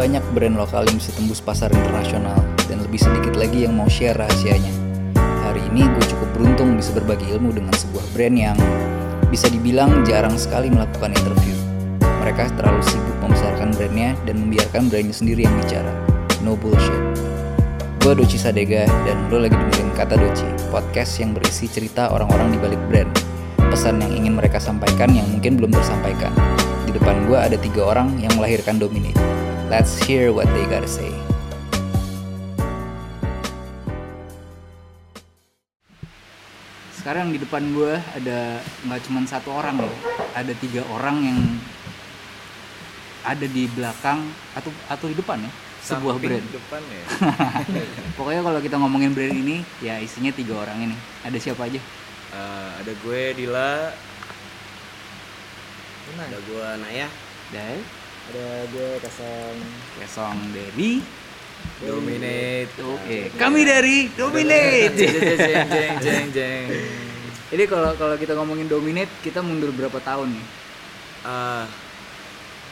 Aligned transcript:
Banyak 0.00 0.24
brand 0.32 0.56
lokal 0.56 0.88
yang 0.88 0.96
bisa 0.96 1.12
tembus 1.12 1.44
pasar 1.44 1.68
internasional 1.76 2.40
dan 2.72 2.80
lebih 2.80 2.96
sedikit 2.96 3.36
lagi 3.36 3.68
yang 3.68 3.76
mau 3.76 3.84
share 3.84 4.16
rahasianya. 4.16 4.72
Hari 5.44 5.60
ini 5.68 5.84
gue 5.84 6.04
cukup 6.16 6.40
beruntung 6.40 6.80
bisa 6.80 6.96
berbagi 6.96 7.28
ilmu 7.36 7.52
dengan 7.52 7.76
sebuah 7.76 8.08
brand 8.16 8.32
yang 8.32 8.56
bisa 9.28 9.52
dibilang 9.52 10.00
jarang 10.08 10.40
sekali 10.40 10.72
melakukan 10.72 11.12
interview. 11.12 11.52
Mereka 12.00 12.48
terlalu 12.56 12.80
sibuk 12.80 13.12
membesarkan 13.20 13.76
brandnya 13.76 14.16
dan 14.24 14.40
membiarkan 14.40 14.88
brandnya 14.88 15.12
sendiri 15.12 15.44
yang 15.44 15.52
bicara. 15.60 15.92
No 16.40 16.56
bullshit. 16.56 17.04
Gue 18.00 18.16
Doci 18.16 18.40
Sadega 18.40 18.88
dan 19.04 19.28
lo 19.28 19.36
lagi 19.36 19.52
dengerin 19.52 19.92
Kata 19.92 20.16
Doci, 20.16 20.48
podcast 20.72 21.20
yang 21.20 21.36
berisi 21.36 21.68
cerita 21.68 22.08
orang-orang 22.08 22.56
di 22.56 22.58
balik 22.64 22.80
brand. 22.88 23.12
Pesan 23.68 24.00
yang 24.00 24.16
ingin 24.16 24.32
mereka 24.32 24.56
sampaikan 24.56 25.12
yang 25.12 25.28
mungkin 25.28 25.60
belum 25.60 25.76
tersampaikan. 25.76 26.32
Di 26.88 26.96
depan 26.96 27.28
gue 27.28 27.36
ada 27.36 27.60
tiga 27.60 27.84
orang 27.84 28.16
yang 28.16 28.32
melahirkan 28.40 28.80
Dominate. 28.80 29.39
Let's 29.70 30.02
hear 30.02 30.34
what 30.34 30.50
they 30.50 30.66
gotta 30.66 30.90
say. 30.90 31.14
Sekarang 36.90 37.30
di 37.30 37.38
depan 37.38 37.70
gue 37.70 37.94
ada 37.94 38.58
nggak 38.82 39.00
cuma 39.06 39.22
satu 39.30 39.54
orang 39.54 39.78
loh, 39.78 39.94
ada 40.34 40.50
tiga 40.58 40.82
orang 40.90 41.22
yang 41.22 41.38
ada 43.22 43.46
di 43.46 43.70
belakang 43.70 44.26
atau 44.58 44.74
atau 44.90 45.06
di 45.06 45.14
depan 45.14 45.38
ya 45.38 45.52
sebuah 45.86 46.18
Samping 46.18 46.34
brand. 46.34 46.46
depan 46.50 46.82
ya 46.90 47.04
Pokoknya 48.18 48.42
kalau 48.42 48.58
kita 48.58 48.74
ngomongin 48.74 49.14
brand 49.14 49.38
ini, 49.38 49.62
ya 49.78 50.02
isinya 50.02 50.34
tiga 50.34 50.66
orang 50.66 50.82
ini. 50.82 50.96
Ada 51.22 51.38
siapa 51.38 51.70
aja? 51.70 51.78
Eh, 52.34 52.70
ada 52.74 52.92
gue 53.06 53.20
Dila 53.38 53.94
Ada 56.10 56.38
gua 56.50 56.74
Naya, 56.82 57.06
Dai, 57.54 57.78
ada 58.30 58.46
gue 58.70 58.88
Kasang. 59.02 59.56
Kesong 59.98 60.38
dari. 60.54 61.02
Dominate 61.76 62.72
Oke, 62.80 63.28
kami 63.36 63.68
dari 63.68 64.08
Dominate. 64.12 64.96
jeng 64.96 65.12
jeng 65.36 65.68
jeng 65.68 65.92
jeng 66.00 66.26
jeng 66.32 66.66
Jadi 67.52 67.64
kalau 67.66 67.92
kalau 67.96 68.16
kita 68.16 68.32
ngomongin 68.32 68.64
Dominate, 68.64 69.12
kita 69.20 69.44
mundur 69.44 69.68
berapa 69.70 69.98
tahun 70.00 70.30
nih? 70.30 70.46
ah 71.20 71.68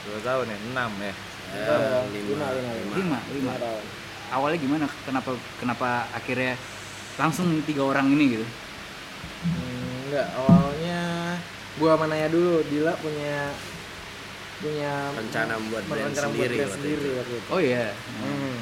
dua 0.08 0.18
tahun 0.24 0.48
ya 0.48 0.58
enam 0.72 0.90
ya 1.04 1.12
Eh, 1.48 2.00
lima, 2.12 2.48
lima, 2.48 2.72
Lima, 2.92 3.18
lima. 3.28 3.52
tahun. 3.56 3.84
Awalnya 4.30 4.58
gimana? 4.60 4.84
Kenapa 5.04 5.30
kenapa 5.56 5.88
akhirnya 6.12 6.56
langsung 7.16 7.60
tiga 7.64 7.84
orang 7.84 8.08
ini 8.12 8.36
gitu? 8.36 8.46
Hmm, 9.44 10.08
enggak, 10.08 10.28
awalnya 10.32 11.00
gua 11.76 11.96
sama 11.96 12.04
Naya 12.08 12.28
dulu, 12.28 12.60
Dila 12.68 12.92
punya 13.00 13.52
punya 14.58 14.92
rencana 15.12 15.54
buat 15.64 15.82
brand 15.84 16.08
rencana 16.08 16.26
buat 16.26 16.34
sendiri 16.34 16.54
brand 16.56 16.66
waktu 16.66 16.76
sendiri 16.76 17.00
itu. 17.04 17.16
waktu 17.16 17.34
itu. 17.34 17.48
Oh 17.48 17.60
iya. 17.60 17.86
Hmm. 18.18 18.58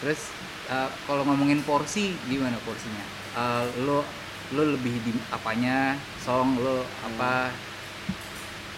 Terus 0.00 0.20
uh, 0.66 0.88
kalau 1.04 1.22
ngomongin 1.24 1.60
porsi 1.60 2.04
gimana 2.24 2.56
porsinya? 2.60 3.04
Uh, 3.32 3.64
lo 3.82 3.98
lo 4.50 4.62
lebih 4.70 4.94
di 5.00 5.12
apanya? 5.28 5.94
Song 6.18 6.56
lo 6.56 6.80
apa? 7.04 7.52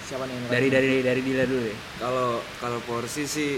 Siapa 0.03 0.27
nih 0.27 0.35
Dari 0.45 0.69
ngelakuin? 0.69 0.73
dari 0.73 0.97
dari 1.01 1.21
Dila 1.23 1.45
dulu 1.47 1.63
ya. 1.65 1.77
kalau 1.97 2.29
kalau 2.59 2.79
porsi 2.83 3.23
sih 3.25 3.53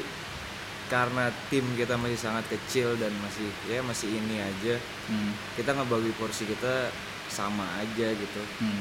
karena 0.84 1.32
tim 1.48 1.64
kita 1.74 1.96
masih 1.96 2.20
sangat 2.20 2.44
kecil 2.46 2.92
dan 2.94 3.10
masih 3.18 3.48
ya 3.66 3.80
masih 3.80 4.12
ini 4.12 4.36
aja 4.38 4.76
Hmm. 5.04 5.32
kita 5.52 5.72
ngebagi 5.72 6.12
porsi 6.14 6.44
kita 6.44 6.88
sama 7.26 7.64
aja 7.76 8.08
gitu 8.08 8.42
Hmm. 8.56 8.80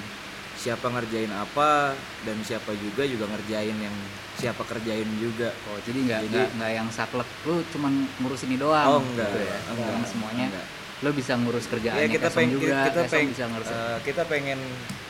Siapa 0.55 0.87
ngerjain 0.87 1.29
apa 1.29 1.91
dan 2.23 2.37
siapa 2.39 2.71
juga 2.73 3.03
juga 3.03 3.25
ngerjain 3.27 3.75
yang 3.75 3.95
siapa 4.33 4.63
kerjain 4.63 5.05
juga 5.17 5.51
Oh, 5.65 5.77
jadi 5.79 5.99
nggak 5.99 6.19
Jadi- 6.21 6.31
nggak 6.31 6.47
nggak 6.55 6.71
yang 6.73 6.87
saklek 6.89 7.27
lu 7.43 7.61
cuman 7.69 7.93
ngurus 8.17 8.41
ini 8.43 8.55
doang. 8.55 8.87
oh 8.87 8.99
enggak 8.99 9.27
gitu 9.27 9.39
ya. 9.43 9.57
enggak, 9.67 9.89
Yang 9.91 10.07
semuanya 10.09 10.45
enggak. 10.47 10.65
lo 10.99 11.09
bisa 11.11 11.33
ngurus 11.35 11.65
kerjaannya 11.67 12.01
ya 12.01 12.09
kita 12.09 12.27
pengen 12.29 12.51
juga, 12.53 12.75
kita 12.87 13.01
pengen 13.07 13.27
bisa 13.29 13.43
ngurus. 13.45 13.67
eh, 13.67 13.97
kita 14.03 14.23
pengen 14.23 14.59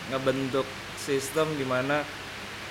ngebentuk 0.10 0.68
sistem 0.98 1.48
di 1.54 1.64
mana 1.64 2.02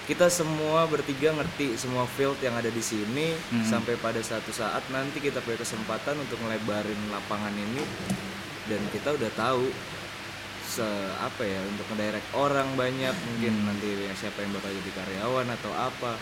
kita 0.03 0.27
semua 0.27 0.83
bertiga 0.85 1.31
ngerti 1.31 1.79
semua 1.79 2.03
field 2.09 2.35
yang 2.41 2.53
ada 2.53 2.67
di 2.69 2.83
sini 2.83 3.31
Hmm. 3.49 3.63
sampai 3.63 3.95
pada 3.97 4.19
satu 4.19 4.51
saat 4.51 4.83
nanti 4.89 5.21
kita 5.21 5.39
punya 5.39 5.55
kesempatan 5.57 6.19
untuk 6.19 6.37
ngelebarin 6.37 6.99
lapangan 7.09 7.55
ini 7.55 7.85
dan 8.65 8.83
kita 8.89 9.13
udah 9.13 9.31
tahu 9.33 9.71
se 10.73 10.89
apa 11.21 11.45
ya 11.45 11.61
untuk 11.69 11.85
ngedirect 11.93 12.29
orang 12.33 12.69
banyak 12.75 13.13
mungkin 13.29 13.53
Hmm. 13.53 13.67
nanti 13.69 13.89
yang 13.93 14.17
siapa 14.17 14.41
yang 14.41 14.57
bakal 14.57 14.73
jadi 14.73 14.91
karyawan 14.97 15.47
atau 15.53 15.69
apa 15.71 16.17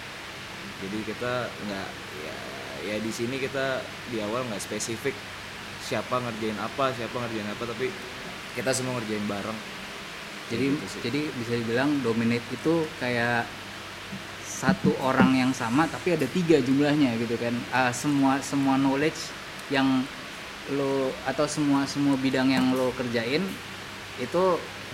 jadi 0.83 0.99
kita 1.07 1.33
nggak 1.47 1.89
ya 2.21 2.37
ya 2.83 2.97
di 2.99 3.13
sini 3.13 3.37
kita 3.37 3.79
di 4.11 4.19
awal 4.19 4.43
nggak 4.45 4.59
spesifik 4.59 5.15
siapa 5.81 6.19
ngerjain 6.19 6.59
apa 6.59 6.91
siapa 6.91 7.15
ngerjain 7.15 7.47
apa 7.47 7.63
tapi 7.65 7.95
kita 8.53 8.71
semua 8.71 8.99
ngerjain 8.99 9.23
bareng 9.25 9.59
jadi 10.51 10.67
Gitu 10.73 10.87
sih. 10.89 11.01
jadi 11.01 11.21
bisa 11.31 11.53
dibilang 11.55 12.03
dominate 12.03 12.43
itu 12.51 12.75
kayak 12.99 13.47
satu 14.43 14.93
orang 15.01 15.33
yang 15.33 15.53
sama 15.55 15.87
tapi 15.87 16.13
ada 16.13 16.27
tiga 16.27 16.59
jumlahnya 16.59 17.17
gitu 17.17 17.39
kan 17.39 17.55
Ah, 17.71 17.95
semua 17.95 18.43
semua 18.43 18.75
knowledge 18.77 19.31
yang 19.71 20.03
lo 20.75 21.09
atau 21.25 21.47
semua 21.47 21.87
semua 21.87 22.19
bidang 22.19 22.51
yang 22.51 22.75
lo 22.75 22.91
kerjain 22.93 23.41
itu 24.21 24.45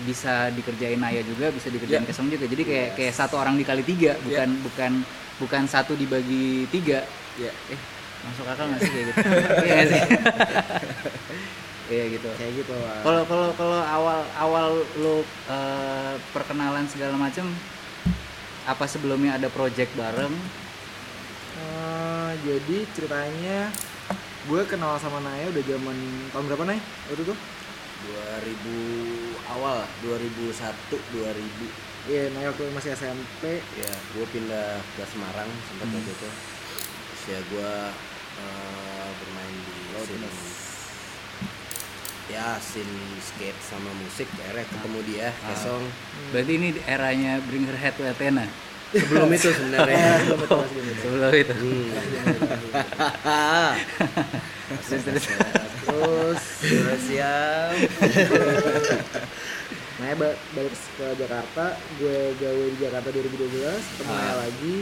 bisa 0.06 0.52
dikerjain 0.52 1.00
Naya 1.00 1.24
juga 1.24 1.50
bisa 1.50 1.68
dikerjain 1.72 2.04
Ya. 2.04 2.08
Kesong 2.08 2.28
juga. 2.30 2.44
Jadi 2.46 2.62
kayak 2.62 2.88
kayak 2.94 3.14
satu 3.16 3.36
orang 3.40 3.56
dikali 3.58 3.82
tiga 3.82 4.14
bukan 4.22 4.48
bukan 4.62 4.92
bukan 5.42 5.62
satu 5.68 5.92
dibagi 5.98 6.64
tiga. 6.70 7.02
Ya 7.36 7.52
eh 7.68 7.80
masuk 8.24 8.46
akal 8.48 8.66
nggak 8.70 8.80
sih 8.80 8.90
kayak 8.90 9.06
gitu? 9.10 9.18
Iya 9.66 9.82
sih? 9.90 10.02
Iya 11.86 12.04
gitu. 12.18 12.30
Kayak 12.34 12.52
gitu 12.66 12.74
kalau 13.06 13.22
kalau 13.30 13.48
kalau 13.54 13.78
awal 13.78 14.20
awal 14.34 14.66
lo 14.98 15.22
eh, 15.46 16.14
perkenalan 16.34 16.82
segala 16.90 17.14
macam 17.14 17.46
apa 18.66 18.84
sebelumnya 18.90 19.38
ada 19.38 19.46
project 19.46 19.94
bareng? 19.94 20.34
Eh, 21.56 22.30
jadi 22.42 22.78
ceritanya 22.90 23.70
gue 24.46 24.62
kenal 24.66 24.98
sama 24.98 25.22
Naya 25.22 25.46
udah 25.50 25.62
zaman 25.62 25.96
tahun 26.34 26.44
berapa 26.50 26.64
Nay? 26.66 26.78
Waktu 27.10 27.22
itu? 27.22 27.34
2000 28.04 29.48
awal 29.48 29.74
lah, 29.80 29.88
2001 30.02 30.52
2000 31.12 31.68
Iya, 32.06 32.30
Naya 32.30 32.54
waktu 32.54 32.70
masih 32.70 32.94
SMP. 32.94 33.58
ya 33.74 33.90
gue 34.14 34.26
pindah 34.30 34.78
ke 34.94 35.02
Semarang 35.06 35.50
sempat 35.64 35.86
Hmm. 35.86 35.96
waktu 35.96 36.12
itu. 36.12 36.28
Terus 36.30 37.22
ya 37.26 37.40
gue 37.42 37.72
eh, 38.36 39.08
bermain 39.16 39.56
di 39.58 39.74
scene 39.98 40.28
ya 42.26 42.58
scene 42.58 42.94
skate 43.18 43.58
sama 43.60 43.90
musik 43.96 44.26
akhirnya 44.36 44.66
ketemu 44.68 44.98
dia 45.02 45.28
Ah. 45.36 45.50
Kesong 45.50 45.82
berarti 46.30 46.52
ini 46.52 46.68
eranya 46.84 47.38
Bring 47.40 47.64
Her 47.64 47.74
Head 47.74 47.94
to 47.96 48.04
Athena? 48.04 48.46
Sebelum 48.92 49.26
itu 49.28 49.50
sebenarnya. 49.50 50.06
Belum 50.30 50.62
itu 50.62 50.94
sebelum 51.02 51.32
itu. 51.34 51.54
Hmm. 51.58 51.90
Terus, 54.86 55.02
terus. 55.02 55.26
Terus 55.86 56.42
Sudah 56.58 56.98
siap 57.00 57.70
Naya 59.96 60.12
ba- 60.14 60.38
balik 60.52 60.74
ke 60.76 61.06
Jakarta, 61.16 61.64
gue 61.96 62.18
gawe 62.36 62.64
di 62.68 62.78
Jakarta 62.78 63.08
2012, 63.08 63.48
ketemu 63.88 64.04
Ah. 64.04 64.12
Naya 64.12 64.34
lagi. 64.38 64.76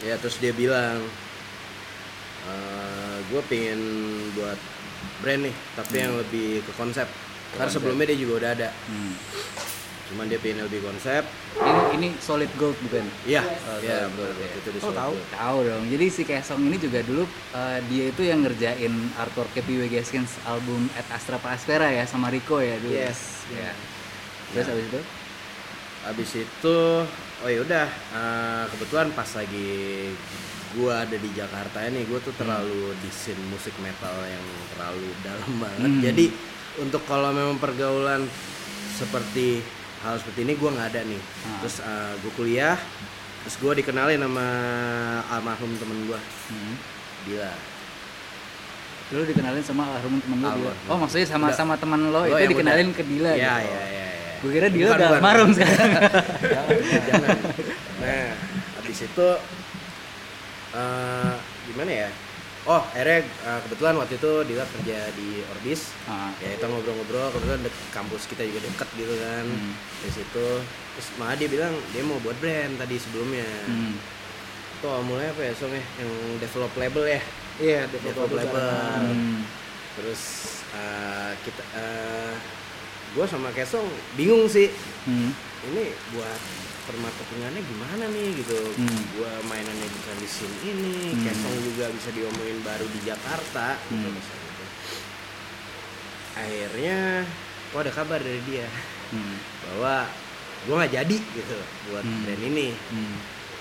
ya 0.00 0.16
terus 0.16 0.36
dia 0.36 0.50
bilang 0.50 1.04
gue 3.22 3.42
pengen 3.46 3.78
buat 4.32 4.56
brand 5.20 5.44
nih 5.44 5.54
tapi 5.76 5.94
yang 5.94 6.16
lebih 6.16 6.64
ke 6.64 6.72
konsep 6.74 7.04
karena 7.52 7.68
konsep. 7.68 7.78
sebelumnya 7.78 8.08
dia 8.08 8.18
juga 8.18 8.34
udah 8.38 8.50
ada 8.50 8.68
Hmm. 8.88 9.12
Cuman 10.10 10.26
dia 10.26 10.38
pengen 10.38 10.66
lebih 10.66 10.82
konsep. 10.82 11.22
Ini 11.54 11.80
ini 11.94 12.08
solid 12.18 12.50
gold 12.54 12.74
bukan? 12.80 13.06
Iya. 13.22 13.42
Iya 13.78 14.10
betul 14.10 14.30
waktu 14.34 14.58
itu 14.58 14.70
di 14.70 14.78
Oh, 14.80 14.90
tahu. 14.90 15.14
tahu 15.30 15.58
dong. 15.64 15.84
Jadi 15.86 16.06
si 16.08 16.22
Kesong 16.22 16.62
ini 16.62 16.76
juga 16.76 17.00
dulu 17.00 17.24
eh, 17.52 17.78
dia 17.86 18.04
itu 18.08 18.22
yang 18.22 18.42
ngerjain 18.42 18.90
artwork 19.16 19.54
PW 19.54 19.86
Gaskins 19.86 20.34
album 20.44 20.90
At 20.94 21.06
Astra 21.10 21.38
Praspera 21.38 21.88
ya 21.88 22.04
sama 22.04 22.28
Rico 22.28 22.58
ya 22.58 22.74
dulu. 22.76 22.90
Yes. 22.90 23.46
ya 23.50 23.70
terus 24.50 24.66
abis 24.68 24.86
itu? 24.86 25.00
Abis 26.00 26.30
itu, 26.34 26.78
oh 27.44 27.48
ya 27.48 27.60
udah, 27.60 27.86
eh, 27.86 28.64
kebetulan 28.68 29.12
pas 29.12 29.28
lagi 29.36 30.10
gua 30.72 31.02
ada 31.02 31.12
di 31.12 31.30
Jakarta 31.30 31.84
ini, 31.84 32.08
gua 32.08 32.18
tuh 32.18 32.32
terlalu 32.34 32.94
di 32.98 33.10
scene 33.10 33.38
musik 33.46 33.74
metal 33.78 34.16
yang 34.22 34.42
terlalu 34.72 35.06
dalam 35.20 35.50
banget. 35.60 35.90
Hmm. 35.92 36.02
Jadi 36.02 36.24
untuk 36.80 37.02
kalau 37.04 37.30
memang 37.30 37.58
pergaulan 37.58 38.24
seperti 38.96 39.60
hal 40.00 40.14
seperti 40.16 40.40
ini 40.42 40.52
gua 40.54 40.70
nggak 40.70 40.88
ada 40.88 41.00
nih. 41.02 41.20
Ah. 41.20 41.58
Terus 41.60 41.76
eh, 41.78 42.12
gua 42.18 42.32
kuliah, 42.34 42.76
terus 43.40 43.56
gua 43.56 43.72
dikenalin 43.72 44.18
sama 44.18 44.46
almarhum 45.28 45.70
temen 45.74 45.98
gua, 46.06 46.20
Hmm. 46.48 46.74
Dila. 47.22 47.52
Lu 49.10 49.22
dikenalin 49.22 49.60
sama 49.60 49.82
almarhum 49.86 50.18
temen 50.18 50.36
lu 50.36 50.46
Dila. 50.46 50.56
Almarhum. 50.70 50.88
Oh 50.88 50.98
maksudnya 50.98 51.26
sama 51.26 51.46
Udah. 51.46 51.56
sama 51.56 51.74
teman 51.76 52.00
lo 52.06 52.22
Lo 52.22 52.32
itu 52.32 52.48
dikenalin 52.48 52.88
udah. 52.88 52.96
ke 52.96 53.02
Dila 53.02 53.30
Iya 53.30 53.36
gitu. 53.36 53.42
iya 53.42 53.54
iya. 53.60 53.82
iya. 53.86 54.06
Gue 54.40 54.50
kira 54.50 54.68
Dila 54.68 54.88
Bukan, 54.88 54.98
udah 54.98 55.08
almarhum 55.12 55.50
sekarang. 55.52 55.90
jangan, 56.54 56.76
jangan. 57.10 57.36
Nah, 58.00 58.28
habis 58.74 58.98
itu 59.02 59.28
eh, 60.72 61.32
gimana 61.66 61.92
ya 61.92 62.08
oh 62.62 62.82
akhirnya 62.86 63.20
eh, 63.24 63.58
kebetulan 63.62 63.94
waktu 63.96 64.14
itu 64.14 64.32
dia 64.44 64.64
kerja 64.66 64.98
di 65.12 65.28
Orbis 65.48 65.80
Ah. 66.04 66.28
ya 66.38 66.52
kita 66.52 66.66
ngobrol-ngobrol 66.66 67.28
kebetulan 67.30 67.60
dek, 67.62 67.74
kampus 67.90 68.22
kita 68.26 68.44
juga 68.44 68.60
deket 68.62 68.88
gitu 68.94 69.14
kan 69.16 69.44
Hmm. 69.44 69.72
dari 69.98 70.12
situ 70.12 70.48
terus 70.90 71.08
malah 71.16 71.34
dia 71.34 71.46
bilang 71.46 71.72
dia 71.90 72.02
mau 72.02 72.18
buat 72.18 72.36
brand 72.36 72.76
tadi 72.76 72.96
sebelumnya 72.96 73.48
Hmm. 73.64 73.96
itu 74.74 74.86
awal 74.86 75.02
mulanya 75.02 75.30
apa 75.30 75.42
ya 75.42 75.52
Song 75.52 75.70
ya 75.70 75.80
yang 75.96 76.10
develop 76.36 76.72
label 76.74 77.04
ya 77.06 77.22
Iya, 77.58 77.80
develop 77.86 78.30
label 78.30 78.68
Hmm. 79.06 79.40
terus 79.92 80.22
eh, 80.70 81.32
kita 81.40 81.62
eh 81.74 82.34
gue 83.10 83.26
sama 83.26 83.50
Kesong 83.50 83.88
bingung 84.14 84.44
sih 84.46 84.68
Hmm. 85.02 85.32
ini 85.66 85.84
buat 86.10 86.40
permarketingannya 86.82 87.60
gimana 87.60 88.04
nih 88.06 88.28
gitu 88.36 88.58
Hmm. 88.72 89.00
gua 89.14 89.30
mainannya 89.46 89.88
bisa 89.88 90.10
di 90.14 90.26
scene 90.26 90.56
ini 90.64 90.94
Hmm. 91.12 91.22
Kesong 91.22 91.56
juga 91.64 91.86
bisa 91.90 92.08
diomongin 92.10 92.60
baru 92.60 92.86
di 92.86 93.00
Jakarta 93.02 93.76
gitu, 93.86 94.00
Hmm. 94.00 94.14
misalnya 94.14 94.48
gitu. 94.48 94.64
akhirnya 96.32 96.98
kok 97.70 97.80
ada 97.80 97.92
kabar 97.92 98.18
dari 98.18 98.40
dia 98.44 98.66
Hmm. 99.10 99.36
bahwa 99.66 100.06
gua 100.62 100.74
nggak 100.78 100.92
jadi 100.94 101.16
gitu 101.18 101.58
buat 101.88 102.04
Hmm. 102.04 102.22
brand 102.22 102.42
ini 102.44 102.68
Hmm. 102.88 103.16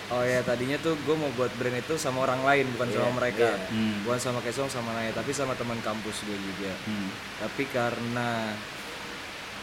Oh 0.10 0.26
ya 0.26 0.42
tadinya 0.42 0.74
tuh 0.76 0.98
gue 0.98 1.14
mau 1.14 1.30
buat 1.38 1.54
brand 1.54 1.78
itu 1.78 1.94
sama 1.94 2.26
orang 2.26 2.42
lain 2.42 2.66
bukan 2.74 2.90
Iya, 2.90 2.98
sama 2.98 3.12
mereka. 3.16 3.46
iya. 3.46 3.70
Hmm. 3.70 4.02
Bukan 4.02 4.18
sama 4.18 4.42
Kesong 4.42 4.66
sama 4.66 4.90
Naya 4.90 5.14
tapi 5.14 5.30
sama 5.30 5.54
teman 5.54 5.78
kampus 5.80 6.26
gue 6.26 6.34
juga. 6.34 6.74
Hmm. 6.82 7.14
Tapi 7.38 7.70
karena 7.70 8.58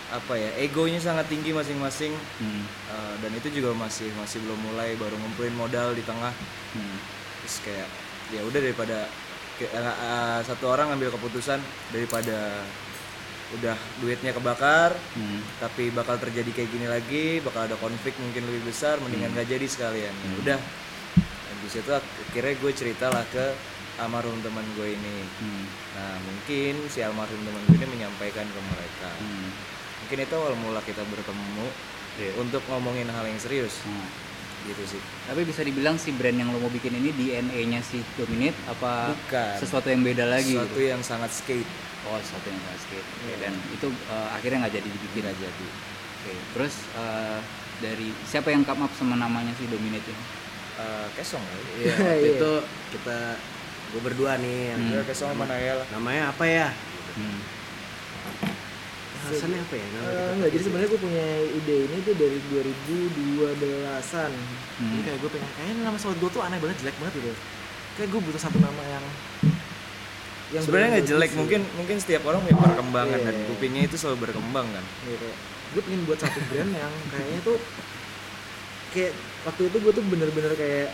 apa 0.08 0.32
ya 0.32 0.50
egonya 0.56 0.99
sangat 0.99 1.26
tinggi 1.26 1.50
masing-masing 1.50 2.14
Hmm. 2.38 2.62
eh, 2.62 3.14
dan 3.19 3.32
itu 3.32 3.50
juga 3.53 3.75
masih 3.75 4.06
masih 4.14 4.38
belum 4.41 4.58
mulai 4.64 4.94
baru 4.94 5.14
ngumpulin 5.14 5.50
modal 5.53 5.93
di 5.93 6.03
tengah 6.03 6.31
Hmm. 6.73 6.99
terus 7.41 7.58
kayak 7.61 7.88
ya 8.31 8.41
udah 8.41 8.61
daripada 8.61 8.99
ke- 9.56 9.67
eh, 9.67 9.82
eh, 9.82 10.38
satu 10.43 10.69
orang 10.69 10.91
ngambil 10.91 11.11
keputusan 11.12 11.58
daripada 11.91 12.62
udah 13.53 13.75
duitnya 13.97 14.31
kebakar 14.32 14.94
Hmm. 15.12 15.43
tapi 15.58 15.91
bakal 15.91 16.17
terjadi 16.17 16.50
kayak 16.53 16.70
gini 16.70 16.87
lagi 16.87 17.26
bakal 17.41 17.64
ada 17.64 17.75
konflik 17.76 18.14
mungkin 18.17 18.43
lebih 18.44 18.62
besar 18.64 18.99
mendingan 18.99 19.31
Hmm. 19.31 19.38
gak 19.38 19.49
jadi 19.49 19.67
sekalian 19.67 20.14
Ya 20.14 20.35
udah 20.37 20.58
dan 21.17 21.56
di 21.56 21.69
situ 21.69 21.91
akhirnya 21.91 22.55
gue 22.56 22.73
cerita 22.73 23.06
lah 23.08 23.23
ke 23.25 23.55
almarhum 23.97 24.38
teman 24.38 24.67
gue 24.75 24.93
ini 24.93 25.19
Hmm. 25.37 25.64
nah 25.94 26.14
mungkin 26.20 26.87
si 26.87 27.00
almarhum 27.00 27.38
teman 27.41 27.62
gue 27.64 27.76
ini 27.76 27.87
menyampaikan 27.88 28.44
ke 28.44 28.61
mereka 28.64 29.11
Hmm. 29.17 29.50
Mungkin 30.06 30.23
itu 30.23 30.35
awal 30.35 30.55
mula 30.56 30.79
kita 30.81 31.03
bertemu 31.03 31.67
Iya. 32.17 32.32
untuk 32.38 32.62
ngomongin 32.64 33.11
hal 33.11 33.26
yang 33.26 33.37
serius 33.37 33.82
Hmm. 33.82 34.06
gitu 34.64 34.87
sih 34.88 35.03
Tapi 35.26 35.43
bisa 35.43 35.61
dibilang 35.61 35.94
si 35.94 36.11
brand 36.11 36.32
yang 36.32 36.49
lo 36.49 36.58
mau 36.58 36.70
bikin 36.70 36.94
ini 36.94 37.11
DNA-nya 37.11 37.82
si 37.82 38.06
Dominate 38.14 38.55
apa 38.67 39.11
Bukan. 39.12 39.58
sesuatu 39.58 39.87
yang 39.87 40.00
beda 40.00 40.25
lagi? 40.25 40.55
sesuatu 40.55 40.73
gitu? 40.73 40.87
yang 40.87 41.03
sangat 41.03 41.29
skate 41.29 41.67
Oh, 42.05 42.14
sesuatu 42.17 42.47
yang 42.47 42.62
sangat 42.62 42.81
skate. 42.81 43.08
Iya. 43.20 43.37
Dan 43.37 43.53
itu 43.69 43.87
eh, 43.91 44.29
akhirnya 44.31 44.58
nggak 44.61 44.75
jadi 44.75 44.88
dibikin. 44.88 45.14
tidak 45.20 45.35
jadi 45.37 45.67
Oke. 46.17 46.32
Terus 46.55 46.75
eh, 46.94 47.38
dari 47.76 48.08
siapa 48.25 48.49
yang 48.49 48.62
come 48.62 48.81
up 48.81 48.93
sama 48.94 49.14
namanya 49.14 49.50
si 49.53 49.67
Dominate 49.67 50.06
ini? 50.06 50.23
Eh, 50.76 51.06
kesong 51.12 51.43
Iya, 51.76 51.93
waktu 51.93 52.14
Iya. 52.23 52.31
itu 52.32 52.53
kita 52.94 53.19
gue 53.88 54.00
berdua 54.00 54.38
nih 54.38 54.70
yang 54.70 54.81
Hmm. 54.81 54.94
Ya, 54.94 55.03
kesong 55.03 55.31
sama 55.32 55.44
lah 55.44 55.87
namanya 55.91 56.31
apa 56.31 56.44
ya 56.44 56.70
Hmm. 57.12 57.38
Alasannya 59.28 59.61
apa 59.61 59.75
ya? 59.75 59.87
Enggak, 60.37 60.50
jadi 60.55 60.62
sebenarnya 60.62 60.88
gue 60.90 61.00
punya 61.00 61.26
ide 61.50 61.76
ini 61.87 61.96
tuh 62.02 62.14
dari 62.14 62.38
2012-an 62.49 64.32
Hmm. 64.76 64.93
Jadi 64.93 65.02
kayak 65.08 65.19
gue 65.25 65.31
pengen, 65.32 65.50
kayaknya 65.56 65.75
nama 65.88 65.96
sobat 65.96 66.20
gue 66.20 66.28
tuh 66.28 66.43
aneh 66.44 66.61
banget, 66.61 66.76
jelek 66.84 66.96
banget 67.00 67.14
gitu. 67.17 67.32
Kayak 67.96 68.08
gue 68.12 68.20
butuh 68.28 68.40
satu 68.40 68.58
nama 68.61 68.82
yang 68.84 69.05
yang 70.55 70.62
sebenarnya 70.62 70.88
nggak 70.94 71.06
jelek 71.08 71.31
bagus 71.32 71.40
mungkin 71.43 71.61
mungkin 71.75 71.96
setiap 71.99 72.23
orang 72.23 72.38
punya 72.44 72.55
perkembangan 72.61 73.19
Iya. 73.19 73.26
dan 73.26 73.37
kupingnya 73.50 73.82
itu 73.88 73.96
selalu 73.96 74.17
berkembang 74.28 74.67
kan? 74.69 74.84
Gitu. 74.84 75.17
Iya, 75.17 75.17
kayak 75.17 75.37
gue 75.72 75.82
pengen 75.82 76.00
buat 76.05 76.19
satu 76.20 76.38
brand 76.46 76.70
yang 76.70 76.93
kayaknya 77.08 77.40
tuh 77.43 77.56
kayak 78.93 79.12
waktu 79.43 79.62
itu 79.67 79.76
gue 79.81 79.93
tuh 79.96 80.05
bener-bener 80.06 80.52
kayak 80.55 80.88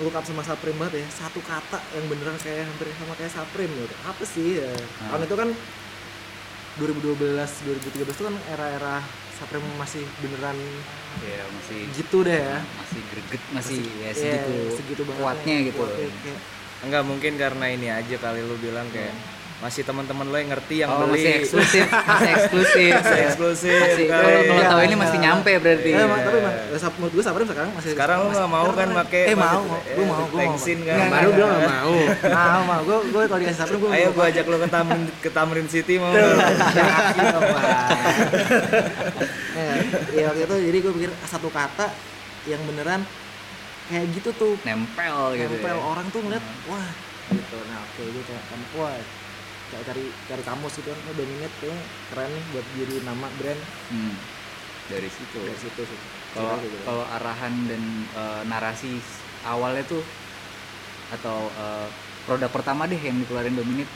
look 0.00 0.16
up 0.16 0.24
sama 0.24 0.40
Supreme 0.40 0.78
banget 0.80 1.04
ya. 1.04 1.06
Satu 1.12 1.42
kata 1.42 1.78
yang 1.92 2.06
beneran 2.08 2.38
kayak 2.38 2.64
hampir 2.64 2.88
sama 2.94 3.12
kayak 3.18 3.32
Supreme 3.34 3.72
gitu. 3.74 3.94
Apa 4.06 4.22
sih? 4.24 4.48
Ya. 4.62 4.70
Tahun 5.10 5.26
itu 5.26 5.34
kan 5.36 5.48
2012 6.80 7.20
2013 7.36 8.08
itu 8.08 8.22
kan 8.24 8.36
era-era 8.48 9.04
Supreme 9.36 9.68
masih 9.76 10.04
beneran 10.24 10.56
Ya 11.20 11.42
masih 11.52 11.80
gitu 11.92 12.24
deh 12.24 12.40
ya 12.40 12.58
masih 12.80 13.00
greget 13.12 13.42
masih, 13.52 13.80
ya 14.00 14.10
Iya, 14.10 14.10
segitu, 14.16 14.52
segitu 14.80 15.02
banget 15.04 15.20
kuatnya 15.20 15.54
ya, 15.54 15.66
gitu. 15.68 15.76
kuatnya 15.84 16.06
kayak, 16.08 16.40
enggak 16.86 17.02
mungkin 17.04 17.32
karena 17.36 17.66
ini 17.68 17.88
aja 17.92 18.16
kali 18.16 18.40
lu 18.40 18.56
bilang 18.56 18.88
kayak 18.88 19.12
masih 19.60 19.82
teman-teman 19.82 20.24
lo 20.24 20.34
yang 20.34 20.50
ngerti 20.50 20.74
yang 20.78 20.88
oh 20.88 21.04
beli 21.04 21.20
masih 21.20 21.32
eksklusif, 21.38 21.84
masih 21.84 22.30
eksklusif. 22.32 22.92
Masih 22.96 23.20
eksklusif 23.22 23.76
Masih 23.78 24.06
kali. 24.06 24.24
kalau 24.24 24.40
kalau 24.42 24.64
tahu 24.66 24.80
ini 24.80 24.88
Iya. 24.90 24.96
masih 24.98 25.18
nyampe 25.20 25.52
berarti. 25.54 25.90
Eh, 25.90 26.00
emang- 26.00 26.22
tapi 26.22 26.38
eh, 26.40 26.90
menurut 26.96 27.12
gue 27.12 27.22
Supreme 27.22 27.44
sekarang 27.46 27.70
masih 27.70 27.90
sekarang 27.92 28.16
lu 28.18 28.28
nggak 28.30 28.48
mau 28.50 28.68
kan 28.70 28.88
pakai 28.96 29.22
eh 29.22 29.36
mau, 29.36 29.44
pakai- 29.44 29.60
mau. 29.60 29.80
gue 29.84 30.00
mau, 30.02 30.16
gue 30.18 30.32
mau 30.32 30.40
thanksin 30.48 30.78
kan 30.80 30.96
baru 31.06 31.28
bilang 31.30 31.50
nggak. 31.52 31.68
mau 31.70 31.92
mau 32.38 32.60
mau 32.66 32.80
gue 32.80 32.98
gue 33.06 33.22
kalau 33.22 33.36
dikasih 33.38 33.60
Supreme 33.60 33.80
gue 33.80 33.90
ayo 33.92 34.08
gua 34.10 34.24
ajak 34.26 34.44
lu 34.46 34.56
ke 34.56 34.68
Tamrin 34.70 35.02
ke 35.20 35.30
Tamrin 35.30 35.66
City 35.66 35.94
mau 35.96 36.08
ya, 36.10 36.24
ya 40.10 40.24
waktu 40.26 40.42
itu 40.42 40.56
jadi 40.66 40.78
gue 40.80 40.92
pikir 40.94 41.10
satu 41.26 41.48
kata 41.48 41.86
yang 42.46 42.64
beneran 42.64 43.04
kayak 43.86 44.06
gitu 44.14 44.30
tuh 44.32 44.54
Nempel 44.62 45.36
gitu. 45.36 45.50
nempel 45.52 45.68
ya. 45.70 45.82
orang 45.82 46.06
tuh 46.08 46.20
ngeliat 46.22 46.40
wah 46.64 46.88
gitu 47.28 47.56
nah 47.66 47.78
oke 47.82 48.02
gue 48.02 48.22
kayak 48.24 48.44
kan 48.46 48.60
wah 48.74 48.94
kayak 49.70 49.84
cari 49.84 50.04
cari 50.24 50.42
kamus 50.42 50.72
gitu 50.74 50.88
kan 50.88 50.98
oh, 51.00 51.14
dominate 51.14 51.54
kayaknya 51.56 51.78
keren 52.08 52.30
nih 52.30 52.44
buat 52.50 52.66
jadi 52.74 52.94
nama 53.02 53.26
brand 53.34 53.62
Hmm. 53.88 54.14
Dari 54.86 55.06
situ. 55.06 55.38
dari 55.40 55.54
situ 55.56 55.82
sih 55.86 55.98
Kalau 56.32 56.58
gitu. 56.58 56.74
kalau 56.82 57.04
arahan 57.08 57.54
dan 57.64 57.82
eh, 58.10 58.42
narasi 58.44 58.98
awalnya 59.42 59.82
tuh 59.84 60.02
atau 61.10 61.46
eh, 61.48 61.88
produk 62.22 62.46
pertama 62.48 62.84
deh 62.84 62.98
yang 62.98 63.16
dikeluarin 63.16 63.54
Dominate. 63.54 63.90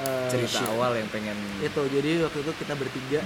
Eh, 0.00 0.28
cerita 0.30 0.58
shit. 0.58 0.68
awal 0.70 0.96
yang 0.96 1.08
pengen 1.08 1.36
itu 1.60 1.82
jadi 1.92 2.24
waktu 2.24 2.40
itu 2.40 2.52
kita 2.56 2.72
bertiga 2.72 3.20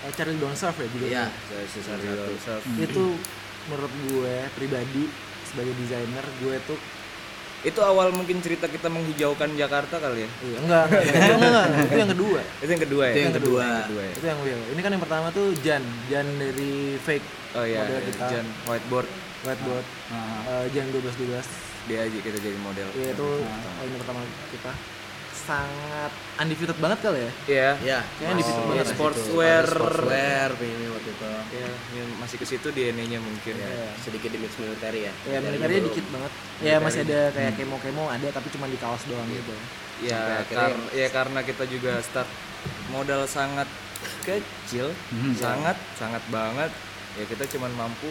eh, 0.00 0.12
Charlie 0.12 0.38
Don't 0.38 0.54
Serve 0.54 0.78
ya 0.78 0.88
juga 0.88 1.04
iya 1.04 1.24
satu. 1.66 2.62
Hmm. 2.62 2.78
itu 2.78 3.04
menurut 3.64 3.92
gue 4.06 4.34
pribadi 4.54 5.10
sebagai 5.44 5.74
desainer 5.74 6.22
gue 6.38 6.54
tuh 6.64 6.78
itu 7.64 7.80
awal 7.80 8.12
mungkin 8.12 8.44
cerita 8.44 8.68
kita 8.68 8.92
menghijaukan 8.92 9.56
Jakarta 9.56 9.96
kali 9.96 10.28
ya? 10.28 10.30
Iya, 10.44 10.58
enggak, 10.60 10.84
enggak, 10.84 11.02
enggak, 11.08 11.36
enggak, 11.40 11.64
enggak, 11.64 11.84
itu 11.88 11.96
yang 11.96 12.12
kedua. 12.12 12.40
Itu 12.44 12.70
yang 12.70 12.82
kedua 12.84 13.04
ya? 13.04 13.14
Itu 13.14 13.20
yang 13.24 13.36
kedua. 13.40 13.60
yang 13.64 13.82
kedua 13.88 14.02
ya. 14.04 14.12
Itu 14.14 14.26
yang 14.28 14.40
real 14.44 14.60
ini 14.68 14.80
kan 14.84 14.90
yang 14.92 15.02
pertama 15.02 15.26
tuh 15.32 15.46
Jan. 15.64 15.82
Jan 16.12 16.26
dari 16.36 16.74
fake. 17.00 17.26
Oh 17.56 17.64
iya 17.64 17.80
Model 17.82 17.96
iya, 17.96 18.08
kita. 18.12 18.24
Jan 18.28 18.46
whiteboard. 18.68 19.08
Whiteboard. 19.48 19.86
Ah, 20.12 20.64
eh, 20.64 20.64
Jan 20.76 20.86
12 20.92 21.08
12 21.24 21.74
dia 21.84 21.98
aja 22.00 22.18
kita 22.20 22.38
jadi 22.40 22.58
model. 22.64 22.88
Ya 22.96 23.12
itu 23.12 23.28
Ah. 23.44 23.80
oh, 23.80 23.84
ini 23.84 23.96
pertama 24.00 24.20
kita 24.52 24.72
sangat 25.44 26.10
undefeated 26.36 26.76
banget 26.76 26.98
kali 27.00 27.18
ya 27.18 27.30
Iya. 27.46 27.70
Iya. 27.78 27.98
Kayaknya 28.16 28.34
di 28.34 28.44
situ 28.44 28.56
Oh, 28.56 28.66
banget 28.66 28.80
iya, 28.80 28.92
sportswear. 28.92 29.64
sportswear 29.66 30.50
ini 30.56 30.86
waktu 30.88 31.10
itu 31.10 31.24
Ya, 31.54 31.68
yang 31.94 32.08
masih 32.16 32.36
ke 32.36 32.46
situ 32.46 32.66
DNA-nya 32.68 33.18
mungkin. 33.18 33.54
Iya. 33.54 33.92
sedikit 34.00 34.28
di 34.28 34.38
mix 34.38 34.52
militer 34.56 34.90
ya 34.90 35.12
ya 35.24 35.38
militarnya 35.38 35.78
belum. 35.78 35.88
dikit 35.88 36.06
banget 36.08 36.32
ya 36.60 36.76
masih 36.76 37.00
ada 37.02 37.20
kayak 37.30 37.52
kemo 37.54 37.76
kemo 37.78 38.04
ada 38.06 38.28
tapi 38.28 38.48
cuma 38.48 38.66
di 38.66 38.76
kaos 38.76 39.04
doang 39.04 39.28
gitu 39.28 39.54
Ya, 40.02 40.42
kar- 40.44 40.90
ya 40.90 41.06
karena 41.08 41.40
kita 41.40 41.64
juga 41.64 42.02
start 42.02 42.26
modal 42.90 43.24
sangat 43.24 43.70
kecil, 44.20 44.90
Hmm. 45.08 45.32
sangat 45.32 45.78
sangat 45.94 46.18
banget. 46.28 46.68
Ya 47.14 47.24
kita 47.24 47.46
cuman 47.46 47.70
mampu 47.72 48.10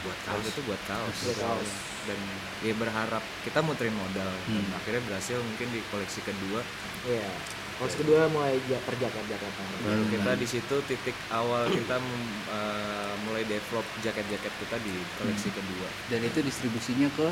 buat 0.00 0.18
kaos 0.24 0.46
itu 0.46 0.64
buat 0.64 0.80
kaos. 0.82 1.16
Buat 1.22 1.38
kaos. 1.38 1.70
Dan 2.02 2.18
ya 2.60 2.74
berharap 2.74 3.22
kita 3.42 3.58
muterin 3.60 3.92
modal. 3.92 4.30
Dan 4.44 4.62
Hmm. 4.62 4.74
akhirnya 4.74 5.02
berhasil 5.04 5.38
mungkin 5.38 5.68
di 5.68 5.80
koleksi 5.88 6.20
kedua. 6.20 6.60
Iya. 7.04 7.30
Kaos 7.72 7.94
kedua 7.94 8.28
mulai 8.28 8.62
ja- 8.64 8.78
perjakat 8.80 9.24
Jakarta. 9.24 9.62
Baru 9.80 10.04
kita 10.06 10.32
di 10.34 10.46
situ 10.46 10.76
titik 10.84 11.16
awal 11.28 11.66
kita 11.68 11.98
eh, 12.48 13.12
mulai 13.22 13.42
develop 13.42 13.82
jaket-jaket 14.00 14.52
kita 14.56 14.76
di 14.78 14.94
koleksi 15.16 15.50
kedua. 15.50 15.88
Dan 16.06 16.22
itu 16.22 16.38
distribusinya 16.40 17.10
ke 17.10 17.26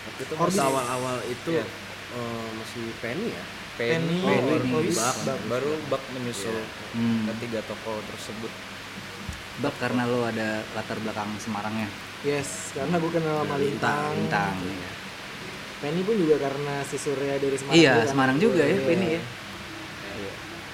Waktu 0.00 0.20
itu 0.22 0.34
Pas 0.34 0.48
masih 0.48 0.64
awal-awal 0.64 1.16
itu 1.22 1.50
Iya. 1.54 1.64
eh, 2.10 2.48
masih 2.54 2.84
penny 2.98 3.28
ya 3.30 3.44
Penny, 3.76 4.18
Penny, 4.18 4.50
Orbis, 4.50 4.72
Orbis, 4.74 4.96
Bak. 4.98 5.16
Bak. 5.22 5.38
baru 5.46 5.70
bak 5.86 6.02
menyusul 6.10 6.58
hmm, 6.92 7.30
ketiga 7.30 7.62
toko 7.62 8.02
tersebut. 8.04 8.50
bak 9.58 9.74
karena 9.76 10.02
lo 10.02 10.24
ada 10.24 10.64
latar 10.72 10.98
belakang 10.98 11.30
Semarangnya. 11.36 11.86
Yes, 12.20 12.48
karena 12.72 12.96
gue 12.96 13.10
kenal 13.10 13.34
sama 13.38 13.56
Lintang. 13.56 14.10
Lintang. 14.12 14.54
iya. 14.60 14.90
Penny 15.78 16.02
pun 16.02 16.18
juga 16.18 16.36
karena 16.40 16.82
si 16.82 16.96
Surya 16.96 17.38
dari 17.38 17.54
Semarang. 17.54 17.76
Iya, 17.76 17.92
juga 17.92 18.00
kan. 18.00 18.10
Semarang 18.10 18.36
juga 18.36 18.62
ya, 18.62 18.70
Iya. 18.72 18.82
Penny 18.82 19.06
ya. 19.08 19.22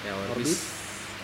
Ya 0.01 0.11
Orbis. 0.15 0.33
Orbis. 0.33 0.59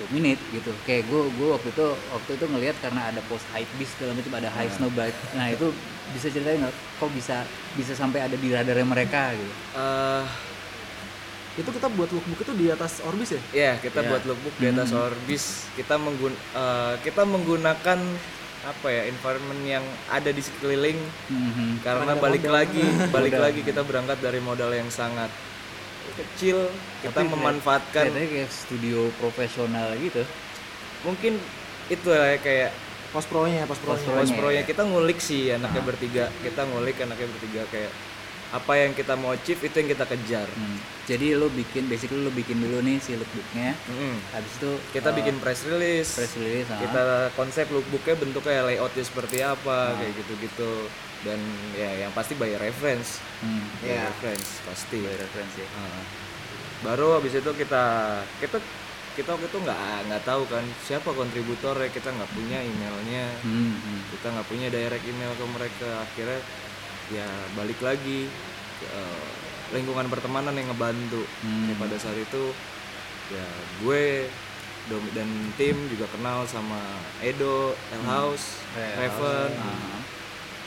dominate 0.00 0.40
gitu. 0.56 0.72
Kayak 0.88 1.04
gue 1.10 1.20
gue 1.36 1.48
waktu 1.52 1.68
itu 1.68 1.86
waktu 2.14 2.30
itu 2.40 2.44
ngelihat 2.48 2.76
karena 2.80 3.12
ada 3.12 3.20
post 3.28 3.44
hype 3.52 3.68
beast 3.76 3.92
segala 3.98 4.16
macam 4.16 4.32
ada 4.40 4.48
high 4.56 4.70
snowbike 4.72 5.18
nah 5.36 5.52
itu 5.52 5.68
bisa 6.12 6.26
ceritain 6.28 6.58
nggak 6.58 6.70
kok 6.96 7.10
bisa 7.10 7.36
bisa 7.72 7.92
sampai 7.92 8.22
ada 8.22 8.34
di 8.34 8.48
radarnya 8.48 8.84
mereka 8.84 9.32
gitu 9.32 9.52
eh 9.74 10.24
Itu 11.52 11.68
kita 11.68 11.84
buat 11.90 12.08
lookbook 12.08 12.40
itu 12.40 12.52
di 12.56 12.66
atas 12.66 13.04
Orbis 13.04 13.30
ya? 13.30 13.42
ya 13.52 13.72
kita 13.76 14.00
Ya. 14.00 14.08
buat 14.08 14.24
lookbook 14.24 14.56
di 14.56 14.66
atas 14.66 14.88
Orbis 14.90 15.44
kita 15.74 15.96
menggun 15.96 16.32
eh, 16.32 16.94
kita 17.00 17.22
menggunakan 17.24 17.98
apa 18.62 18.88
ya 18.88 19.02
environment 19.04 19.60
yang 19.62 19.82
ada 20.08 20.30
di 20.30 20.40
sekeliling 20.40 20.96
Mhm. 21.28 21.82
karena 21.82 22.14
balik 22.14 22.40
modal. 22.42 22.56
lagi 22.56 22.84
balik 23.14 23.36
lagi 23.36 23.60
kita 23.60 23.82
berangkat 23.82 24.16
dari 24.18 24.40
modal 24.40 24.70
yang 24.70 24.88
sangat 24.88 25.28
kecil 26.14 26.72
kita 27.00 27.20
memanfaatkan 27.22 28.08
kayak 28.08 28.48
studio 28.48 29.12
profesional 29.16 29.92
gitu 29.98 30.24
mungkin 31.02 31.36
itu 31.88 32.08
ya 32.08 32.38
kayak 32.38 32.70
Post 33.12 33.28
pro-nya, 33.28 33.68
pos 33.68 33.76
proyek 34.32 34.64
kita 34.64 34.82
ngulik 34.82 35.20
sih 35.20 35.52
anaknya 35.52 35.82
bertiga 35.84 36.24
kita 36.40 36.64
ngulik 36.64 36.96
anaknya 36.98 37.28
bertiga 37.28 37.62
kayak 37.68 37.92
apa 38.52 38.72
yang 38.74 38.92
kita 38.92 39.16
mau 39.16 39.32
achieve 39.32 39.60
itu 39.62 39.74
yang 39.74 39.88
kita 39.88 40.04
kejar 40.06 40.48
Hmm. 40.48 40.76
Jadi 41.02 41.34
lo 41.34 41.50
bikin, 41.50 41.90
basically 41.90 42.20
lo 42.20 42.30
bikin 42.30 42.56
dulu 42.56 42.78
nih 42.78 42.96
si 42.96 43.12
lookbooknya. 43.12 43.74
Mm-mm. 43.74 44.14
Habis 44.30 44.52
itu 44.54 44.70
kita 44.92 45.10
eh, 45.10 45.14
bikin 45.18 45.34
press 45.40 45.66
release 45.66 46.14
press 46.14 46.36
release. 46.36 46.68
ah. 46.68 46.78
kita 46.78 47.02
konsep 47.34 47.66
lookbooknya 47.68 48.14
bentuknya 48.16 48.60
layoutnya 48.62 49.02
seperti 49.02 49.42
apa 49.42 49.98
kayak 49.98 50.12
gitu-gitu 50.14 50.88
dan 51.22 51.40
ya 51.74 52.06
yang 52.06 52.12
pasti 52.12 52.32
bayar 52.34 52.60
reference 52.60 53.18
Hmm. 53.40 53.66
bayar 53.78 53.98
Iya. 53.98 54.08
reference 54.08 54.48
pasti 54.62 54.98
By 55.00 55.16
reference 55.16 55.54
ya. 55.54 55.68
Ah. 55.74 56.02
baru 56.82 57.08
habis 57.16 57.32
itu 57.34 57.50
kita 57.52 57.84
kita 58.38 58.56
kita 59.12 59.36
waktu 59.36 59.46
itu 59.48 59.58
nggak 59.60 60.08
nggak 60.08 60.22
tahu 60.24 60.42
kan 60.48 60.64
siapa 60.84 61.10
kontributornya 61.12 61.88
kita 61.92 62.08
nggak 62.12 62.30
punya 62.32 62.58
emailnya. 62.64 63.26
Hmm, 63.44 63.76
hmm. 63.76 64.00
kita 64.16 64.26
nggak 64.32 64.48
punya 64.48 64.68
direct 64.72 65.04
email 65.04 65.32
ke 65.36 65.44
mereka 65.48 65.90
akhirnya 66.00 66.40
ya 67.12 67.28
balik 67.52 67.76
lagi 67.84 68.30
ke, 68.80 68.86
eh, 68.88 69.28
lingkungan 69.76 70.08
pertemanan 70.08 70.56
yang 70.56 70.72
ngebantu. 70.72 71.22
Hmm. 71.44 71.68
Ya, 71.68 71.74
pada 71.76 71.96
saat 72.00 72.16
itu 72.16 72.52
ya 73.32 73.46
gue 73.84 74.28
dan 75.14 75.28
tim 75.54 75.76
juga 75.94 76.10
kenal 76.10 76.42
sama 76.50 76.80
Edo, 77.22 77.70
El 77.94 78.02
House, 78.02 78.58
Raven, 78.74 79.54
Ah. 79.54 80.02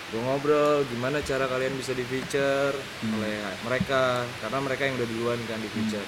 gue 0.07 0.21
ngobrol 0.23 0.87
gimana 0.87 1.19
cara 1.19 1.51
kalian 1.51 1.75
bisa 1.75 1.91
di 1.91 2.07
feature 2.07 2.71
oleh 3.03 3.35
mereka? 3.67 4.23
Karena 4.39 4.63
mereka 4.63 4.87
yang 4.87 4.95
udah 4.95 5.09
duluan 5.11 5.39
kan 5.51 5.59
di 5.59 5.67
feature 5.67 6.05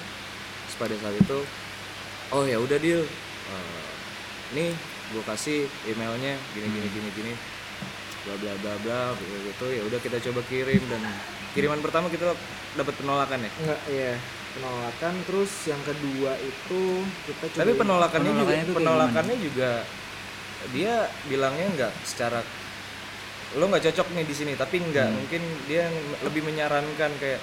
Terus 0.67 0.75
pada 0.79 0.95
saat 1.03 1.15
itu 1.19 1.39
oh 2.31 2.43
ya 2.43 2.57
udah 2.57 2.77
deal 2.77 3.03
Eh, 3.47 3.89
nih 4.51 4.69
gue 5.07 5.23
kasih 5.23 5.59
emailnya 5.87 6.35
gini 6.51 6.67
gini 6.67 6.87
gini 6.91 7.09
gini. 7.15 7.33
Bla 8.27 8.35
bla 8.35 8.53
bla 8.59 8.73
bla 8.83 9.01
gitu. 9.15 9.65
Ya 9.71 9.87
udah 9.87 9.99
kita 10.03 10.19
coba 10.19 10.43
kirim. 10.45 10.83
Dan 10.83 10.99
kiriman 11.55 11.79
pertama 11.79 12.11
kita 12.11 12.35
dapat 12.75 12.91
penolakan 12.99 13.39
ya? 13.39 13.51
Enggak, 13.63 13.79
iya. 13.87 14.13
Penolakan. 14.51 15.13
Terus 15.23 15.51
yang 15.65 15.79
kedua 15.79 16.35
itu 16.43 16.81
kita 17.23 17.45
coba 17.47 17.61
tapi 17.63 17.71
penolakannya, 17.71 18.31
Penolakannya 18.35 18.65
juga 18.67 18.75
penolakannya 18.75 19.37
juga 19.39 19.71
dia 20.75 20.93
bilangnya 21.29 21.67
nggak 21.71 21.93
secara 22.03 22.43
lo 23.55 23.63
nggak 23.63 23.83
cocok 23.87 24.07
nih 24.11 24.25
di 24.27 24.35
sini 24.35 24.53
tapi 24.59 24.83
nggak 24.83 25.07
Hmm. 25.07 25.15
mungkin 25.15 25.41
dia 25.71 25.87
lebih 26.19 26.43
menyarankan 26.43 27.11
kayak 27.15 27.39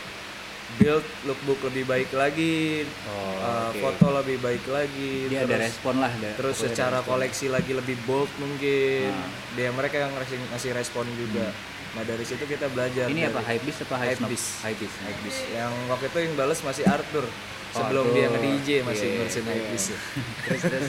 build 0.76 1.04
lookbook 1.22 1.60
lebih 1.64 1.84
baik 1.84 2.10
lagi 2.10 2.82
Oh, 3.04 3.34
uh, 3.38 3.70
foto 3.74 4.10
lebih 4.14 4.38
baik 4.38 4.64
lagi 4.66 5.26
Dia 5.26 5.42
ada 5.42 5.54
terus 5.54 5.64
respon 5.68 5.94
lah. 5.96 6.10
ada- 6.10 6.34
terus 6.34 6.56
ada 6.56 6.62
secara 6.64 6.98
respon. 6.98 7.10
koleksi 7.10 7.46
lagi 7.48 7.72
lebih 7.72 7.96
bold 8.02 8.30
mungkin 8.36 9.08
Ah. 9.08 9.28
dia 9.52 9.68
mereka 9.70 9.96
yang 9.98 10.12
ngasih, 10.12 10.38
ngasih 10.48 10.70
respon 10.72 11.06
juga 11.14 11.50
nah 11.92 12.02
dari 12.02 12.22
situ 12.22 12.42
kita 12.44 12.66
belajar 12.68 13.06
Hmm. 13.06 13.14
Ini 13.14 13.22
apa 13.24 13.38
dari- 13.38 13.48
hypebeast 13.54 13.80
apa 13.82 13.94
high 13.96 14.12
snob? 14.12 14.26
Hypebeast. 14.26 14.48
Hypebeast. 14.60 14.96
Hypebeast. 15.00 15.40
yang 15.52 15.72
waktu 15.86 16.04
itu 16.06 16.18
yang 16.20 16.34
balas 16.34 16.58
masih 16.60 16.84
Arthur 16.84 17.24
sebelum 17.70 18.04
Arthur. 18.04 18.16
dia 18.16 18.26
nge 18.28 18.40
DJ 18.40 18.68
masih 18.82 19.06
Iya, 19.06 19.14
ngurusin. 19.16 19.42
Hypebeast 19.44 19.86
ya. 19.88 19.98
terus 20.44 20.62
terus 20.64 20.88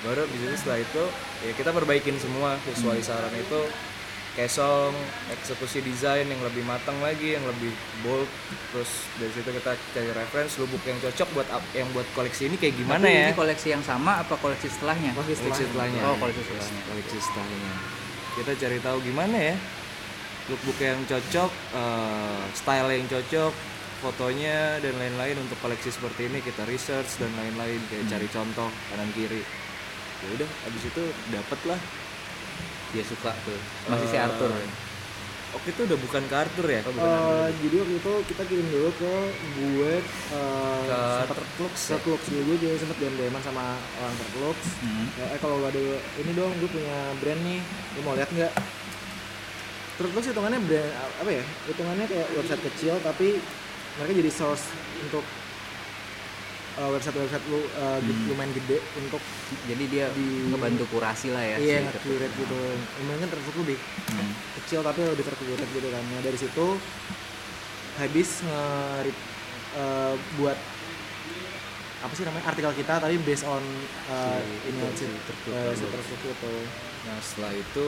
baru 0.00 0.24
itu 0.26 0.54
setelah 0.54 0.78
itu 0.78 1.02
ya 1.42 1.52
kita 1.54 1.70
perbaikin 1.70 2.16
semua 2.16 2.56
sesuai 2.62 2.98
Hmm. 2.98 3.06
saran 3.06 3.34
itu 3.34 3.60
kesong 4.34 4.90
eksekusi 5.30 5.78
desain 5.86 6.26
yang 6.26 6.42
lebih 6.42 6.66
matang 6.66 6.98
lagi 6.98 7.38
yang 7.38 7.46
lebih 7.46 7.70
bold. 8.02 8.26
Terus 8.74 8.90
dari 9.22 9.30
situ 9.30 9.50
kita 9.54 9.78
cari 9.94 10.10
reference 10.10 10.58
lubuk 10.58 10.82
yang 10.82 10.98
cocok 10.98 11.28
buat 11.38 11.48
yang 11.70 11.86
buat 11.94 12.06
koleksi 12.18 12.50
ini 12.50 12.58
kayak 12.58 12.74
gimana 12.74 13.06
Tapi 13.06 13.14
ya? 13.14 13.26
Ini 13.30 13.38
koleksi 13.38 13.68
yang 13.70 13.84
sama 13.86 14.26
apa 14.26 14.34
koleksi 14.34 14.66
setelahnya? 14.66 15.14
Koleksi 15.14 15.38
koleksi 15.38 15.64
setelahnya. 15.70 16.00
Oh, 16.02 16.16
koleksi 16.18 16.42
setelahnya. 16.42 16.80
koleksi 16.90 17.18
setelahnya. 17.22 17.72
Kita 18.34 18.52
cari 18.58 18.78
tahu 18.82 18.96
gimana 19.06 19.36
ya? 19.38 19.56
Lookbook 20.50 20.78
yang 20.82 21.00
cocok 21.06 21.50
eh, 21.78 22.42
style 22.58 22.90
yang 22.90 23.06
cocok 23.06 23.52
fotonya 24.02 24.82
dan 24.84 24.92
lain-lain 25.00 25.40
untuk 25.40 25.56
koleksi 25.64 25.88
seperti 25.88 26.28
ini 26.28 26.44
kita 26.44 26.66
research 26.68 27.22
dan 27.22 27.30
lain-lain 27.38 27.80
kayak 27.88 28.04
cari 28.10 28.28
contoh 28.28 28.68
kanan 28.90 29.08
kiri. 29.14 29.46
Ya 30.26 30.28
udah 30.42 30.50
abis 30.66 30.82
itu 30.90 31.02
dapet 31.30 31.60
lah 31.70 31.78
Dia 32.94 33.04
suka 33.04 33.30
tuh. 33.42 33.58
Masih 33.86 34.06
si 34.06 34.14
Eh, 34.14 34.22
Arthur. 34.22 34.50
Oke 35.54 35.70
itu 35.70 35.86
udah 35.86 35.94
bukan 35.94 36.22
ke 36.26 36.34
Arthur 36.34 36.66
ya? 36.66 36.82
Eh, 36.82 37.46
jadi 37.60 37.76
waktu 37.78 37.94
itu 37.94 38.12
kita 38.26 38.42
kirim 38.42 38.66
dulu 38.68 38.90
ke 38.90 39.12
gue 39.54 39.92
uh, 40.34 40.82
Ke 41.22 41.30
Terklux 41.30 41.74
ke 41.86 41.96
Klux 42.00 42.22
dulu 42.26 42.42
gue 42.44 42.56
juga 42.58 42.74
sempet 42.76 42.98
DM 42.98 43.14
DMan 43.14 43.38
sama 43.38 43.62
orang 43.94 44.14
Terklux 44.18 44.58
Hmm. 44.82 45.06
Ya, 45.14 45.30
eh 45.30 45.38
kalau 45.38 45.62
lu 45.62 45.66
ada 45.66 45.78
ini 46.18 46.32
dong 46.34 46.50
gue 46.58 46.66
punya 46.66 46.98
brand 47.22 47.38
nih 47.40 47.62
lu 47.94 48.00
mau 48.02 48.18
lihat 48.18 48.26
nggak 48.28 48.50
Terklux 49.94 50.26
hitungannya 50.26 50.58
brand 50.58 50.90
apa 51.22 51.30
ya 51.30 51.44
hitungannya 51.70 52.06
kayak 52.10 52.26
website 52.34 52.62
kecil 52.66 52.94
tapi 52.98 53.38
mereka 53.94 54.12
jadi 54.12 54.30
source 54.34 54.66
untuk 55.00 55.22
uh, 56.76 56.90
website-website 56.90 57.44
lu 57.46 57.60
uh, 57.72 57.96
Hmm. 57.96 58.26
lumayan 58.26 58.52
gede 58.52 58.78
untuk 58.96 59.22
Jadi 59.64 59.84
dia 59.86 60.06
Di- 60.10 60.48
ngebantu 60.48 60.84
kurasi 60.90 61.30
lah 61.30 61.40
ya. 61.40 61.56
iya 61.56 61.78
si 61.86 62.10
Ketuk. 62.10 62.30
gitu 62.36 62.58
lumayan 62.98 63.18
kan 63.20 63.30
tertutup 63.30 63.56
lebih 63.62 63.78
Hmm. 64.10 64.30
kecil 64.58 64.80
tapi 64.80 65.00
lebih 65.04 65.24
terkurate 65.24 65.64
gitu 65.66 65.88
kan 65.88 66.02
nah 66.04 66.20
dari 66.20 66.36
situ 66.36 66.66
habis 67.94 68.42
nge 68.42 68.62
uh, 69.74 70.14
buat 70.34 70.58
apa 72.00 72.12
sih 72.12 72.22
namanya 72.22 72.44
artikel 72.46 72.72
kita 72.74 72.94
tapi 72.98 73.16
based 73.18 73.44
on 73.44 73.62
uh, 74.06 74.36
Si- 74.36 74.68
ini 74.68 74.80
si 74.92 75.04
uh, 75.48 75.72
si 75.72 75.84
itu. 75.86 76.52
nah 77.04 77.16
setelah 77.18 77.52
itu 77.52 77.86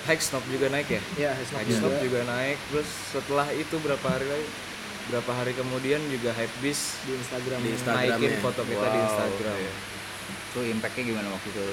Hextop 0.00 0.40
juga 0.48 0.66
naik 0.68 0.88
ya 0.88 1.02
ya 1.18 1.30
Hextop 1.34 1.60
Hextop 1.60 1.92
juga 1.92 2.00
juga 2.00 2.20
naik 2.26 2.56
terus 2.70 2.88
setelah 3.10 3.46
itu 3.52 3.76
berapa 3.76 4.06
hari 4.08 4.26
lagi 4.26 4.46
berapa 5.10 5.32
hari 5.32 5.52
kemudian 5.52 5.98
juga 6.06 6.30
Hypebeast 6.30 6.84
di 7.02 7.12
Instagram 7.14 7.58
Di. 7.60 7.70
Instagram. 7.72 8.08
naikin 8.08 8.30
ya. 8.30 8.38
foto 8.38 8.62
kita 8.62 8.86
di 8.86 8.96
Wow, 8.96 9.06
Instagram 9.06 9.56
iya. 9.56 9.72
Itu 10.46 10.60
impactnya 10.64 11.02
gimana 11.04 11.28
waktu 11.28 11.48
itu? 11.48 11.64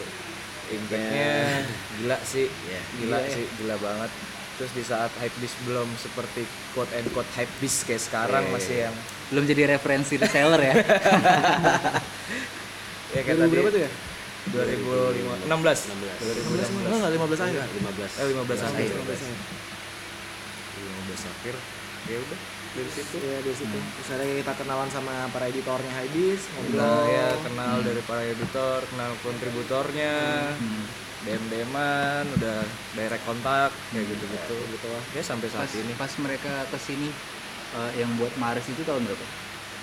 impactnya 0.67 1.31
gila 1.95 2.17
sih 2.21 2.45
Iya. 2.49 2.81
gila 2.97 3.07
Gila 3.07 3.19
ya. 3.19 3.29
sih 3.31 3.45
gila 3.55 3.75
banget 3.77 4.11
terus 4.57 4.71
di 4.73 4.81
saat 4.81 5.11
Hypebeast 5.13 5.53
belum 5.63 5.85
seperti 5.95 6.41
quote 6.73 6.89
and 6.91 7.07
quote 7.09 7.29
Hypebeast 7.31 7.85
kayak 7.85 8.01
sekarang 8.01 8.43
Iya, 8.43 8.51
masih 8.51 8.75
iya. 8.75 8.85
yang 8.85 8.95
Belum 9.27 9.43
jadi 9.45 9.63
referensi 9.69 10.15
reseller 10.15 10.61
ya? 10.61 10.73
ya 13.09 13.21
kayak 13.21 13.37
2000 13.37 13.39
tadi 13.39 13.51
berapa 13.53 13.69
tuh 13.69 13.81
ya 13.81 13.91
2016 14.47 15.51
16. 15.51 15.51
15 15.51 15.91
enggak 16.73 16.95
enggak 16.95 17.11
15 17.11 17.43
akhir 17.43 17.59
15 17.67 18.07
Eh, 18.17 18.27
15 18.27 18.63
akhir. 18.63 18.87
15 18.89 19.19
akhir 19.19 19.35
15 20.77 21.27
akhir 21.27 21.55
ya 22.07 22.17
udah 22.17 22.39
dari 22.69 22.89
situ 22.89 23.15
ya 23.17 23.37
dari 23.39 23.55
situ 23.55 23.77
terus 23.77 24.07
akhirnya 24.09 24.35
kita 24.37 24.53
kenalan 24.55 24.89
sama 24.89 25.13
para 25.29 25.45
editornya 25.45 25.91
Haibis 25.93 26.41
kita 26.43 26.57
ngobrol 26.57 27.03
ya 27.07 27.27
kenal 27.41 27.75
dari 27.81 28.01
para 28.01 28.23
editor 28.23 28.79
kenal 28.85 29.11
kontributornya 29.21 30.15
Hmm. 30.53 30.85
DM 31.17 31.43
DMan 31.49 32.23
udah 32.31 32.61
direct 32.93 33.25
kontak 33.25 33.71
kayak 33.91 34.05
gitu 34.05 34.23
gitu 34.23 34.55
gitu 34.69 34.87
lah 34.87 35.03
ya 35.11 35.21
sampai 35.21 35.49
saat 35.49 35.65
Pas, 35.65 35.75
ini 35.75 35.93
pas 35.93 36.11
mereka 36.17 36.63
ke 36.65 36.77
sini 36.77 37.09
eh, 37.73 37.91
yang 37.97 38.07
buat 38.15 38.31
Maris 38.37 38.63
itu 38.65 38.81
tahun 38.81 39.03
berapa? 39.03 39.25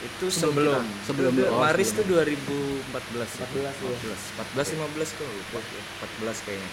itu 0.01 0.27
Sebelum 0.29 0.85
sebelum. 0.85 0.85
Sebelum 1.05 1.33
Itu 1.35 1.45
oh, 1.49 1.59
Maris 1.59 1.89
tuh 1.91 2.05
sebelum. 2.05 2.29
2014 2.93 3.41
14 3.41 3.73
ya. 3.83 4.17
14 4.53 4.77
15 4.79 5.17
kok 5.17 5.27
lupa 5.27 5.59
14 6.23 6.45
kayaknya 6.45 6.71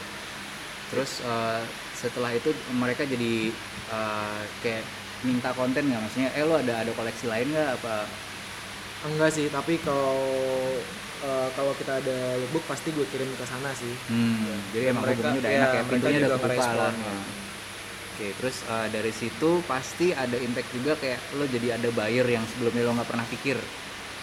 Terus 0.90 1.12
eh, 1.22 1.62
setelah 1.94 2.32
itu 2.32 2.50
mereka 2.72 3.04
jadi 3.04 3.50
eh, 3.90 4.42
kayak 4.62 4.84
minta 5.22 5.50
konten 5.52 5.84
nggak 5.84 6.02
maksudnya? 6.02 6.30
Eh 6.34 6.44
lo 6.44 6.56
ada 6.56 6.74
ada 6.80 6.92
koleksi 6.92 7.26
lain 7.26 7.50
nggak 7.50 7.72
apa? 7.78 8.06
enggak 9.02 9.34
sih 9.34 9.50
tapi 9.50 9.82
kalau 9.82 10.22
eh, 11.20 11.50
kalau 11.52 11.74
kita 11.74 11.98
ada 11.98 12.18
lookbook 12.38 12.62
pasti 12.66 12.90
gue 12.90 13.02
kirim 13.08 13.34
ke 13.34 13.42
sana 13.44 13.74
sih 13.74 13.90
Hmm, 14.06 14.46
jadi 14.70 14.94
emang 14.94 15.02
Mereka- 15.02 15.26
hubungannya 15.26 15.42
udah 15.42 15.50
ya, 15.50 15.58
enak 15.58 15.70
ya, 15.72 15.82
pintunya 15.90 16.20
udah 16.22 16.38
ngerespon, 16.38 16.78
lah. 16.78 16.94
ya. 16.94 17.16
Oke, 18.12 18.28
terus 18.38 18.56
eh, 18.64 18.88
dari 18.90 19.10
situ 19.12 19.50
pasti 19.66 20.14
ada 20.14 20.38
impact 20.38 20.70
juga 20.72 20.94
kayak 20.96 21.18
lo 21.34 21.46
jadi 21.46 21.68
ada 21.76 21.90
buyer 21.90 22.28
yang 22.28 22.46
sebelumnya 22.46 22.84
lo 22.84 22.94
nggak 22.94 23.10
pernah 23.10 23.26
pikir. 23.28 23.58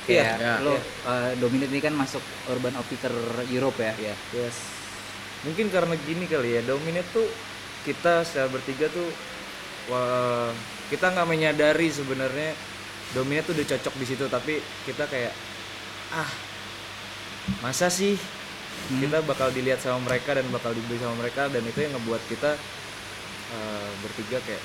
Iya, 0.06 0.22
Kayak 0.24 0.36
iya, 0.38 0.54
lo 0.62 0.72
iya. 0.72 0.82
eh, 1.10 1.30
Dominate 1.36 1.68
ini 1.68 1.80
kan 1.80 1.92
masuk 1.92 2.22
Urban 2.46 2.74
Outfitter 2.74 3.12
Europe 3.48 3.78
ya. 3.78 3.92
ya 3.98 4.14
yes 4.32 4.56
mungkin 5.38 5.68
karena 5.68 5.94
gini 5.98 6.24
kali 6.24 6.54
ya 6.54 6.62
Dominate 6.62 7.10
tuh 7.10 7.26
kita 7.82 8.22
secara 8.22 8.46
bertiga 8.48 8.86
tuh 8.88 9.10
wah, 9.86 10.50
kita 10.88 11.12
nggak 11.12 11.28
menyadari 11.28 11.88
sebenarnya 11.92 12.52
Dominate 13.08 13.48
tuh 13.48 13.54
udah 13.56 13.66
cocok 13.72 13.94
di 13.96 14.04
situ 14.04 14.24
tapi 14.28 14.60
kita 14.84 15.08
kayak 15.08 15.32
ah 16.12 16.28
masa 17.64 17.88
sih? 17.88 18.16
Hmm. 18.88 19.00
kita 19.04 19.20
bakal 19.26 19.48
dilihat 19.50 19.80
sama 19.82 20.00
mereka 20.06 20.36
dan 20.38 20.46
bakal 20.54 20.70
dibeli 20.72 21.00
sama 21.00 21.16
mereka 21.18 21.48
dan 21.50 21.64
itu 21.66 21.76
yang 21.82 21.92
ngebuat 21.98 22.22
kita 22.30 22.52
eh, 23.52 23.88
bertiga 24.04 24.38
kayak 24.44 24.62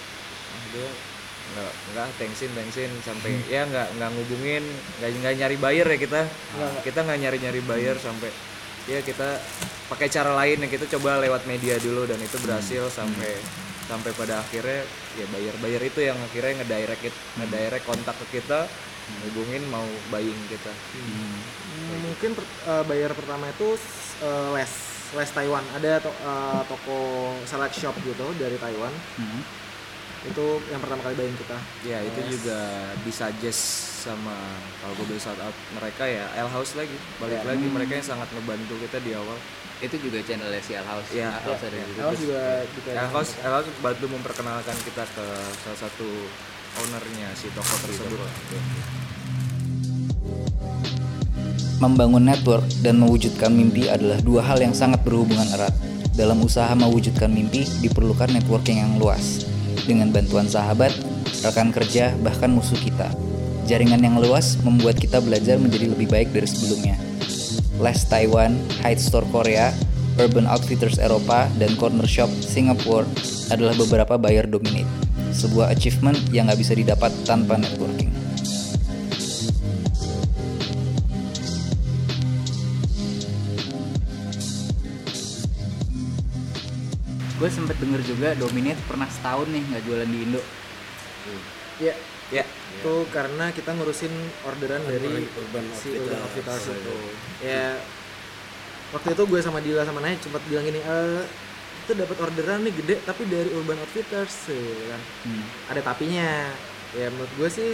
ah, 0.53 0.63
dia 0.71 0.89
nggak 1.43 1.71
nggak 1.91 2.07
thanksin 2.19 2.51
thanksin 2.55 2.91
sampai 3.03 3.31
Hmm. 3.35 3.47
ya 3.51 3.61
nggak 3.67 3.87
nggak 3.99 4.09
ngubungin 4.15 4.63
nggak 4.99 5.09
nggak 5.23 5.35
nyari 5.39 5.57
buyer 5.59 5.87
ya 5.87 5.97
kita. 5.99 6.21
Kita 6.83 6.99
nggak 7.03 7.19
nyari 7.19 7.37
nyari 7.41 7.61
buyer 7.63 7.95
sampai 7.99 8.31
ya 8.87 8.99
kita 8.99 9.39
pakai 9.87 10.07
cara 10.11 10.35
lain 10.35 10.59
ya 10.63 10.67
kita 10.67 10.85
coba 10.99 11.19
lewat 11.23 11.47
media 11.47 11.79
dulu 11.79 12.03
dan 12.03 12.19
itu 12.19 12.35
berhasil 12.43 12.91
sampai 12.91 13.39
sampai 13.83 14.11
pada 14.15 14.39
akhirnya 14.39 14.81
ya 15.19 15.25
buyer 15.59 15.83
itu 15.83 15.99
yang 15.99 16.15
akhirnya 16.21 16.63
ngedirect 16.63 17.03
it, 17.03 17.15
ngedirect 17.37 17.83
kontak 17.83 18.15
ke 18.25 18.39
kita 18.39 18.65
hubungin 19.27 19.67
mau 19.67 19.83
buying 20.07 20.41
kita. 20.47 20.71
Hmm. 20.95 21.35
Hmm, 21.75 21.97
mungkin 22.07 22.29
per, 22.33 22.45
eh, 22.47 22.83
bayar 22.87 23.11
pertama 23.11 23.51
itu 23.51 23.75
eh, 24.23 24.47
Les 24.55 24.71
Les 25.13 25.29
Taiwan. 25.29 25.61
Ada 25.75 25.99
to- 25.99 26.15
eh, 26.15 26.61
toko 26.65 26.97
select 27.43 27.75
shop 27.75 27.95
gitu 28.01 28.25
dari 28.39 28.55
Taiwan. 28.57 28.93
Hmm. 29.19 29.43
itu 30.23 30.63
yang 30.71 30.79
pertama 30.79 31.03
kali 31.03 31.19
bayarin 31.19 31.35
kita. 31.35 31.59
Ya 31.83 31.99
itu 31.99 32.15
Les. 32.15 32.31
juga 32.39 32.55
disuggest 33.03 33.59
sama 34.07 34.31
kalau 34.79 34.95
gue 34.95 35.11
beli 35.11 35.19
shout 35.19 35.35
out 35.43 35.51
mereka 35.75 36.07
ya 36.07 36.31
L 36.39 36.47
House 36.47 36.79
lagi. 36.79 36.95
Balik 37.19 37.43
Ya. 37.43 37.51
lagi 37.51 37.67
mereka 37.67 37.91
yang 37.99 38.07
sangat 38.07 38.31
ngebantu 38.31 38.79
kita 38.87 39.03
di 39.03 39.11
awal 39.11 39.35
Itu 39.83 39.99
juga 39.99 40.23
channelnya 40.23 40.63
si 40.63 40.79
Al 40.79 40.87
House. 40.87 41.11
Iya, 41.11 41.27
Al 41.27 41.43
House 41.43 41.63
ada 41.67 41.75
iya. 41.75 41.83
di. 41.83 41.91
Elf 41.91 41.99
Terus, 41.99 42.19
juga 42.23 42.41
juga 42.71 42.89
L 42.95 43.09
House 43.11 43.31
L 43.43 43.53
House 43.59 43.67
bantu 43.83 44.05
memperkenalkan 44.07 44.77
kita 44.87 45.03
ke 45.11 45.25
salah 45.59 45.79
satu 45.83 46.07
ownernya 46.79 47.27
si 47.35 47.51
toko 47.51 47.75
tersebut 47.83 48.17
Membangun 51.83 52.23
network 52.23 52.63
dan 52.79 52.95
mewujudkan 53.03 53.51
mimpi 53.51 53.91
adalah 53.91 54.23
dua 54.23 54.39
hal 54.39 54.63
yang 54.63 54.71
sangat 54.71 55.03
berhubungan 55.03 55.51
erat. 55.51 55.75
Dalam 56.15 56.39
usaha 56.39 56.71
mewujudkan 56.71 57.27
mimpi, 57.27 57.67
diperlukan 57.83 58.31
networking 58.31 58.79
yang 58.79 58.95
luas. 58.95 59.43
Dengan 59.83 60.15
bantuan 60.15 60.47
sahabat, 60.47 60.95
rekan 61.43 61.75
kerja, 61.75 62.15
bahkan 62.23 62.55
musuh 62.55 62.79
kita. 62.79 63.11
Jaringan 63.67 63.99
yang 63.99 64.15
luas 64.15 64.55
membuat 64.63 64.95
kita 64.95 65.19
belajar 65.19 65.59
menjadi 65.59 65.91
lebih 65.91 66.07
baik 66.07 66.31
dari 66.31 66.47
sebelumnya. 66.47 66.95
Les 67.81 67.99
Taiwan, 68.05 68.53
Hyde 68.85 69.01
Store 69.01 69.25
Korea, 69.33 69.73
Urban 70.21 70.45
Outfitters 70.45 71.01
Eropa, 71.01 71.49
dan 71.57 71.73
Corner 71.79 72.05
Shop 72.05 72.29
Singapore 72.29 73.07
adalah 73.49 73.73
beberapa 73.73 74.17
buyer 74.17 74.45
dominate. 74.45 74.89
Sebuah 75.33 75.73
achievement 75.73 76.17
yang 76.29 76.45
nggak 76.45 76.61
bisa 76.61 76.77
didapat 76.77 77.09
tanpa 77.25 77.57
networking. 77.57 78.13
gue 87.43 87.51
sempet 87.51 87.75
denger 87.75 87.99
juga 88.07 88.31
Dominate 88.39 88.79
pernah 88.87 89.03
setahun 89.11 89.51
nih 89.51 89.59
nggak 89.67 89.83
jualan 89.83 90.07
di 90.07 90.19
Indo 90.23 90.41
ya. 92.31 92.43
Ya 92.43 92.63
itu 92.73 92.95
karena 93.13 93.45
kita 93.53 93.71
ngurusin 93.77 94.11
orderan 94.43 94.81
dari 94.83 95.23
Urban 95.29 95.65
si 95.71 95.95
Urban 95.95 96.19
Outfitters. 96.19 96.67
Outfitters 96.67 96.83
itu. 96.83 96.95
ya 97.45 97.79
waktu 98.91 99.09
itu 99.15 99.23
gue 99.23 99.39
sama 99.39 99.59
Dila 99.63 99.87
sama 99.87 99.99
Naya 100.03 100.19
sempat 100.19 100.43
bilang 100.51 100.65
gini 100.67 100.81
eh 100.83 101.23
itu 101.83 101.91
dapat 101.95 102.17
orderan 102.19 102.63
nih 102.63 102.73
gede 102.75 102.95
tapi 103.07 103.23
dari 103.29 103.49
Urban 103.55 103.79
Outfitters 103.79 104.51
gitu 104.51 104.83
kan. 104.89 105.01
Hmm. 105.27 105.43
ada 105.71 105.81
tapinya. 105.85 106.51
Ya 106.93 107.07
menurut 107.09 107.31
gue 107.39 107.49
sih 107.49 107.69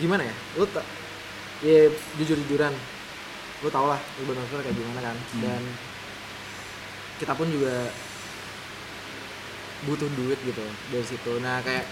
gimana 0.00 0.24
ya? 0.24 0.34
Lu 0.56 0.64
tak 0.70 0.86
ya 1.60 1.90
jujur 2.16 2.38
jujuran 2.48 2.74
lu 3.62 3.68
tau 3.68 3.92
lah 3.92 4.00
Urban 4.24 4.40
Outfitters 4.40 4.64
kayak 4.72 4.78
gimana 4.78 5.00
kan. 5.04 5.16
Hmm. 5.16 5.42
dan 5.42 5.62
kita 7.20 7.32
pun 7.36 7.46
juga 7.52 7.92
butuh 9.82 10.08
duit 10.14 10.38
gitu 10.40 10.62
dari 10.88 11.04
situ 11.04 11.32
nah 11.38 11.58
kayak 11.60 11.84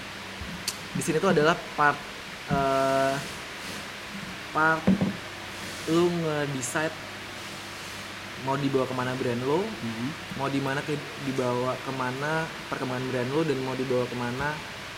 di 0.93 1.03
sini 1.03 1.19
tuh 1.19 1.33
adalah 1.33 1.57
part 1.75 1.99
eh 2.49 3.15
part 4.53 4.83
lu 5.89 6.07
nge-decide 6.09 6.95
mau 8.43 8.55
dibawa 8.55 8.85
ke 8.85 8.95
mana 8.95 9.15
brand 9.15 9.43
lo 9.43 9.63
Hmm. 9.63 10.11
mau 10.35 10.47
di 10.47 10.59
mana 10.59 10.83
ke 10.83 10.95
dibawa 11.23 11.75
ke 11.79 11.93
mana 11.93 12.43
perkembangan 12.67 13.07
brand 13.09 13.31
lo 13.31 13.41
dan 13.43 13.59
mau 13.63 13.75
dibawa 13.75 14.05
ke 14.05 14.15
mana 14.15 14.49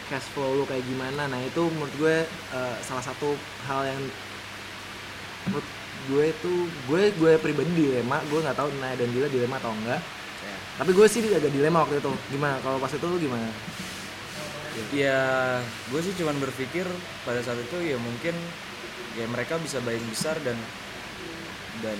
cash 0.04 0.28
flow 0.32 0.52
lo 0.54 0.64
kayak 0.64 0.84
gimana 0.84 1.28
nah 1.28 1.40
itu 1.40 1.62
menurut 1.70 1.94
gue 1.96 2.16
eh, 2.28 2.76
salah 2.80 3.00
satu 3.00 3.32
hal 3.64 3.84
yang 3.86 4.00
menurut 5.46 5.66
gue 6.04 6.24
itu 6.26 6.52
gue 6.84 7.02
gue 7.16 7.32
pribadi 7.38 7.70
dilema 7.72 8.20
gue 8.28 8.38
nggak 8.38 8.56
tahu 8.56 8.68
Naya 8.76 8.96
dan 8.96 9.08
Dila 9.08 9.28
dilema 9.28 9.56
atau 9.56 9.72
enggak. 9.72 10.00
Tapi 10.74 10.90
gue 10.90 11.06
sih 11.06 11.22
agak 11.30 11.54
dilema 11.54 11.86
waktu 11.86 12.02
itu. 12.02 12.12
Gimana? 12.34 12.58
Kalau 12.62 12.82
pas 12.82 12.90
itu 12.90 13.06
lo 13.06 13.16
gimana? 13.18 13.46
Ya 14.90 15.22
gue 15.90 16.00
sih 16.02 16.14
cuman 16.18 16.34
berpikir 16.42 16.86
pada 17.22 17.38
saat 17.46 17.62
itu 17.62 17.78
ya 17.78 17.94
mungkin 17.94 18.34
ya 19.14 19.26
mereka 19.30 19.54
bisa 19.62 19.78
buying 19.86 20.02
besar 20.10 20.34
dan 20.42 20.58
dan 21.78 21.98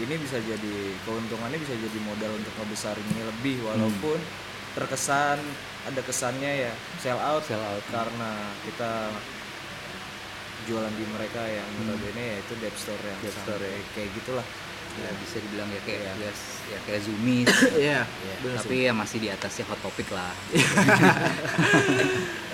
ini 0.00 0.14
bisa 0.16 0.40
jadi 0.40 0.76
keuntungannya 1.04 1.60
bisa 1.60 1.76
jadi 1.76 1.98
modal 2.08 2.32
untuk 2.32 2.52
ngebesarin 2.56 3.04
ini 3.12 3.22
lebih. 3.28 3.56
Walaupun 3.68 4.16
terkesan 4.72 5.38
ada 5.84 6.00
kesannya 6.00 6.68
ya 6.68 6.72
sell 7.04 7.20
out. 7.20 7.44
Sell 7.44 7.60
out. 7.60 7.84
karena 7.92 8.30
kita 8.64 9.12
jualan 10.64 10.92
di 10.96 11.04
mereka 11.12 11.44
yang 11.44 11.68
notabene 11.84 12.24
ya 12.24 12.36
itu 12.40 12.52
Dep 12.56 12.72
Store 12.72 13.04
yang 13.04 13.20
Dep 13.20 13.36
Store, 13.36 13.60
ya. 13.60 13.80
kayak 13.92 14.10
gitulah 14.16 14.46
ya 14.96 15.10
bisa 15.16 15.36
dibilang 15.38 15.68
ya 15.68 15.80
kayak 15.82 16.00
Iya. 16.00 16.12
ya, 16.20 16.32
ya 16.66 16.78
kayak 16.82 17.00
Zoomies 17.02 17.50
Iya. 17.84 18.00
bener 18.40 18.56
sih. 18.56 18.62
tapi 18.62 18.76
ya 18.80 18.92
masih 18.92 19.18
di 19.18 19.28
atasnya 19.28 19.64
hot 19.64 19.80
topic 19.80 20.08
lah 20.08 20.30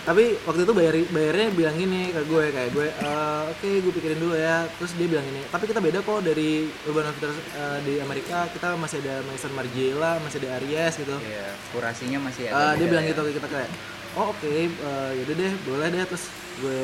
tapi 0.01 0.33
waktu 0.43 0.65
itu 0.65 0.73
bayar 0.73 0.95
bayarnya 1.07 1.47
bilang 1.53 1.77
gini 1.77 2.09
ke 2.09 2.25
gue 2.25 2.45
kayak 2.49 2.71
gue 2.73 2.89
"Eh, 2.89 3.43
oke 3.47 3.69
gue 3.85 3.93
pikirin 3.93 4.17
dulu 4.19 4.33
ya 4.33 4.65
terus 4.75 4.97
dia 4.97 5.05
bilang 5.07 5.23
gini 5.23 5.45
tapi 5.47 5.69
kita 5.69 5.77
beda 5.79 6.01
kok 6.01 6.25
dari 6.25 6.51
Urban 6.85 7.05
Outfitters 7.07 7.37
eh, 7.53 7.79
di 7.85 7.95
Amerika 8.01 8.49
kita 8.49 8.75
masih 8.75 9.05
ada 9.05 9.21
Maison 9.23 9.53
Margiela 9.53 10.17
masih 10.19 10.41
ada 10.41 10.57
Aries 10.57 10.97
gitu 10.97 11.17
ya 11.21 11.53
kurasinya 11.71 12.19
masih 12.23 12.43
Eh, 12.43 12.51
ada 12.51 12.75
dia 12.75 12.89
bilang 12.89 13.05
gitu 13.05 13.21
ke 13.23 13.33
kita 13.35 13.49
kayak 13.51 13.69
oh 14.17 14.33
oke 14.33 14.41
eh, 14.41 14.69
yaudah 15.15 15.37
deh 15.37 15.53
boleh 15.63 15.87
deh 15.91 16.03
terus 16.03 16.25
gue 16.59 16.81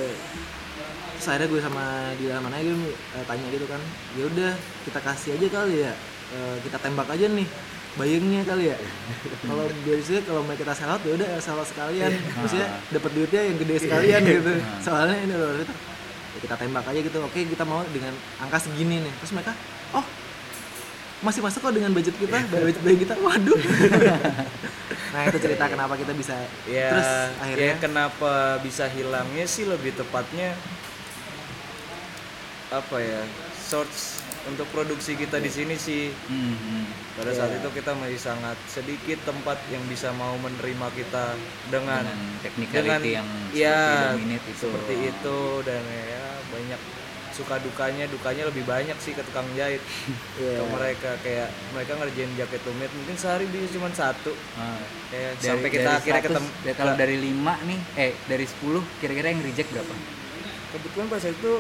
terus 1.17 1.29
akhirnya 1.33 1.49
gue 1.49 1.61
sama 1.65 1.85
dia 2.21 2.37
mana 2.39 2.61
dia 2.61 2.77
eh, 3.17 3.25
tanya 3.25 3.47
gitu 3.49 3.67
kan 3.67 3.81
ya 4.15 4.25
udah 4.29 4.53
kita 4.85 5.01
kasih 5.01 5.31
aja 5.41 5.49
kali 5.49 5.77
ya 5.89 5.95
Eh, 6.27 6.57
kita 6.67 6.83
tembak 6.83 7.07
aja 7.07 7.31
nih 7.31 7.47
bayangnya 7.95 8.43
kali 8.43 8.75
ya. 8.75 8.77
Kalau 9.49 9.65
biasanya 9.87 10.21
kalau 10.27 10.41
mau 10.43 10.59
kita 10.59 10.75
out 10.91 11.03
ya 11.07 11.13
udah 11.15 11.29
out 11.39 11.69
sekalian. 11.71 12.13
Maksudnya 12.43 12.69
dapat 12.91 13.11
duitnya 13.15 13.43
yang 13.47 13.57
gede 13.63 13.75
sekalian 13.87 14.21
gitu. 14.27 14.53
Soalnya 14.83 15.17
ini 15.23 15.35
loh 15.39 15.55
gitu. 15.63 15.75
ya 16.37 16.39
kita 16.45 16.57
tembak 16.61 16.85
aja 16.85 17.01
gitu 17.01 17.17
oke 17.25 17.41
kita 17.49 17.65
mau 17.65 17.81
dengan 17.95 18.13
angka 18.43 18.59
segini 18.59 19.07
nih. 19.07 19.13
Terus 19.23 19.33
mereka 19.39 19.55
oh 19.95 20.05
masih 21.25 21.41
masuk 21.41 21.65
kok 21.65 21.73
dengan 21.73 21.95
budget 21.95 22.13
kita 22.19 22.39
budget 22.53 22.83
budget 22.83 22.99
kita? 23.07 23.15
Waduh. 23.23 23.61
Nah 25.07 25.33
itu 25.33 25.39
cerita 25.41 25.65
kenapa 25.65 25.97
kita 25.97 26.13
bisa 26.13 26.37
ya 26.69 26.93
terus 26.93 27.09
ya 27.09 27.41
akhirnya 27.41 27.75
kenapa 27.81 28.61
bisa 28.61 28.85
hilangnya 28.85 29.49
sih 29.49 29.65
lebih 29.65 29.97
tepatnya 29.97 30.53
apa 32.69 32.97
ya 32.99 33.23
source 33.57 34.19
untuk 34.47 34.67
produksi 34.71 35.15
kita 35.15 35.39
di 35.39 35.51
sini 35.51 35.75
sih. 35.75 36.11
Hmm, 36.31 36.55
hmm. 36.55 36.85
pada 37.19 37.35
saat 37.35 37.51
itu 37.53 37.67
kita 37.73 37.95
masih 37.95 38.15
sangat 38.17 38.55
sedikit 38.65 39.19
tempat 39.25 39.59
yang 39.69 39.83
bisa 39.87 40.11
mau 40.13 40.39
menerima 40.39 40.87
kita 40.93 41.35
dengan 41.67 42.07
dengan 42.07 42.19
technicality 42.43 43.11
yang 43.13 43.27
ya 43.51 44.15
seperti 44.15 44.39
itu. 44.39 44.51
seperti 44.57 44.95
itu. 45.05 45.39
Dan 45.63 45.83
ya 45.83 46.25
banyak 46.47 46.81
suka 47.35 47.59
dukanya 47.61 48.09
dukanya 48.09 48.49
lebih 48.49 48.65
banyak 48.65 48.97
sih 48.97 49.13
ke 49.13 49.21
tukang 49.23 49.45
jahit 49.55 49.83
Iya. 50.39 50.57
ke 50.57 50.65
mereka. 50.71 51.11
Kayak 51.21 51.49
mereka 51.75 51.93
ngerjain 51.99 52.31
jaket 52.39 52.61
tumit 52.63 52.91
mungkin 52.95 53.17
sehari 53.19 53.51
bisa 53.51 53.67
cuma 53.75 53.91
satu. 53.91 54.31
Ah. 54.55 54.79
kayak 55.11 55.33
Dari- 55.37 55.49
sampai 55.51 55.69
kita 55.69 55.83
dari 55.85 55.99
akhirnya 55.99 56.23
100, 56.23 56.27
ketemu 56.31 56.49
ya 56.63 56.73
kalau 56.79 56.95
dari 56.95 57.17
5 57.19 57.55
nih 57.67 57.81
eh 57.99 58.13
dari 58.27 58.47
10 58.47 58.83
kira-kira 59.03 59.27
yang 59.35 59.43
reject 59.43 59.75
berapa? 59.75 59.95
Kebetulan 60.71 61.07
pas 61.11 61.25
itu 61.25 61.53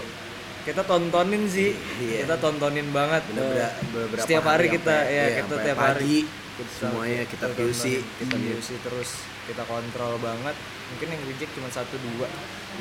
kita 0.66 0.83
tontonin 0.83 1.46
sih. 1.46 1.70
Iya. 2.02 2.26
kita 2.26 2.37
tontonin 2.37 2.90
banget. 2.90 3.22
Eh, 3.31 3.70
beberapa 3.88 4.26
setiap 4.26 4.44
hari 4.44 4.66
kita 4.68 4.96
ya 5.07 5.24
iya, 5.24 5.24
kita 5.40 5.55
tiap 5.62 5.79
hari. 5.79 5.94
pagi, 6.02 6.18
Kita- 6.57 6.74
semuanya 6.74 7.22
kita 7.24 7.46
PUC. 7.55 7.85
kita 8.18 8.35
Hmm. 8.35 8.44
PUC 8.50 8.68
terus 8.83 9.11
kita 9.46 9.62
kontrol 9.64 10.18
banget. 10.18 10.57
Mungkin 10.87 11.09
yang 11.09 11.22
reject 11.24 11.52
cuma 11.55 11.70
satu 11.70 11.94
dua. 11.96 12.26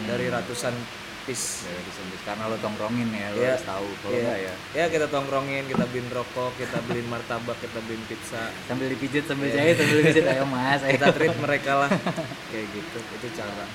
Dari 0.03 0.27
ratusan 0.27 0.73
piece. 1.23 1.65
Dari 1.65 1.81
karena 2.21 2.45
lo 2.45 2.57
tongkrongin 2.57 3.09
ya 3.09 3.27
lo 3.31 3.37
Iya. 3.39 3.53
harus 3.53 3.65
tahu 3.65 3.87
kalau 3.99 4.13
Iya. 4.13 4.21
enggak 4.21 4.39
ya. 4.41 4.53
Ya 4.73 4.85
kita 4.89 5.05
tongkrongin 5.07 5.63
kita 5.65 5.83
beliin 5.85 6.09
rokok 6.09 6.51
kita 6.57 6.77
beliin 6.85 7.07
martabak 7.07 7.57
kita 7.57 7.79
beliin 7.81 8.01
pizza. 8.05 8.49
Sambil 8.65 8.89
dipijit 8.89 9.25
sambil 9.25 9.49
jahit 9.49 9.77
sambil 9.77 9.97
dipijit. 10.01 10.25
Ayo 10.33 10.45
mas. 10.45 10.81
Ayo. 10.81 10.89
Iya. 10.89 10.95
kita 10.97 11.07
treat 11.13 11.35
mereka 11.39 11.71
lah. 11.79 11.89
Kayak 12.49 12.65
gitu. 12.73 12.97
Itu 12.99 13.27
cara 13.33 13.65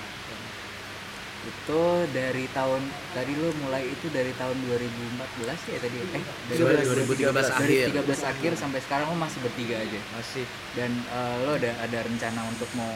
itu 1.40 1.80
dari 2.12 2.44
tahun 2.52 2.84
tadi 3.10 3.32
lo 3.32 3.48
mulai 3.64 3.88
itu 3.88 4.12
dari 4.12 4.28
tahun 4.36 4.60
2014 4.60 5.72
ya 5.72 5.78
tadi 5.80 5.96
eh 6.12 6.24
dari 6.52 6.60
2013 6.84 7.32
dari 7.56 7.76
akhir. 7.80 7.86
13 7.96 8.32
akhir 8.36 8.52
sampai 8.60 8.80
sekarang 8.84 9.08
lo 9.08 9.16
masih 9.16 9.40
bertiga 9.40 9.80
aja? 9.80 10.00
Masih. 10.12 10.44
Dan 10.76 10.92
eh, 10.92 11.36
lo 11.48 11.56
ada 11.56 11.72
ada 11.80 11.98
rencana 12.04 12.44
untuk 12.44 12.68
mau 12.76 12.92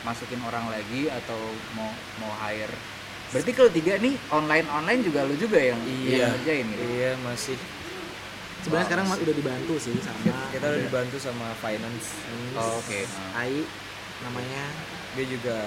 masukin 0.00 0.38
orang 0.40 0.70
lagi 0.70 1.10
atau 1.10 1.38
mau 1.74 1.90
mau 2.18 2.32
hire? 2.38 2.72
Berarti 3.30 3.50
kalau 3.52 3.70
tiga 3.70 3.98
nih 3.98 4.14
online 4.30 4.66
online 4.66 5.00
juga 5.02 5.26
lo 5.26 5.34
juga 5.34 5.58
yang 5.58 5.78
Iya. 5.82 6.14
yang 6.16 6.30
ngerjain 6.38 6.66
gitu 6.70 6.84
iya 6.94 7.10
masih. 7.20 7.58
Sebenarnya 8.60 8.86
sekarang 8.86 9.06
mas 9.08 9.18
udah 9.18 9.34
dibantu 9.34 9.74
sih 9.80 9.94
sama 9.98 10.18
kita, 10.20 10.42
kita 10.52 10.66
udah 10.68 10.82
dibantu 10.84 11.16
sama 11.16 11.46
finance. 11.58 12.06
Oh, 12.54 12.76
oke. 12.76 13.00
AI 13.34 13.64
namanya. 14.20 14.64
Dia 15.16 15.26
juga 15.26 15.58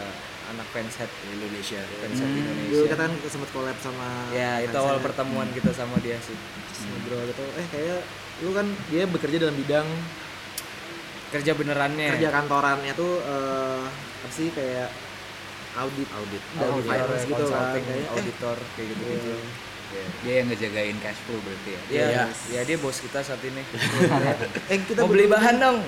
anak 0.53 0.67
fanshead 0.69 1.09
Indonesia 1.27 1.81
Hmm. 1.81 2.13
dulu 2.13 2.29
Indonesia. 2.39 2.81
kita 2.85 2.95
kan 2.95 3.11
sempet 3.25 3.49
collab 3.49 3.77
sama 3.79 4.07
ya 4.31 4.61
itu 4.61 4.75
awal 4.75 4.97
pertemuan 4.99 5.49
kita 5.51 5.71
sama 5.71 5.97
dia 5.99 6.17
sih. 6.19 6.35
Terus 6.35 6.79
ngobrol 6.87 7.21
gitu. 7.27 7.43
Eh 7.57 7.67
kayak 7.67 7.99
lu 8.39 8.51
kan 8.51 8.67
dia 8.87 9.03
bekerja 9.05 9.37
dalam 9.39 9.55
bidang 9.55 9.87
kerja 11.29 11.51
benerannya. 11.53 12.07
kerja 12.13 12.29
kantorannya 12.29 12.93
tuh 12.93 13.13
eh, 13.19 13.83
apa 13.89 14.29
sih 14.29 14.47
kayak 14.49 14.89
audit 15.75 16.09
audit. 16.13 16.43
Dari 16.53 16.69
auditor, 16.69 16.85
finance 16.87 17.23
gitu 17.23 17.33
lah 17.33 17.49
consulting, 17.49 17.83
kayak 17.83 17.97
eh, 17.99 18.13
auditor 18.13 18.57
kayak 18.77 18.87
gitu 18.89 19.03
gitu 19.09 19.35
dia 20.25 20.41
yang 20.41 20.49
ngejagain 20.49 20.97
cash 20.97 21.21
flow 21.21 21.37
berarti 21.37 21.69
ya? 21.69 21.81
Ya 21.85 22.05
Iya. 22.09 22.23
ya 22.49 22.61
dia 22.65 22.77
bos 22.81 22.97
kita 22.97 23.21
saat 23.21 23.37
ini. 23.45 23.61
Eh 24.73 24.81
kita 24.81 25.05
mau 25.05 25.13
beli 25.13 25.29
bahan 25.29 25.61
dong 25.61 25.85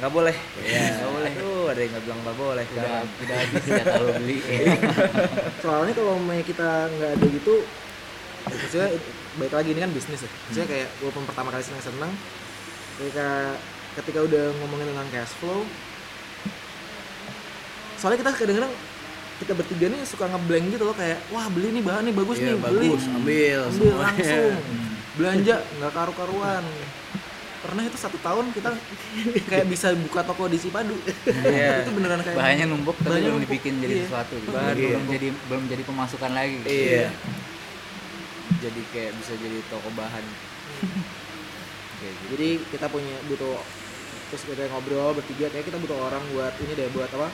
nggak 0.00 0.10
boleh. 0.10 0.36
Iya. 0.58 0.84
nggak 0.96 1.10
boleh. 1.10 1.32
Aduh, 1.34 1.64
ada 1.66 1.78
yang 1.78 1.90
nggak 1.90 2.04
bilang 2.04 2.20
nggak 2.20 2.38
boleh 2.38 2.64
udah 2.64 2.72
sekarang 2.72 3.06
udah 3.14 3.36
habis 3.36 3.62
jatah 3.62 3.96
lo 3.96 4.10
beli. 4.14 4.38
Soalnya 5.62 5.92
kalau 5.92 6.14
mau 6.18 6.40
kita 6.42 6.68
nggak 6.90 7.10
ada 7.14 7.26
gitu 7.28 7.54
maksudnya 8.40 8.88
baik 9.36 9.52
lagi 9.52 9.68
ini 9.70 9.80
kan 9.80 9.90
bisnis 9.90 10.20
ya. 10.20 10.30
Maksudnya 10.32 10.68
kayak 10.68 10.88
walaupun 10.98 11.24
pertama 11.24 11.48
kali 11.50 11.60
seneng 11.60 11.84
seneng 11.84 12.12
ketika 12.96 13.28
ketika 13.92 14.18
udah 14.22 14.44
ngomongin 14.56 14.88
tentang 14.88 15.08
cash 15.10 15.34
flow 15.36 15.60
soalnya 17.96 18.18
kita 18.18 18.32
kadang-kadang 18.34 18.72
kita 19.36 19.52
bertiga 19.52 19.86
nih 19.88 20.00
suka 20.04 20.24
ngeblank 20.26 20.64
gitu 20.70 20.84
loh 20.84 20.92
kayak 20.92 21.20
wah 21.28 21.48
beli 21.48 21.68
nih 21.70 21.82
bahan 21.82 22.02
nih 22.06 22.14
bagus 22.14 22.36
Iya, 22.38 22.44
nih 22.46 22.56
beli. 22.58 22.88
bagus 22.88 23.04
ambil 23.06 23.58
ambil 23.60 23.60
semuanya. 23.70 24.00
langsung. 24.00 24.52
Belanja 25.10 25.56
nggak 25.74 25.92
karu-karuan 25.92 26.64
pernah 27.60 27.82
itu 27.84 27.98
satu 28.00 28.18
tahun 28.24 28.56
kita 28.56 28.72
kayak 29.52 29.66
bisa 29.68 29.92
buka 30.08 30.24
toko 30.24 30.48
di 30.48 30.56
Cipadu 30.56 30.96
Iya. 31.28 31.80
itu 31.84 31.90
beneran 31.92 32.24
kayak 32.24 32.36
bahannya 32.36 32.66
numpuk 32.72 32.96
tapi 33.04 33.20
belum 33.20 33.36
numpuk, 33.36 33.44
dibikin 33.46 33.74
jadi 33.84 33.94
iya. 33.94 34.04
sesuatu 34.08 34.34
gitu. 34.40 34.50
Bahan 34.52 34.74
belum 34.76 34.92
numpuk. 34.96 35.12
jadi 35.12 35.28
belum 35.48 35.62
jadi 35.68 35.82
pemasukan 35.84 36.30
lagi 36.32 36.54
gitu. 36.64 36.68
iya 36.72 37.08
jadi 38.60 38.80
kayak 38.92 39.12
bisa 39.16 39.32
jadi 39.40 39.58
toko 39.72 39.88
bahan 39.96 40.24
kayak 42.00 42.12
gitu 42.12 42.24
jadi 42.36 42.48
kita 42.72 42.86
punya 42.88 43.16
butuh 43.28 43.56
terus 44.30 44.42
kita 44.46 44.62
ngobrol 44.70 45.10
bertiga 45.16 45.50
kayak 45.50 45.66
kita 45.66 45.78
butuh 45.82 45.98
orang 46.06 46.22
buat 46.30 46.54
ini 46.62 46.72
deh 46.78 46.88
buat 46.94 47.10
apa 47.10 47.28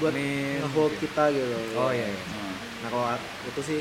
buat 0.00 0.12
Admin, 0.16 0.64
ngehold 0.64 0.92
gitu. 0.96 1.08
kita 1.08 1.24
gitu 1.32 1.56
oh 1.76 1.92
iya, 1.92 2.08
iya. 2.08 2.22
Hmm. 2.24 2.54
nah 2.84 2.88
kalau 2.88 3.06
itu 3.52 3.60
sih 3.60 3.80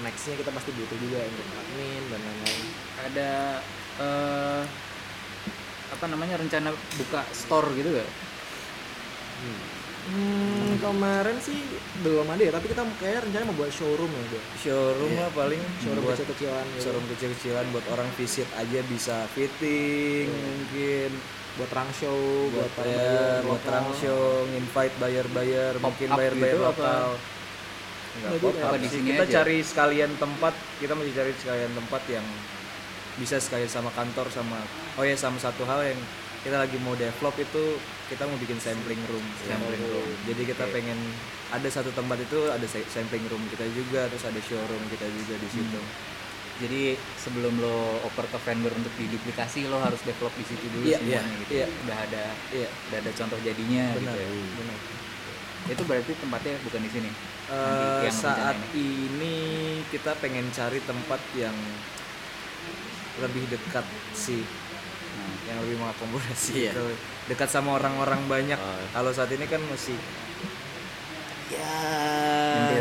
nextnya 0.00 0.36
kita 0.40 0.50
pasti 0.52 0.70
butuh 0.76 0.96
juga 1.00 1.20
untuk 1.24 1.46
admin 1.56 2.02
dan 2.12 2.20
lain-lain 2.20 2.62
ada 3.04 3.30
eh, 4.00 4.62
apa 5.96 6.06
namanya 6.12 6.36
rencana 6.36 6.68
buka 7.00 7.24
store 7.32 7.72
gitu 7.72 7.88
gak? 7.96 8.08
hmm, 10.06 10.78
kemarin 10.78 11.36
sih 11.42 11.58
belum 12.04 12.28
ada 12.30 12.42
ya 12.42 12.52
tapi 12.54 12.70
kita 12.70 12.82
kayak 13.00 13.26
rencana 13.26 13.42
mau 13.48 13.56
buat 13.58 13.72
showroom 13.72 14.10
ya 14.12 14.22
buat 14.30 14.44
showroom 14.60 15.12
lah 15.18 15.30
paling 15.34 15.62
showroom 15.82 16.04
buat 16.04 16.14
kecil-kecilan 16.14 16.64
gitu. 16.76 16.82
showroom 16.84 17.06
kecil-kecilan 17.16 17.64
buat 17.74 17.86
orang 17.90 18.08
visit 18.14 18.48
aja 18.54 18.80
bisa 18.86 19.16
fitting 19.34 20.28
mungkin 20.30 21.10
buat 21.56 21.72
rang 21.72 21.90
show 21.96 22.16
buat 22.52 22.68
buat 22.76 22.84
ya, 22.84 23.40
buat 23.40 23.62
trunk 23.64 23.88
show 23.96 24.44
invite 24.52 24.94
buyer-buyer 25.00 25.72
mungkin 25.80 26.08
buyer-buyer 26.12 26.60
gitu 26.60 26.66
lokal 26.68 27.16
Enggak 28.16 28.40
Itu 28.40 28.48
pop 28.48 28.56
apa 28.56 28.76
up 28.76 28.80
di 28.80 28.88
sih. 28.88 28.96
sini 28.96 29.08
kita 29.12 29.24
aja? 29.28 29.34
cari 29.40 29.56
sekalian 29.60 30.10
tempat 30.16 30.54
kita 30.80 30.92
masih 30.96 31.12
cari 31.12 31.32
sekalian 31.36 31.72
tempat 31.76 32.02
yang 32.08 32.24
bisa 33.16 33.36
sekalian 33.36 33.66
sama 33.66 33.88
kantor 33.90 34.28
sama 34.28 34.60
oh 34.94 35.04
ya 35.04 35.14
sama 35.14 35.36
satu 35.36 35.64
hal 35.64 35.80
yang 35.82 36.00
kita 36.40 36.56
lagi 36.56 36.76
mau 36.78 36.94
develop 36.94 37.34
itu 37.36 37.64
kita 38.06 38.22
mau 38.22 38.38
bikin 38.38 38.54
sampling 38.56 39.02
room 39.04 39.24
Sampling 39.42 39.82
room. 39.82 40.06
jadi 40.24 40.42
kita 40.46 40.64
Oke. 40.64 40.72
pengen 40.72 40.98
ada 41.48 41.66
satu 41.66 41.90
tempat 41.90 42.20
itu 42.20 42.38
ada 42.46 42.62
sa- 42.64 42.86
sampling 42.86 43.26
room 43.26 43.42
kita 43.48 43.66
juga 43.68 44.06
terus 44.06 44.22
ada 44.22 44.38
showroom 44.38 44.82
kita 44.88 45.06
juga 45.06 45.34
di 45.36 45.48
situ 45.48 45.80
Jadi 46.56 46.96
sebelum 47.20 47.60
lo 47.60 48.00
oper 48.00 48.24
ke 48.26 48.38
vendor 48.40 48.72
untuk 48.72 48.88
diduplikasi 48.96 49.68
lo 49.68 49.76
harus 49.76 50.00
develop 50.00 50.32
di 50.32 50.46
situ 50.46 50.64
dulu 50.70 50.88
Iya, 50.88 50.96
semuanya 50.96 51.20
iya, 51.20 51.36
gitu. 51.36 51.52
iya. 51.52 51.66
Udah 51.84 51.96
ada 52.00 52.24
iya 52.48 52.68
udah 52.88 52.98
ada 53.04 53.10
contoh 53.12 53.38
jadinya 53.44 53.84
benar 53.92 54.16
gitu. 54.16 54.24
ya. 54.24 54.28
benar 54.56 54.78
Itu 55.66 55.82
berarti 55.84 56.12
tempatnya 56.16 56.56
bukan 56.64 56.80
di 56.80 56.90
sini. 56.90 57.10
Yang 58.00 58.16
saat 58.16 58.56
rencana 58.56 58.72
ini 58.72 59.36
kita 59.92 60.16
pengen 60.16 60.48
cari 60.48 60.80
tempat 60.80 61.20
yang 61.34 61.52
lebih 63.18 63.44
dekat 63.46 63.84
sih 64.12 64.44
Nah, 65.16 65.32
yang 65.48 65.58
lebih 65.64 65.80
mengakomodasi 65.80 66.52
Iya. 66.54 66.72
gitu. 66.72 66.84
dekat 67.26 67.48
sama 67.48 67.74
orang-orang 67.74 68.20
banyak 68.26 68.60
Oh. 68.60 68.84
kalau 68.92 69.10
saat 69.10 69.32
ini 69.32 69.44
kan 69.44 69.58
masih 69.66 69.96
ya 71.46 71.72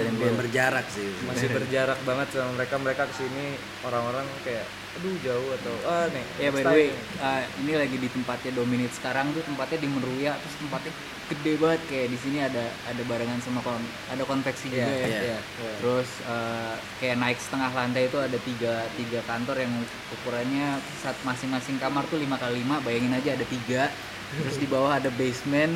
lumayan 0.10 0.36
berjarak 0.36 0.86
sih 0.90 1.06
masih 1.30 1.48
berjarak 1.50 2.00
banget 2.02 2.28
sama 2.34 2.52
mereka 2.58 2.76
mereka 2.76 3.04
ke 3.06 3.16
sini 3.16 3.56
orang-orang 3.82 4.26
kayak 4.42 4.66
aduh 4.96 5.16
jauh 5.22 5.50
atau 5.54 5.76
ah 5.86 6.08
nih 6.08 6.26
Ya 6.40 6.50
by 6.50 6.62
the 6.62 6.72
way, 6.72 6.88
uh, 7.20 7.42
ini 7.62 7.74
lagi 7.76 7.98
di 8.00 8.08
tempatnya 8.08 8.52
Dominate 8.52 8.96
sekarang 8.96 9.32
tuh 9.32 9.44
tempatnya 9.44 9.80
di 9.80 9.90
Meruya 9.92 10.34
terus 10.36 10.56
tempatnya 10.58 10.92
gede 11.26 11.58
banget 11.58 11.82
kayak 11.90 12.08
di 12.14 12.18
sini 12.22 12.38
ada 12.38 12.70
ada 12.86 13.02
barengan 13.10 13.42
sama 13.42 13.58
kon 13.66 13.82
ada 14.14 14.22
konveksi 14.30 14.70
juga 14.70 14.86
Iya, 14.86 15.06
ya. 15.10 15.22
iya. 15.34 15.40
Terus 15.82 16.10
uh, 16.30 16.78
kayak 17.02 17.18
naik 17.18 17.40
setengah 17.42 17.74
lantai 17.74 18.06
itu 18.06 18.18
ada 18.22 18.38
tiga 18.46 18.86
tiga 18.94 19.20
kantor 19.26 19.58
yang 19.66 19.74
ukurannya 20.14 20.78
saat 21.02 21.18
masing-masing 21.26 21.82
kamar 21.82 22.06
tuh 22.06 22.22
5 22.22 22.30
kali 22.38 22.62
5 22.62 22.86
bayangin 22.86 23.14
aja 23.18 23.34
ada 23.34 23.46
tiga. 23.50 23.90
Terus 24.38 24.58
di 24.62 24.68
bawah 24.70 25.02
ada 25.02 25.10
basement 25.18 25.74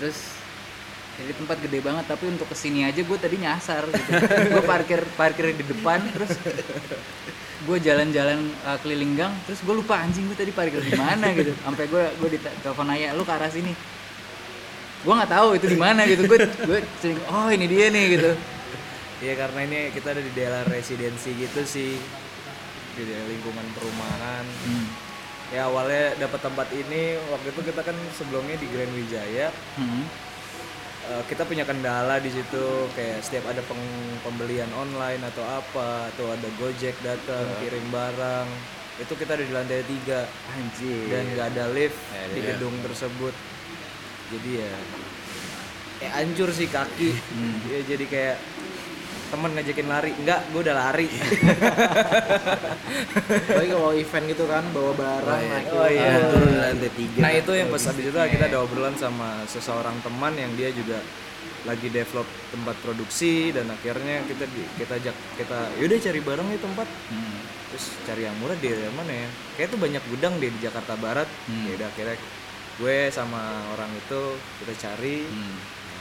terus 0.00 0.38
jadi 1.20 1.36
tempat 1.36 1.60
gede 1.60 1.78
banget 1.84 2.04
tapi 2.08 2.24
untuk 2.26 2.48
ke 2.48 2.56
sini 2.56 2.82
aja 2.82 2.98
gue 2.98 3.18
tadi 3.20 3.36
nyasar 3.38 3.86
gitu. 3.86 4.10
Gue 4.58 4.62
parkir 4.66 5.00
parkir 5.14 5.54
di 5.54 5.64
depan 5.70 6.02
terus 6.10 6.34
gue 7.60 7.76
jalan-jalan 7.78 8.40
uh, 8.64 8.80
keliling 8.80 9.14
gang 9.14 9.30
terus 9.44 9.60
gue 9.60 9.74
lupa 9.76 10.00
anjing 10.00 10.24
gue 10.26 10.34
tadi 10.34 10.50
parkir 10.50 10.80
di 10.82 10.96
mana 10.98 11.30
gitu. 11.30 11.54
Sampai 11.62 11.86
gue 11.86 12.04
gue 12.18 12.28
ditelepon 12.34 12.88
ayah 12.96 13.14
lu 13.14 13.22
ke 13.22 13.30
arah 13.30 13.52
sini 13.52 13.70
gue 15.00 15.14
nggak 15.16 15.32
tahu 15.32 15.48
itu 15.56 15.66
di 15.72 15.78
mana 15.80 16.04
gitu. 16.04 16.28
Gue 16.28 16.38
gue 16.44 16.78
sering 17.00 17.20
oh 17.32 17.48
ini 17.48 17.64
dia 17.64 17.88
nih 17.88 18.04
gitu. 18.20 18.30
Iya 19.20 19.34
karena 19.36 19.60
ini 19.68 19.78
kita 19.92 20.16
ada 20.16 20.22
di 20.24 20.32
daerah 20.32 20.62
residensi 20.68 21.32
gitu 21.36 21.60
sih. 21.64 21.96
Di 22.96 23.02
lingkungan 23.08 23.64
perumahan. 23.76 24.44
Hmm. 24.44 24.86
Ya 25.50 25.66
awalnya 25.66 26.14
dapat 26.20 26.40
tempat 26.46 26.68
ini 26.70 27.18
waktu 27.32 27.48
itu 27.50 27.60
kita 27.72 27.80
kan 27.82 27.96
sebelumnya 28.14 28.60
di 28.60 28.66
Grand 28.68 28.92
Wijaya. 28.92 29.48
Hmm. 29.80 30.04
eh, 31.10 31.22
kita 31.26 31.48
punya 31.48 31.64
kendala 31.64 32.20
di 32.20 32.28
situ 32.28 32.86
kayak 32.92 33.24
setiap 33.24 33.50
ada 33.50 33.64
peng- 33.64 34.20
pembelian 34.20 34.68
online 34.76 35.24
atau 35.32 35.42
apa 35.42 36.12
atau 36.12 36.28
ada 36.28 36.48
Gojek 36.60 36.94
datang 37.00 37.48
kirim 37.64 37.82
barang 37.88 38.46
itu 39.00 39.16
kita 39.16 39.32
ada 39.32 39.44
di 39.48 39.52
lantai 39.52 39.80
tiga. 39.88 40.28
Anjir. 40.54 41.08
Dan 41.08 41.24
nggak 41.34 41.46
ada 41.56 41.64
lift 41.72 41.96
di 42.36 42.40
gedung 42.44 42.76
tersebut 42.84 43.32
jadi 44.30 44.50
ya 44.62 44.72
eh 46.00 46.10
hancur 46.16 46.48
sih 46.48 46.68
kaki. 46.70 47.12
Hmm. 47.12 47.56
ya 47.68 47.78
jadi 47.84 48.04
kayak 48.08 48.36
temen 49.30 49.50
ngajakin 49.54 49.86
lari. 49.86 50.10
Enggak 50.16 50.40
gue 50.50 50.60
udah 50.64 50.76
lari. 50.76 51.08
Apalagi 53.46 53.70
kalau 53.70 53.92
event 53.94 54.26
gitu 54.26 54.44
kan 54.50 54.64
bawa 54.74 54.92
barang 54.96 55.42
naik 55.46 55.66
Oh, 55.70 55.86
iya. 55.86 56.18
Turun 56.32 56.54
lantai 56.56 56.90
tiga. 56.96 57.18
Nah 57.22 57.32
itu 57.36 57.52
yang 57.54 57.68
pas 57.70 57.84
habis 57.86 58.04
itu 58.10 58.16
kita 58.16 58.44
ada 58.50 58.58
obrolan 58.64 58.96
sama 58.98 59.44
seseorang 59.46 59.94
teman 60.02 60.34
yang 60.34 60.50
dia 60.58 60.74
juga 60.74 60.98
lagi 61.68 61.92
develop 61.92 62.24
tempat 62.48 62.72
produksi 62.80 63.52
dan 63.52 63.68
akhirnya 63.68 64.24
kita 64.24 64.48
kita 64.80 64.92
ajak 64.96 65.16
kita 65.36 65.58
yaudah 65.76 65.98
cari 66.00 66.20
barang 66.24 66.46
nih 66.48 66.60
tempat. 66.60 66.88
Hmm. 67.12 67.38
terus 67.70 67.86
cari 68.02 68.26
yang 68.26 68.34
murah 68.42 68.58
di 68.58 68.66
mana 68.98 69.12
ya? 69.14 69.28
Kayak 69.54 69.68
tuh 69.70 69.78
banyak 69.78 70.02
gudang 70.10 70.34
deh 70.42 70.50
di 70.50 70.58
Jakarta 70.58 70.98
Barat. 70.98 71.28
Hmm. 71.46 71.70
ya 71.70 71.78
udah 71.78 71.88
akhirnya 71.92 72.16
gue 72.80 72.98
sama 73.12 73.60
orang 73.76 73.92
itu 73.92 74.20
kita 74.64 74.74
cari 74.88 75.28
Hmm. 75.28 75.56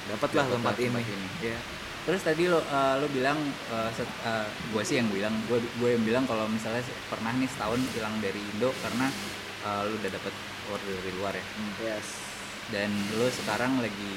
dapatlah 0.09 0.47
tempat, 0.47 0.79
tempat 0.79 0.87
ini, 0.87 1.03
ini. 1.03 1.27
ya 1.53 1.59
Terus 1.99 2.25
tadi 2.25 2.49
lo 2.49 2.57
uh, 2.57 2.95
lo 2.97 3.05
bilang 3.11 3.37
uh, 3.69 3.91
set, 3.93 4.07
uh, 4.25 4.47
gue 4.73 4.81
sih 4.81 4.97
yang 4.97 5.11
bilang 5.13 5.35
gue 5.45 5.59
gue 5.61 5.89
yang 5.93 6.01
bilang 6.07 6.25
kalau 6.25 6.47
misalnya 6.49 6.81
pernah 7.11 7.35
nih 7.35 7.45
setahun 7.45 7.77
hilang 7.93 8.15
dari 8.23 8.39
Indo 8.39 8.71
karena 8.81 9.11
uh, 9.67 9.85
lo 9.85 9.93
udah 9.93 10.09
dapet 10.09 10.33
order 10.71 10.89
dari 10.89 11.11
luar 11.19 11.33
ya. 11.37 11.45
Yes. 11.83 12.07
Dan 12.73 12.89
lo 13.19 13.27
sekarang 13.29 13.83
lagi 13.83 14.15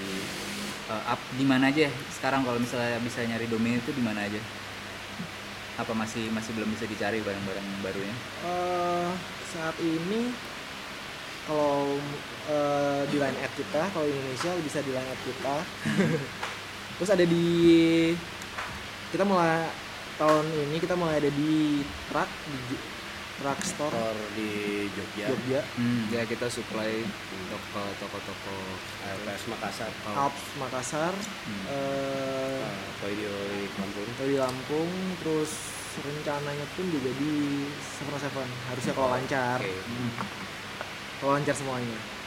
uh, 0.88 1.12
up 1.12 1.20
di 1.36 1.44
mana 1.44 1.68
aja? 1.68 1.90
Sekarang 2.14 2.46
kalau 2.46 2.56
misalnya 2.62 2.96
bisa 3.02 3.26
nyari 3.26 3.50
domain 3.50 3.76
itu 3.82 3.92
di 3.92 4.00
mana 4.00 4.24
aja? 4.24 4.40
Apa 5.76 5.92
masih 5.92 6.32
masih 6.32 6.54
belum 6.56 6.72
bisa 6.72 6.86
dicari 6.88 7.20
barang-barang 7.20 7.66
barunya? 7.82 8.16
Eh, 8.46 9.10
saat 9.52 9.76
ini 9.82 10.32
kalau 11.44 11.98
eh, 12.48 13.02
di 13.10 13.16
line 13.18 13.38
app 13.42 13.52
kita 13.54 13.82
kalau 13.92 14.06
Indonesia 14.06 14.50
bisa 14.62 14.78
di 14.82 14.90
line 14.90 15.10
app 15.10 15.22
kita. 15.22 15.56
Terus 16.98 17.10
ada 17.10 17.24
di 17.26 17.46
kita 19.10 19.24
mulai 19.28 19.68
tahun 20.16 20.46
ini 20.70 20.76
kita 20.80 20.94
mulai 20.96 21.20
ada 21.20 21.30
di 21.30 21.82
Rak 22.14 22.30
di 22.48 22.76
Rak 23.42 23.60
Store. 23.66 23.90
Store 23.90 24.22
di 24.38 24.50
Jogja. 24.94 25.26
Jogja. 25.34 25.60
Hmm. 25.74 26.06
ya 26.14 26.22
kita 26.22 26.46
supply 26.46 27.02
untuk 27.34 27.62
ke 27.74 27.84
toko-toko 27.98 28.56
AFS 29.02 29.50
Makassar. 29.50 29.90
Alps 30.14 30.42
Makassar. 30.62 31.14
Hmm. 31.16 31.64
eh 31.68 32.62
uh, 33.02 33.10
di 33.10 33.26
Lampung. 33.74 34.06
Atau 34.14 34.26
di 34.30 34.36
Lampung 34.38 34.90
terus 35.20 35.52
rencananya 35.92 36.66
pun 36.78 36.86
juga 36.88 37.10
di 37.18 37.66
Seven 37.82 38.14
Seven. 38.16 38.48
Harusnya 38.70 38.92
kalau 38.94 39.10
lancar. 39.10 39.58
Oke. 39.58 39.74
kalau 41.18 41.38
lancar 41.38 41.54
semuanya 41.54 42.21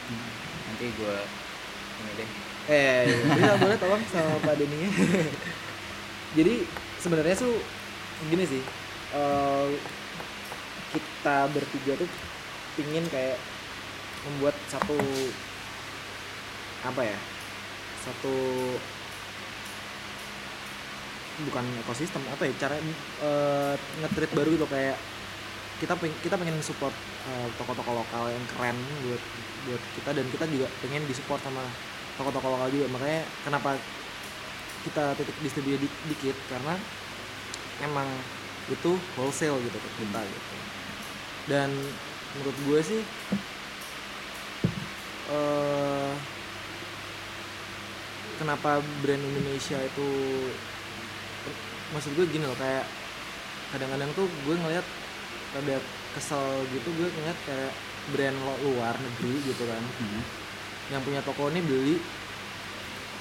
Nanti 0.66 0.86
gue 0.94 1.16
ini 1.96 2.12
deh. 2.20 2.30
Eh, 2.66 3.02
bisa 3.38 3.54
boleh 3.62 3.78
tolong 3.78 4.02
sama 4.10 4.42
Pak 4.42 4.54
Denny 4.58 4.90
Jadi 6.38 6.54
sebenarnya 6.98 7.36
tuh 7.38 7.54
gini 8.26 8.44
sih, 8.44 8.62
eh, 9.14 9.68
kita 10.90 11.46
bertiga 11.54 11.94
tuh 11.94 12.10
pingin 12.74 13.06
kayak 13.08 13.38
membuat 14.26 14.58
satu 14.66 14.98
apa 16.82 17.02
ya, 17.06 17.18
satu 18.02 18.34
bukan 21.36 21.64
ekosistem 21.84 22.24
apa 22.32 22.48
ya 22.48 22.52
cara 22.56 22.76
eh, 22.80 23.74
nge-treat 24.00 24.32
baru 24.32 24.48
gitu 24.56 24.66
kayak 24.68 24.96
kita 25.76 25.92
pengen 25.96 26.16
kita 26.24 26.34
pengen 26.40 26.56
support 26.64 26.94
eh, 27.28 27.48
toko-toko 27.60 28.00
lokal 28.00 28.32
yang 28.32 28.44
keren 28.56 28.78
buat 29.04 29.22
buat 29.68 29.82
kita 29.98 30.10
dan 30.16 30.26
kita 30.32 30.44
juga 30.48 30.66
pengen 30.80 31.04
disupport 31.04 31.40
sama 31.42 31.64
toko-toko 32.16 32.48
lokal 32.56 32.68
juga. 32.72 32.86
Makanya 32.96 33.20
kenapa 33.44 33.76
kita 34.86 35.12
titik 35.20 35.36
distribusi 35.44 35.84
di- 35.84 35.98
dikit? 36.08 36.36
Karena 36.48 36.74
emang 37.84 38.08
itu 38.72 38.96
wholesale 39.20 39.60
gitu 39.60 39.76
ke 39.76 39.90
kita 40.00 40.20
gitu. 40.24 40.56
Dan 41.46 41.70
menurut 42.36 42.56
gue 42.66 42.80
sih 42.82 43.02
eh 45.26 46.12
kenapa 48.38 48.78
brand 49.02 49.24
Indonesia 49.24 49.80
itu 49.80 50.08
maksud 51.90 52.12
gue 52.14 52.26
gini 52.28 52.44
loh 52.44 52.56
kayak 52.58 52.84
kadang-kadang 53.74 54.10
tuh 54.14 54.28
gue 54.28 54.54
ngeliat 54.54 54.86
rada 55.52 55.76
kesel 56.12 56.44
gitu 56.70 56.88
gue 56.90 57.08
ngeliat 57.08 57.38
kayak 57.44 57.72
brand 58.08 58.36
lo- 58.38 58.60
luar 58.64 58.94
negeri 58.96 59.34
gitu 59.44 59.62
kan 59.66 59.82
Hmm. 59.98 60.22
yang 60.88 61.02
punya 61.02 61.20
toko 61.20 61.50
ini 61.50 61.60
beli 61.60 61.96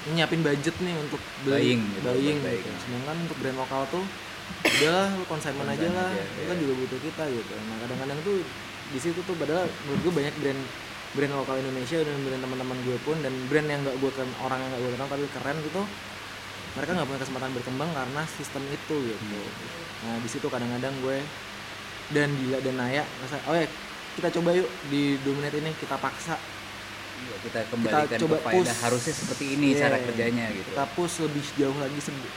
nyiapin 0.05 0.45
budget 0.45 0.75
nih 0.77 0.95
untuk 0.95 1.17
beli 1.41 1.73
Buying 1.75 1.81
gitu, 1.91 2.05
buying 2.05 2.37
buat 2.37 2.53
gitu. 2.53 2.61
buying. 2.61 2.77
sedangkan 2.79 3.15
untuk 3.25 3.37
brand 3.41 3.57
lokal 3.57 3.81
tuh 3.89 4.05
udahlah 4.45 5.09
lu 5.17 5.25
konsumen 5.25 5.65
aja 5.65 5.87
lah 5.89 6.09
aja, 6.13 6.23
kita 6.37 6.53
iya. 6.53 6.61
juga 6.61 6.73
butuh 6.77 6.99
kita 7.01 7.23
gitu 7.27 7.53
nah 7.65 7.75
kadang-kadang 7.81 8.19
tuh 8.21 8.37
di 8.85 8.99
situ 9.01 9.19
tuh 9.19 9.33
padahal 9.33 9.65
menurut 9.83 10.01
gue 10.05 10.13
banyak 10.13 10.35
brand 10.37 10.61
brand 11.15 11.33
lokal 11.33 11.55
Indonesia 11.57 11.97
dan 11.97 12.15
brand 12.21 12.41
teman-teman 12.43 12.77
gue 12.85 12.97
pun 13.01 13.17
dan 13.17 13.33
brand 13.49 13.65
yang 13.65 13.81
gak 13.81 13.97
gue 13.97 14.11
kan 14.13 14.29
orang 14.45 14.59
yang 14.61 14.69
gak 14.69 14.81
gue 14.85 14.91
kenal 14.93 15.07
tapi 15.09 15.25
keren 15.33 15.57
gitu 15.65 15.81
mereka 16.75 16.91
nggak 16.91 17.07
punya 17.07 17.21
kesempatan 17.23 17.51
berkembang 17.55 17.89
karena 17.89 18.21
sistem 18.29 18.63
itu 18.67 18.95
gitu 19.09 19.39
nah 20.05 20.15
di 20.21 20.29
situ 20.29 20.45
kadang-kadang 20.45 20.93
gue 21.01 21.17
dan 22.07 22.29
Dila 22.31 22.59
dan 22.59 22.75
Naya 22.75 23.03
rasa 23.19 23.41
oh 23.45 23.55
ya 23.55 23.65
kita 24.13 24.29
coba 24.31 24.53
yuk 24.53 24.69
di 24.85 25.17
dominate 25.21 25.57
ini 25.57 25.71
kita 25.73 25.97
paksa 25.97 26.37
Ya, 27.15 27.35
kita 27.41 27.59
kembalikan 27.71 28.19
coba 28.19 28.37
ke 28.37 28.53
push. 28.53 28.75
harusnya 28.81 29.13
seperti 29.15 29.45
ini 29.55 29.71
Iya, 29.71 29.87
cara 29.87 29.97
kerjanya 29.99 30.45
gitu. 30.51 30.67
kita 30.69 30.85
push 30.93 31.23
lebih 31.23 31.41
jauh 31.55 31.73
lagi 31.75 31.97
se- 31.97 32.31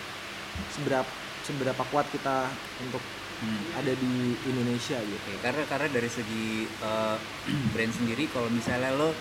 seberapa 0.70 1.10
seberapa 1.42 1.82
kuat 1.84 2.06
kita 2.08 2.46
untuk 2.80 3.02
Hmm. 3.38 3.70
ada 3.72 3.90
di 3.92 4.14
Indonesia 4.44 4.98
gitu 4.98 5.14
Oke, 5.24 5.38
karena 5.38 5.62
karena 5.64 5.86
dari 5.88 6.06
segi 6.06 6.46
eh, 6.66 7.16
brand 7.70 7.92
sendiri 7.92 8.26
kalau 8.28 8.46
misalnya 8.48 8.90
lo 8.92 9.14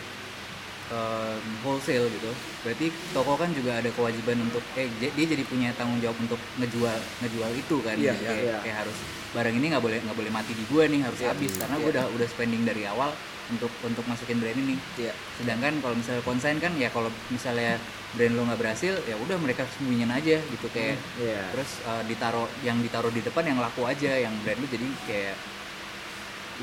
eh, 0.88 1.36
wholesale 1.62 2.08
gitu, 2.08 2.32
berarti 2.63 2.86
toko 3.12 3.36
kan 3.36 3.50
juga 3.52 3.80
ada 3.80 3.89
kewajiban 3.91 4.39
untuk 4.41 4.63
eh 4.76 4.88
dia 4.97 5.26
jadi 5.28 5.43
punya 5.43 5.69
tanggung 5.76 6.00
jawab 6.00 6.15
untuk 6.17 6.39
ngejual 6.58 6.95
ngejual 7.21 7.52
itu 7.54 7.78
kan, 7.84 7.95
Jadi 7.95 8.08
iya, 8.08 8.13
kayak, 8.15 8.43
iya. 8.43 8.58
kayak 8.63 8.78
harus 8.88 8.97
barang 9.36 9.56
ini 9.56 9.65
nggak 9.76 9.84
boleh 9.84 10.00
nggak 10.02 10.17
boleh 10.17 10.32
mati 10.32 10.52
di 10.56 10.63
gue 10.63 10.84
nih 10.88 11.02
harus 11.04 11.19
Iya, 11.19 11.30
habis 11.36 11.52
karena 11.60 11.76
iya. 11.76 11.84
gue 11.84 11.91
udah 11.91 12.06
udah 12.15 12.28
spending 12.32 12.63
dari 12.63 12.84
awal 12.88 13.12
untuk 13.47 13.71
untuk 13.84 14.04
masukin 14.08 14.39
brand 14.39 14.56
ini. 14.56 14.76
Iya. 14.95 15.12
Sedangkan 15.39 15.80
kalau 15.84 15.95
misalnya 15.95 16.23
konsen 16.23 16.60
kan 16.60 16.71
ya 16.80 16.88
kalau 16.91 17.12
misalnya 17.28 17.76
brand 18.15 18.34
lo 18.36 18.47
nggak 18.47 18.60
berhasil 18.60 18.93
ya 19.04 19.15
udah 19.19 19.36
mereka 19.39 19.67
sembunyiin 19.76 20.08
aja 20.10 20.39
gitu 20.39 20.67
kayak 20.71 20.95
Iya. 21.19 21.52
terus 21.52 21.84
eh, 21.84 22.04
ditaruh 22.08 22.47
yang 22.63 22.80
ditaruh 22.80 23.12
di 23.12 23.19
depan 23.19 23.43
yang 23.43 23.60
laku 23.60 23.84
aja 23.84 24.15
yang 24.15 24.32
brand 24.47 24.60
lu 24.60 24.67
jadi 24.67 24.88
kayak 25.04 25.36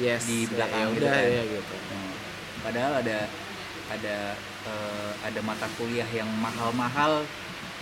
yes 0.00 0.24
di 0.26 0.48
belakang 0.50 0.80
ya, 0.80 0.88
gitu 0.90 1.04
udah 1.04 1.12
kan. 1.12 1.24
ya 1.28 1.42
gitu 1.46 1.74
Hmm. 1.84 2.12
Padahal 2.64 2.92
ada 3.04 3.18
ada 3.92 4.36
eh, 4.64 5.12
ada 5.24 5.40
mata 5.44 5.68
kuliah 5.76 6.06
yang 6.12 6.28
mahal-mahal. 6.40 7.24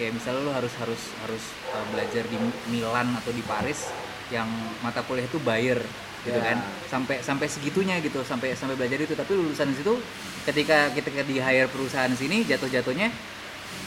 Kayak 0.00 0.16
misalnya 0.16 0.40
lu 0.48 0.52
harus 0.56 0.72
harus 0.80 1.02
harus 1.20 1.44
uh, 1.68 1.84
belajar 1.92 2.24
di 2.24 2.40
Milan 2.72 3.12
atau 3.12 3.28
di 3.28 3.44
Paris 3.44 3.92
yang 4.32 4.48
mata 4.80 5.04
kuliah 5.04 5.28
itu 5.28 5.36
bayar 5.44 5.84
gitu 6.24 6.38
Ya. 6.38 6.54
kan? 6.54 6.58
Sampai 6.88 7.20
sampai 7.20 7.44
segitunya 7.44 8.00
gitu 8.00 8.24
sampai 8.24 8.56
sampai 8.56 8.72
belajar 8.80 8.96
itu. 9.04 9.12
Tapi 9.12 9.36
lulusan 9.36 9.68
di 9.68 9.76
situ 9.84 10.00
ketika 10.48 10.88
kita 10.96 11.12
di 11.28 11.36
hire 11.36 11.68
perusahaan 11.68 12.08
sini 12.16 12.40
jatuh-jatuhnya 12.48 13.12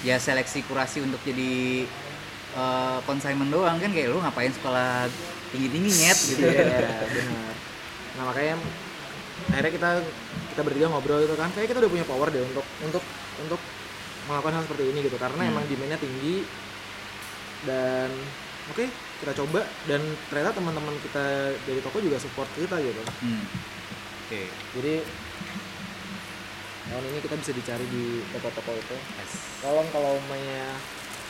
ya 0.06 0.22
seleksi 0.22 0.62
kurasi 0.70 1.02
untuk 1.02 1.18
jadi 1.26 1.90
uh, 2.54 3.02
consignment 3.10 3.50
doang 3.50 3.82
kan? 3.82 3.90
Kayak 3.90 4.14
lu 4.14 4.22
ngapain 4.22 4.54
sekolah 4.54 5.10
tinggi-tinggi 5.58 5.90
nyet 6.06 6.20
gitu. 6.38 6.46
Ya 6.46 7.02
benar. 7.10 7.54
Nah 8.14 8.24
makanya 8.30 8.56
akhirnya 9.52 9.72
kita 9.74 9.90
kita 10.56 10.64
bertiga 10.64 10.88
ngobrol 10.88 11.20
gitu 11.20 11.36
kan, 11.36 11.52
kayak 11.52 11.68
kita 11.68 11.84
udah 11.84 11.92
punya 11.92 12.08
power 12.08 12.32
deh 12.32 12.40
untuk 12.40 12.64
untuk 12.80 13.04
untuk 13.44 13.60
melakukan 14.32 14.56
hal 14.56 14.64
seperti 14.64 14.84
ini 14.96 15.00
gitu, 15.04 15.20
karena 15.20 15.44
Hmm. 15.44 15.52
emang 15.52 15.64
demandnya 15.68 16.00
tinggi 16.00 16.48
dan 17.68 18.08
oke 18.72 18.88
kita 19.20 19.32
coba 19.36 19.68
dan 19.84 20.00
ternyata 20.32 20.56
teman-teman 20.56 20.96
kita 21.04 21.52
dari 21.68 21.84
toko 21.84 22.00
juga 22.00 22.16
support 22.24 22.48
kita 22.56 22.80
gitu. 22.80 23.04
Hmm. 23.04 23.44
oke 24.26 24.42
Jadi 24.80 24.96
tahun 26.86 27.04
ini 27.12 27.20
kita 27.20 27.36
bisa 27.36 27.52
dicari 27.52 27.86
di 27.92 28.24
toko-toko 28.32 28.72
itu. 28.80 28.96
Yes. 28.96 29.60
Kalau 29.60 29.84
kalau 29.92 30.16
mainnya 30.32 30.72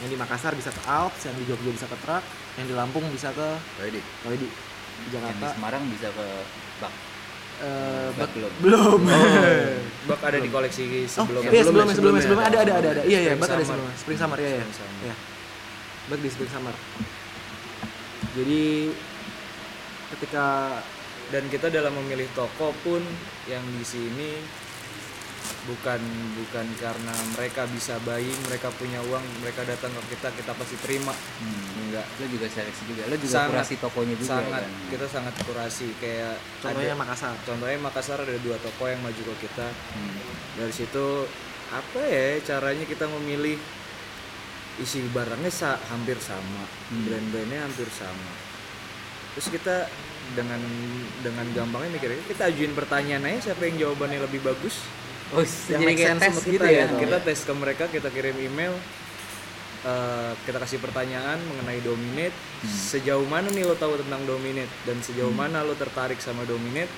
yang 0.04 0.12
di 0.12 0.18
Makassar 0.20 0.52
bisa 0.54 0.70
ke 0.70 0.84
Alps, 0.84 1.24
yang 1.24 1.36
di 1.40 1.48
Jogja 1.48 1.72
bisa 1.72 1.88
ke 1.88 1.98
Truk, 2.04 2.24
yang 2.60 2.68
di 2.68 2.76
Lampung 2.76 3.08
bisa 3.10 3.32
ke 3.32 3.48
Ready. 3.80 4.04
Koedi. 4.22 4.48
Di 4.52 5.10
yang 5.16 5.24
di 5.24 5.40
Jakarta 5.40 5.56
Semarang 5.56 5.84
bisa 5.88 6.12
ke 6.12 6.28
Bak 6.84 6.92
eh, 7.58 8.08
Bak 8.12 8.30
bak- 8.30 8.34
belum 8.36 8.52
belum. 8.62 9.00
Bak 10.10 10.22
ada 10.22 10.38
di 10.38 10.50
koleksi 10.50 10.84
Oh, 11.04 11.26
sebelumnya. 11.26 11.50
iya 11.50 11.64
sebelumnya, 11.64 11.96
sebelumnya, 11.96 12.22
sebelumnya, 12.22 12.46
ada, 12.46 12.58
ada, 12.62 12.74
ada, 12.78 12.90
ada. 12.94 13.02
Iya, 13.04 13.20
iya, 13.22 13.34
bak 13.36 13.50
ada 13.50 13.64
sebelumnya. 13.64 13.96
Spring 13.98 14.20
Summer, 14.20 14.38
iya, 14.38 14.50
iya. 14.52 14.62
Spring 14.62 14.78
Summer. 14.78 14.98
Iya. 15.02 15.16
Bak 16.06 16.18
di 16.22 16.30
Spring 16.30 16.52
Summer. 16.52 16.76
Jadi 18.36 18.64
ketika 20.14 20.46
dan 21.26 21.44
kita 21.50 21.68
dalam 21.70 21.94
memilih 21.96 22.30
toko 22.32 22.70
pun 22.80 23.02
yang 23.46 23.66
di 23.66 23.82
sini 23.82 24.32
bukan 25.66 25.98
bukan 26.36 26.66
karena 26.78 27.10
mereka 27.34 27.66
bisa 27.68 27.98
buying 28.02 28.38
mereka 28.46 28.70
punya 28.72 29.02
uang 29.02 29.22
mereka 29.40 29.66
datang 29.66 29.90
ke 29.90 30.14
kita 30.14 30.30
kita 30.32 30.52
pasti 30.54 30.78
terima. 30.80 31.10
Hmm. 31.12 31.90
enggak. 31.90 32.06
Lo 32.16 32.26
juga 32.28 32.46
seleksi 32.46 32.84
juga. 32.86 33.02
Lo 33.06 33.16
juga 33.16 33.34
Sangat- 33.36 33.52
kurasi 33.52 33.74
tokonya 33.78 34.16
juga 34.16 34.32
sangat. 34.38 34.62
kan? 34.62 34.72
Kita 34.90 35.06
sangat 35.08 35.34
kurasi. 35.42 35.88
Kayak 35.98 36.38
contohnya 36.62 36.94
ada- 36.94 37.02
Makassar. 37.02 37.34
contohnya 37.42 37.78
Makassar 37.80 38.18
ada 38.22 38.36
dua 38.38 38.58
toko 38.58 38.84
yang 38.86 39.02
maju 39.02 39.22
ke 39.22 39.36
kita. 39.44 39.68
Hmm. 39.94 40.22
dari 40.56 40.72
situ 40.72 41.06
apa 41.68 42.00
ya 42.00 42.26
caranya 42.42 42.86
kita 42.86 43.06
memilih? 43.12 43.58
Isi 44.76 45.08
barangnya 45.08 45.48
sa- 45.48 45.80
hampir 45.88 46.20
sama. 46.20 46.68
Hmm. 46.92 47.04
brand-brandnya 47.04 47.64
hampir 47.64 47.88
sama. 47.90 48.32
Terus 49.34 49.48
kita 49.50 49.88
dengan 50.34 50.58
dengan 51.22 51.46
gampangnya 51.54 51.92
mikirnya 51.92 52.18
kita 52.26 52.50
ajuin 52.50 52.74
pertanyaan 52.74 53.30
aja 53.30 53.52
siapa 53.52 53.62
yang 53.64 53.78
jawabannya 53.78 54.20
lebih 54.20 54.42
bagus 54.42 54.82
oh 55.32 55.42
Yang 55.42 55.66
jadi 55.66 55.84
make 55.84 55.98
kayak 55.98 56.10
sense 56.12 56.22
tes 56.22 56.36
gitu 56.44 56.54
kita 56.54 56.68
ya 56.68 56.86
gitu. 56.86 56.96
kita 57.02 57.18
tes 57.20 57.40
ke 57.42 57.54
mereka 57.54 57.84
kita 57.88 58.10
kirim 58.10 58.38
email 58.38 58.74
eh, 59.84 60.32
kita 60.44 60.58
kasih 60.58 60.80
pertanyaan 60.80 61.40
mengenai 61.42 61.82
dominate 61.82 62.38
Hmm. 62.56 62.72
sejauh 62.72 63.26
mana 63.26 63.46
nih 63.48 63.62
lo 63.62 63.74
tahu 63.74 63.94
tentang 63.96 64.26
dominate 64.26 64.72
dan 64.84 64.98
sejauh 64.98 65.30
Hmm. 65.30 65.38
mana 65.40 65.62
lo 65.62 65.74
tertarik 65.74 66.18
sama 66.18 66.42
dominate 66.44 66.90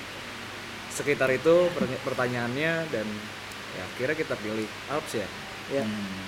sekitar 0.88 1.28
itu 1.28 1.68
pertanyaannya 2.02 2.72
dan 2.88 3.04
ya 3.70 3.82
akhirnya 3.86 4.16
kita 4.16 4.34
pilih 4.34 4.64
Alps 4.88 5.12
ya 5.14 5.28
Ya. 5.68 5.84
Hmm. 5.84 6.24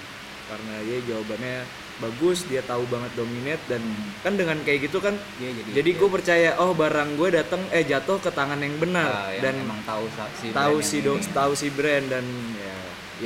karena 0.46 0.74
dia 0.84 0.98
jawabannya 1.06 1.56
bagus 2.00 2.48
dia 2.48 2.64
tahu 2.64 2.88
banget 2.88 3.12
dominate 3.14 3.60
dan 3.68 3.78
Hmm. 3.84 4.10
kan 4.24 4.32
dengan 4.34 4.56
kayak 4.64 4.88
gitu 4.88 4.98
kan 4.98 5.14
Iya, 5.36 5.60
jadi 5.60 5.70
jadi 5.76 5.90
gue 5.96 6.08
percaya 6.08 6.48
oh 6.58 6.72
barang 6.72 7.20
gue 7.20 7.28
datang 7.32 7.60
eh 7.70 7.84
jatuh 7.84 8.18
ke 8.18 8.32
tangan 8.32 8.60
yang 8.60 8.76
benar. 8.80 9.30
Yang 9.36 9.42
dan 9.44 9.54
emang 9.60 9.80
tahu 9.84 10.04
si 10.40 10.46
tahu 10.50 10.76
si 10.80 10.98
do, 11.04 11.14
tahu 11.32 11.52
si 11.52 11.68
brand 11.68 12.06
dan 12.08 12.24
ya 12.56 12.76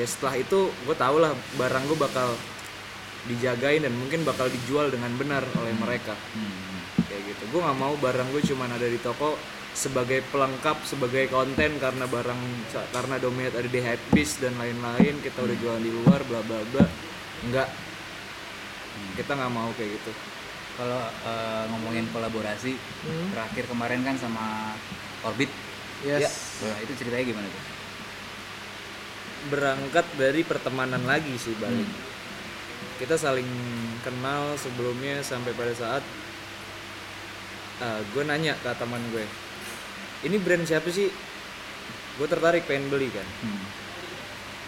ya 0.03 0.05
setelah 0.05 0.35
itu 0.37 0.71
gue 0.75 0.97
tau 0.99 1.17
lah 1.23 1.31
barang 1.55 1.87
gue 1.87 1.99
bakal 1.99 2.35
dijagain 3.25 3.81
dan 3.81 3.95
mungkin 3.97 4.27
bakal 4.27 4.53
dijual 4.53 4.93
dengan 4.93 5.15
benar 5.17 5.43
oleh 5.57 5.75
mereka. 5.79 6.13
Hmm. 6.35 6.83
kayak 7.09 7.23
gitu. 7.31 7.43
Gue 7.55 7.61
nggak 7.63 7.79
mau 7.79 7.95
barang 7.99 8.29
gue 8.35 8.43
cuman 8.55 8.71
ada 8.75 8.87
di 8.91 8.99
toko 8.99 9.39
sebagai 9.75 10.23
pelengkap 10.31 10.87
sebagai 10.87 11.27
konten 11.29 11.83
karena 11.83 12.07
barang 12.07 12.41
karena 12.95 13.19
dominate 13.19 13.59
ada 13.59 13.67
di 13.67 13.81
Hypebeast 13.83 14.39
dan 14.39 14.55
lain-lain 14.55 15.19
kita 15.19 15.43
udah 15.43 15.57
jualan 15.59 15.83
di 15.83 15.91
luar 15.91 16.23
bla 16.31 16.41
bla 16.47 16.63
bla 16.71 16.87
enggak 18.95 19.15
kita 19.21 19.33
nggak 19.35 19.53
mau 19.53 19.71
kayak 19.75 19.91
gitu. 19.99 20.13
Kalau 20.75 21.03
eh, 21.07 21.65
ngomongin 21.71 22.07
kolaborasi 22.11 22.75
Hmm. 22.75 23.29
terakhir 23.31 23.65
kemarin 23.67 24.01
kan 24.03 24.17
sama 24.17 24.75
Orbit. 25.23 25.49
Yes. 26.05 26.61
nah 26.61 26.77
itu 26.81 26.93
ceritanya 27.01 27.25
gimana 27.25 27.49
tuh? 27.49 27.65
Berangkat 29.49 30.07
dari 30.17 30.41
pertemanan 30.41 31.01
lagi 31.05 31.33
sih 31.37 31.53
balik 31.57 31.85
Hmm. 31.85 32.13
kita 32.97 33.17
saling 33.17 33.49
kenal 34.01 34.53
sebelumnya 34.55 35.21
sampai 35.21 35.51
pada 35.53 35.73
saat 35.73 36.05
gue 38.13 38.23
nanya 38.23 38.55
ke 38.57 38.71
teman 38.77 39.03
gue 39.11 39.25
ini 40.23 40.37
brand 40.39 40.65
siapa 40.65 40.89
sih? 40.89 41.09
Gue 42.15 42.25
tertarik 42.25 42.65
pengen 42.65 42.89
beli 42.89 43.09
kan. 43.11 43.27
Hmm. 43.43 43.65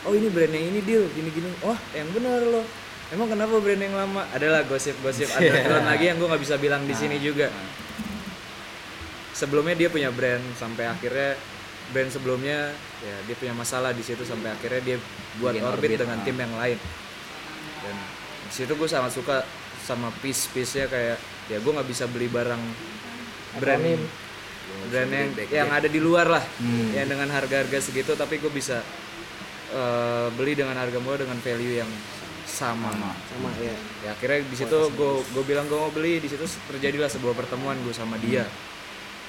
oh 0.04 0.12
ini 0.12 0.30
brandnya 0.30 0.60
ini 0.60 0.80
deal 0.80 1.02
gini 1.10 1.30
gini 1.30 1.50
wah 1.60 1.78
yang 1.90 2.06
benar 2.12 2.38
loh 2.40 2.62
emang 3.14 3.28
kenapa 3.30 3.54
brand 3.62 3.82
yang 3.82 3.94
lama? 3.94 4.22
Adalah 4.34 4.66
gosip-gosip 4.66 5.30
underground 5.36 5.86
lagi 5.86 6.04
yang 6.10 6.16
gue 6.18 6.28
nggak 6.30 6.42
bisa 6.42 6.56
bilang 6.58 6.82
di 6.88 6.94
sini 6.96 7.20
juga. 7.22 7.52
Nah, 7.52 7.68
sebelumnya 9.36 9.76
dia 9.76 9.88
punya 9.92 10.08
brand 10.08 10.42
sampai 10.56 10.88
akhirnya 10.88 11.36
brand 11.92 12.10
sebelumnya 12.10 12.72
ya 13.04 13.16
dia 13.30 13.36
punya 13.38 13.54
masalah 13.54 13.94
di 13.94 14.02
situ 14.02 14.26
sampai 14.26 14.50
akhirnya 14.50 14.82
dia 14.82 14.96
buat 15.38 15.54
Bikin 15.54 15.68
orbit, 15.68 15.88
Orbit, 15.92 15.98
dengan 16.02 16.18
ah. 16.18 16.24
tim 16.24 16.36
yang 16.40 16.54
lain. 16.56 16.78
Dan 17.84 17.96
di 18.48 18.52
situ 18.54 18.72
gue 18.74 18.88
sangat 18.88 19.12
suka 19.14 19.46
sama 19.86 20.10
piece 20.18 20.50
piece 20.50 20.74
nya 20.82 20.90
kayak 20.90 21.18
ya 21.46 21.58
gue 21.62 21.72
nggak 21.72 21.86
bisa 21.86 22.10
beli 22.10 22.26
barang 22.26 22.58
brand 23.62 23.86
brand 24.90 25.10
yang 25.14 25.30
Back 25.30 25.48
yang 25.54 25.70
ada 25.70 25.86
di 25.86 26.00
luar 26.02 26.26
lah. 26.26 26.44
Hmm. 26.58 26.90
yang 26.90 27.06
dengan 27.06 27.30
harga-harga 27.30 27.78
segitu 27.78 28.18
tapi 28.18 28.42
gue 28.42 28.50
bisa 28.50 28.82
eh, 29.70 30.28
beli 30.34 30.58
dengan 30.58 30.74
harga 30.74 30.98
murah 30.98 31.22
dengan 31.22 31.38
value 31.38 31.86
yang 31.86 31.90
sama, 32.56 32.88
Sama. 32.88 33.12
Sama 33.12 33.50
ya. 33.60 33.76
ya 34.00 34.10
akhirnya 34.16 34.40
di 34.48 34.56
situ 34.56 34.78
gue 34.96 35.12
gue 35.20 35.44
bilang 35.44 35.68
gue 35.68 35.76
mau 35.76 35.92
beli 35.92 36.24
di 36.24 36.28
situ 36.32 36.48
terjadilah 36.72 37.12
sebuah 37.12 37.36
pertemuan 37.36 37.76
gue 37.84 37.92
sama 37.92 38.16
dia 38.16 38.48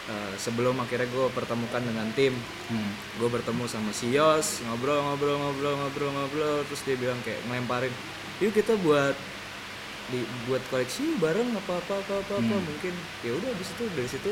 Eh, 0.08 0.34
sebelum 0.40 0.80
akhirnya 0.80 1.04
gue 1.12 1.28
pertemukan 1.36 1.84
dengan 1.84 2.08
tim 2.16 2.32
hmm. 2.32 3.20
gue 3.20 3.28
bertemu 3.28 3.68
sama 3.68 3.92
si 3.92 4.16
Yos 4.16 4.64
ngobrol 4.64 5.04
ngobrol 5.04 5.36
ngobrol 5.36 5.76
ngobrol 5.76 6.12
ngobrol 6.16 6.58
terus 6.64 6.80
dia 6.88 6.96
bilang 6.96 7.20
kayak 7.28 7.44
ngelemparin 7.44 7.92
yuk 8.40 8.56
kita 8.56 8.80
buat 8.80 9.12
di 10.08 10.24
buat 10.48 10.64
koleksi 10.72 11.20
bareng 11.20 11.52
apa 11.60 11.84
apa 11.84 12.00
apa 12.00 12.14
apa, 12.24 12.34
apa. 12.40 12.56
Hmm. 12.56 12.64
mungkin 12.64 12.96
ya 13.20 13.36
udah 13.36 13.52
di 13.52 13.66
situ 13.68 13.84
dari 13.92 14.08
situ 14.08 14.32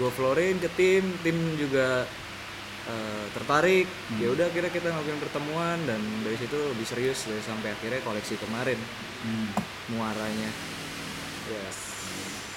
gue 0.00 0.10
florin 0.16 0.56
ke 0.56 0.72
tim 0.80 1.04
tim 1.20 1.36
juga 1.60 2.08
eh, 2.88 3.24
tertarik. 3.34 3.86
Ya 4.18 4.28
udah 4.32 4.48
akhirnya 4.48 4.72
kita 4.72 4.90
ngelakuin 4.90 5.22
pertemuan 5.22 5.78
dan 5.86 6.00
dari 6.22 6.36
situ 6.38 6.56
lebih 6.56 6.86
serius 6.86 7.26
dari 7.26 7.42
sampai 7.42 7.74
akhirnya 7.74 8.00
koleksi 8.02 8.34
kemarin. 8.40 8.78
Hmm. 9.22 9.54
muaranya. 9.94 10.50
Yes. 11.46 11.76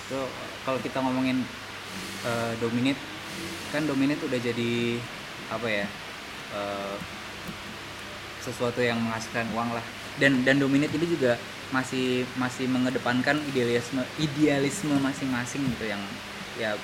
So, 0.10 0.30
kalau 0.66 0.82
kita 0.82 1.02
ngomongin 1.02 1.46
eh, 2.26 2.54
dominate 2.58 3.02
kan 3.74 3.84
dominate 3.84 4.24
udah 4.24 4.40
jadi 4.40 4.98
apa 5.52 5.68
ya 5.68 5.86
eh, 6.56 6.96
sesuatu 8.42 8.82
yang 8.82 9.02
menghasilkan 9.02 9.50
uang 9.54 9.74
lah. 9.74 9.86
Dan 10.16 10.48
dan 10.48 10.62
dominate 10.62 10.96
ini 10.96 11.06
juga 11.12 11.36
masih 11.74 12.24
masih 12.38 12.70
mengedepankan 12.70 13.42
idealisme 13.50 14.06
idealisme 14.22 14.96
masing-masing 15.02 15.66
gitu 15.76 15.86
yang 15.90 16.02
ya 16.56 16.78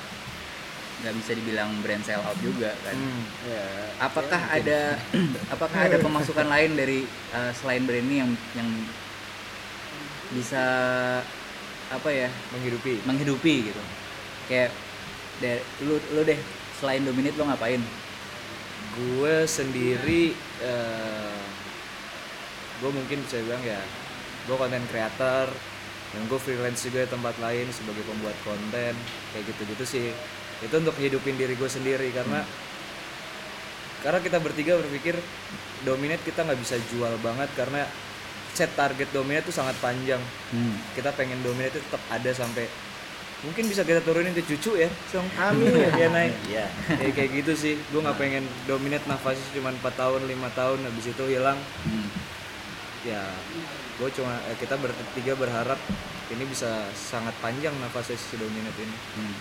nggak 1.02 1.16
bisa 1.18 1.32
dibilang 1.34 1.70
brand 1.82 2.06
sell 2.06 2.22
out 2.22 2.38
juga 2.40 2.78
kan. 2.86 2.94
Hmm. 2.94 3.24
Ya. 3.50 3.66
apakah 3.98 4.42
ada 4.54 5.02
apakah 5.56 5.80
ada 5.90 5.98
pemasukan 5.98 6.48
lain 6.48 6.78
dari 6.78 7.06
eh, 7.10 7.52
selain 7.58 7.84
brand 7.90 8.06
ini 8.06 8.16
yang 8.22 8.32
yang 8.54 8.70
bisa 10.32 10.66
apa 11.92 12.10
ya 12.14 12.30
menghidupi. 12.56 13.02
menghidupi 13.04 13.74
gitu? 13.74 13.82
Kayak 14.48 14.72
deh 15.42 15.60
lu 15.84 15.98
lu 16.14 16.22
deh 16.22 16.38
selain 16.78 17.02
dominate 17.02 17.36
lo 17.36 17.50
ngapain? 17.50 17.82
Gue 18.94 19.50
sendiri 19.50 20.38
eh 20.62 21.42
gue 22.82 22.90
mungkin 22.90 23.22
bisa 23.22 23.38
bilang 23.46 23.62
ya 23.62 23.78
gue 24.50 24.56
konten 24.58 24.82
creator 24.90 25.48
dan 26.12 26.22
gue 26.28 26.40
freelance 26.42 26.82
juga 26.84 27.06
di 27.06 27.10
tempat 27.14 27.36
lain 27.38 27.70
sebagai 27.70 28.04
pembuat 28.04 28.36
konten 28.42 28.94
kayak 29.32 29.44
gitu-gitu 29.54 29.86
sih 29.86 30.08
itu 30.62 30.74
untuk 30.74 30.94
hidupin 30.96 31.36
diri 31.36 31.54
gue 31.54 31.66
sendiri 31.68 32.10
karena 32.10 32.46
karena 34.02 34.20
kita 34.20 34.38
bertiga 34.38 34.78
berpikir 34.78 35.14
dominate 35.82 36.22
kita 36.22 36.42
nggak 36.42 36.58
bisa 36.58 36.78
jual 36.88 37.14
banget 37.20 37.50
karena 37.54 37.86
set 38.52 38.70
target 38.72 39.10
dominate 39.10 39.46
tuh 39.46 39.56
sangat 39.56 39.78
panjang 39.78 40.22
Hmm. 40.50 40.76
kita 40.92 41.10
pengen 41.12 41.40
dominate 41.40 41.72
itu 41.72 41.82
tetap 41.82 42.04
ada 42.08 42.32
sampai 42.32 42.68
mungkin 43.42 43.66
bisa 43.66 43.82
kita 43.82 44.02
turunin 44.02 44.32
ke 44.32 44.44
cucu 44.44 44.76
ya 44.76 44.90
song 45.08 45.26
amin 45.36 45.72
ya 45.82 45.90
dia 45.92 46.08
naik 46.10 46.34
Iya. 46.46 46.66
kayak 46.92 47.14
kayak 47.16 47.32
gitu 47.36 47.54
sih 47.56 47.74
gue 47.80 48.00
nggak 48.00 48.20
pengen 48.20 48.46
dominate 48.66 49.06
nafasnya 49.06 49.42
cuma 49.52 49.72
4 49.72 49.82
tahun 49.96 50.22
lima 50.26 50.50
tahun 50.52 50.82
habis 50.84 51.06
itu 51.08 51.24
hilang 51.28 51.58
Hmm. 51.82 52.10
ya 53.02 53.22
gue 53.98 54.10
cuma 54.12 54.38
eh, 54.46 54.58
kita 54.58 54.78
bertiga 54.78 55.34
berharap 55.34 55.78
ini 56.30 56.44
bisa 56.44 56.70
sangat 56.92 57.34
panjang 57.40 57.74
nafasnya 57.76 58.14
si 58.14 58.36
dominate 58.36 58.78
ini 58.78 58.98
Hmm. 59.16 59.34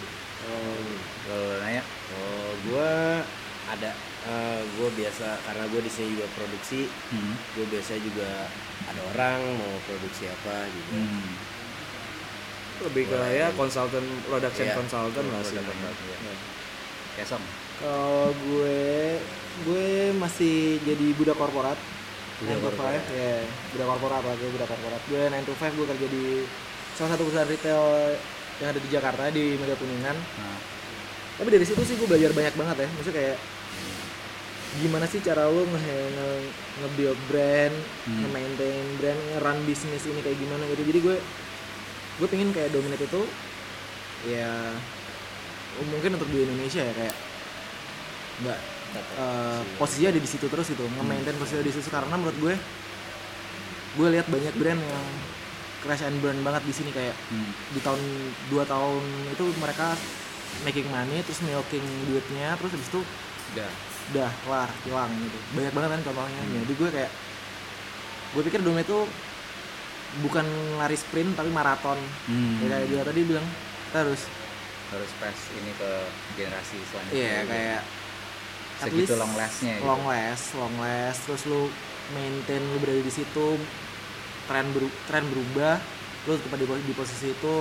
Oh, 0.51 0.83
Kalau 1.25 1.63
nanya, 1.63 1.83
oh 2.11 2.51
gua 2.67 3.23
ada 3.71 3.91
eh, 4.27 4.61
gua 4.75 4.89
biasa 4.91 5.39
karena 5.47 5.65
gue 5.71 5.81
di 5.81 5.93
sini 5.93 6.19
juga 6.19 6.27
produksi 6.35 6.91
hmm. 6.91 7.35
gue 7.55 7.67
biasa 7.71 7.93
juga 8.03 8.51
ada 8.85 9.01
orang 9.15 9.39
mau 9.55 9.79
produksi 9.87 10.27
apa 10.27 10.67
juga 10.67 10.99
Hmm. 10.99 11.33
lebih 12.81 13.13
ke 13.13 13.19
ya 13.37 13.53
konsultan 13.55 14.03
production 14.27 14.67
Iya, 14.67 14.75
consultant 14.75 15.27
lah 15.31 15.43
sih 15.45 15.55
iya. 15.55 15.71
Ya. 15.71 16.35
Kesong. 17.21 17.45
Kalau 17.79 18.33
gue 18.33 19.21
gue 19.69 19.89
masih 20.17 20.81
jadi 20.83 21.07
budak 21.15 21.37
korporat. 21.37 21.77
Budak 22.41 22.57
9 22.57 22.61
to 22.61 22.65
korporat. 22.73 23.05
5, 23.05 23.13
ya, 23.13 23.37
budak 23.77 23.87
korporat 23.87 24.23
lah 24.25 24.35
gue 24.35 24.49
budak 24.49 24.69
korporat. 24.73 25.01
Gue 25.07 25.23
9 25.29 25.45
to 25.45 25.53
5 25.55 25.77
gue 25.77 25.87
kerja 25.93 26.07
di 26.09 26.25
salah 26.97 27.11
satu 27.15 27.23
perusahaan 27.29 27.49
retail 27.49 27.85
yang 28.61 28.69
ada 28.71 28.81
di 28.81 28.89
Jakarta 28.89 29.23
di 29.29 29.57
Mega 29.57 29.75
Kuningan. 29.75 30.17
Nah, 30.17 30.59
Tapi 31.41 31.49
dari 31.49 31.65
situ 31.65 31.81
sih 31.81 31.97
gue 31.97 32.05
belajar 32.05 32.31
banyak 32.31 32.53
banget 32.53 32.77
ya. 32.85 32.89
Maksudnya 32.93 33.17
kayak 33.17 33.39
gimana 34.79 35.09
sih 35.09 35.19
cara 35.19 35.49
lo 35.49 35.65
nge, 35.65 35.81
nge, 36.13 36.29
nge-build 36.79 37.21
brand, 37.27 37.75
Hmm. 38.05 38.19
nge-maintain 38.23 38.87
brand, 39.01 39.21
nge-run 39.33 39.59
bisnis 39.65 40.05
ini 40.05 40.21
kayak 40.21 40.37
gimana 40.37 40.63
gitu. 40.69 40.85
Jadi 40.85 41.01
gue 41.01 41.17
gue 42.21 42.29
pengen 42.29 42.53
kayak 42.53 42.69
dominate 42.71 43.09
itu 43.09 43.23
ya 44.29 44.77
mungkin 45.89 46.21
untuk 46.21 46.29
di 46.29 46.45
Indonesia 46.45 46.85
ya 46.85 46.93
kayak 46.93 47.17
nggak 48.45 48.61
eh, 49.17 49.61
posisinya 49.81 50.13
ada 50.13 50.21
di 50.21 50.29
situ 50.29 50.45
terus 50.45 50.69
gitu 50.69 50.85
nge-maintain 50.85 51.33
posisi 51.41 51.65
di 51.65 51.73
situ 51.73 51.89
karena 51.89 52.21
menurut 52.21 52.37
gue 52.37 52.55
gue 53.97 54.09
lihat 54.13 54.29
banyak 54.29 54.53
brand 54.61 54.77
yang 54.77 55.07
crash 55.81 56.05
and 56.05 56.21
burn 56.21 56.41
banget 56.41 56.63
di 56.63 56.73
sini 56.73 56.91
kayak 56.91 57.17
hmm. 57.33 57.51
di 57.73 57.81
tahun 57.81 58.01
dua 58.49 58.65
tahun 58.65 59.03
itu 59.33 59.45
mereka 59.57 59.97
making 60.63 60.87
money 60.89 61.25
terus 61.25 61.41
milking 61.41 61.85
duitnya 62.07 62.55
terus 62.57 62.75
habis 62.75 62.89
itu 62.89 63.01
Udah. 63.51 63.71
udah 64.13 64.31
kelar 64.45 64.71
hilang 64.85 65.11
gitu 65.19 65.39
banyak 65.55 65.73
banget 65.73 65.91
kan 65.91 66.03
contohnya 66.07 66.41
jadi 66.45 66.73
gue 66.75 66.91
kayak 66.93 67.11
gue 68.31 68.43
pikir 68.47 68.61
domain 68.63 68.85
itu 68.85 68.99
bukan 70.21 70.47
lari 70.77 70.95
sprint 70.95 71.35
tapi 71.35 71.51
maraton 71.51 71.99
Hmm. 72.27 72.63
ya 72.63 72.67
kayak 72.69 72.87
dia 72.91 73.03
tadi 73.07 73.21
bilang 73.23 73.47
kita 73.91 74.07
harus 74.07 74.23
harus 74.91 75.11
pass 75.23 75.39
ini 75.55 75.71
ke 75.79 75.91
generasi 76.35 76.79
selanjutnya. 76.91 77.15
iya 77.15 77.39
kayak 77.47 77.81
at 78.81 78.89
segitu 78.91 79.07
least 79.07 79.19
long 79.19 79.35
lastnya 79.39 79.75
gitu. 79.79 79.87
long 79.87 80.03
last 80.03 80.45
long 80.59 80.77
last 80.83 81.21
terus 81.27 81.43
lu 81.47 81.63
maintain 82.11 82.59
lu 82.59 82.79
berada 82.83 82.99
di 82.99 83.13
situ 83.13 83.47
tren 84.51 84.67
beru- 84.75 84.97
tren 85.07 85.23
berubah 85.31 85.79
lu 86.27 86.35
tetap 86.35 86.59
di, 86.59 86.67
di 86.67 86.93
posisi 86.93 87.31
itu 87.31 87.55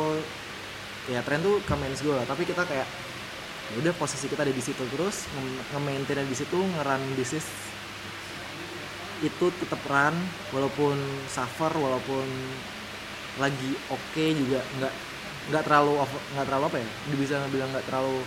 ya 1.08 1.22
tren 1.22 1.40
tuh 1.40 1.62
come 1.64 1.86
and 1.86 1.94
go 2.02 2.18
lah. 2.18 2.26
Tapi 2.26 2.44
kita 2.44 2.66
kayak 2.66 2.88
ya 3.70 3.76
udah 3.78 3.94
posisi 3.94 4.26
kita 4.26 4.42
ada 4.42 4.50
di 4.50 4.60
situ 4.60 4.82
terus 4.90 5.30
nge- 5.30 5.64
nge-maintain 5.70 6.26
di 6.26 6.34
situ 6.34 6.58
nge-run 6.58 7.06
bisnis 7.14 7.46
itu 9.22 9.46
tetap 9.62 9.78
run 9.86 10.16
walaupun 10.50 10.96
suffer 11.30 11.70
walaupun 11.70 12.26
lagi 13.38 13.72
oke 13.88 14.26
juga 14.34 14.64
nggak 14.80 14.94
nggak 15.54 15.64
terlalu 15.70 16.02
nggak 16.34 16.46
terlalu 16.50 16.64
apa 16.66 16.78
ya 16.82 16.88
bisa 17.14 17.36
bilang 17.48 17.70
nggak 17.70 17.86
terlalu 17.86 18.18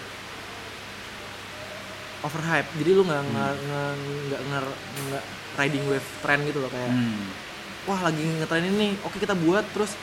overhype. 2.22 2.68
Jadi 2.78 2.90
lu 2.94 3.02
nggak 3.02 3.22
nggak 3.26 3.52
nggak 3.66 3.92
nggak 4.30 4.40
nggak- 4.46 4.74
nggak 5.10 5.24
riding 5.58 5.84
wave 5.90 6.08
trend 6.22 6.42
gitu 6.46 6.58
loh 6.62 6.70
kayak 6.70 6.90
Hmm. 6.92 7.26
Wah 7.86 8.00
lagi 8.02 8.22
ngetren 8.22 8.66
ini 8.66 8.94
oke 9.02 9.18
kita 9.18 9.34
buat 9.34 9.66
terus 9.74 9.94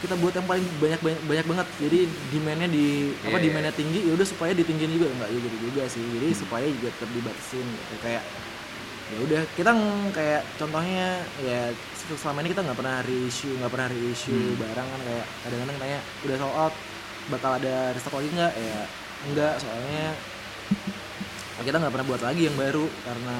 kita 0.00 0.16
buat 0.16 0.32
yang 0.32 0.48
paling 0.48 0.64
banyak 0.80 1.00
banyak, 1.04 1.22
banyak 1.28 1.46
banget. 1.46 1.66
Jadi 1.76 1.98
demandnya 2.32 2.68
di 2.72 3.12
apa 3.20 3.36
Iya, 3.36 3.52
demandnya 3.52 3.72
tinggi 3.76 4.00
ya 4.08 4.12
udah 4.16 4.26
supaya 4.26 4.52
ditinggiin 4.56 4.96
juga. 4.96 5.12
Nggak 5.12 5.30
juga 5.36 5.48
juga 5.60 5.82
sih. 5.92 6.00
Jadi 6.00 6.26
supaya 6.32 6.66
juga 6.72 6.88
tetap 6.96 7.10
dibatasin 7.12 7.66
gitu. 7.68 7.94
Kayak 8.00 8.24
ya 9.10 9.18
udah 9.26 9.42
kita 9.58 9.70
kayak 10.16 10.42
contohnya 10.56 11.20
ya 11.44 11.60
selama 12.16 12.40
ini 12.42 12.48
kita 12.56 12.62
nggak 12.64 12.78
pernah 12.80 12.96
reissue 13.04 13.54
nggak 13.60 13.72
pernah 13.76 13.88
reissue 13.92 14.56
barang 14.56 14.88
kan. 14.88 15.00
Kayak 15.04 15.26
kadang-kadang 15.44 15.76
nanya 15.76 16.00
udah 16.24 16.36
sold 16.40 16.56
out 16.56 16.74
bakal 17.28 17.50
ada 17.60 17.74
restock 17.92 18.16
lagi 18.16 18.28
nggak? 18.32 18.52
Ya 18.56 18.78
enggak 19.28 19.54
soalnya 19.60 20.16
kita 21.60 21.76
nggak 21.76 21.92
pernah 21.92 22.08
buat 22.08 22.22
lagi 22.24 22.48
yang 22.48 22.56
baru 22.56 22.88
karena 23.04 23.36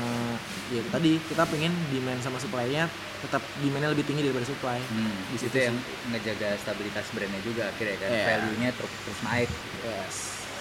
ya 0.77 0.85
tadi 0.93 1.17
kita 1.25 1.49
pengen 1.49 1.73
demand 1.89 2.21
sama 2.21 2.37
supply-nya 2.37 2.85
tetap 3.21 3.43
demandnya 3.61 3.93
lebih 3.93 4.05
tinggi 4.09 4.25
daripada 4.25 4.47
supply. 4.49 4.81
Hmm. 4.81 5.15
Di 5.31 5.39
situ 5.39 5.51
situ 5.51 5.67
yang 5.67 5.77
ngejaga 6.15 6.49
stabilitas 6.63 7.07
brandnya 7.13 7.41
juga 7.43 7.63
akhirnya 7.69 7.97
kan. 8.01 8.11
Iya. 8.11 8.25
value-nya 8.27 8.71
terus 8.79 8.93
terus 9.05 9.21
naik. 9.27 9.51
yes. 9.85 10.17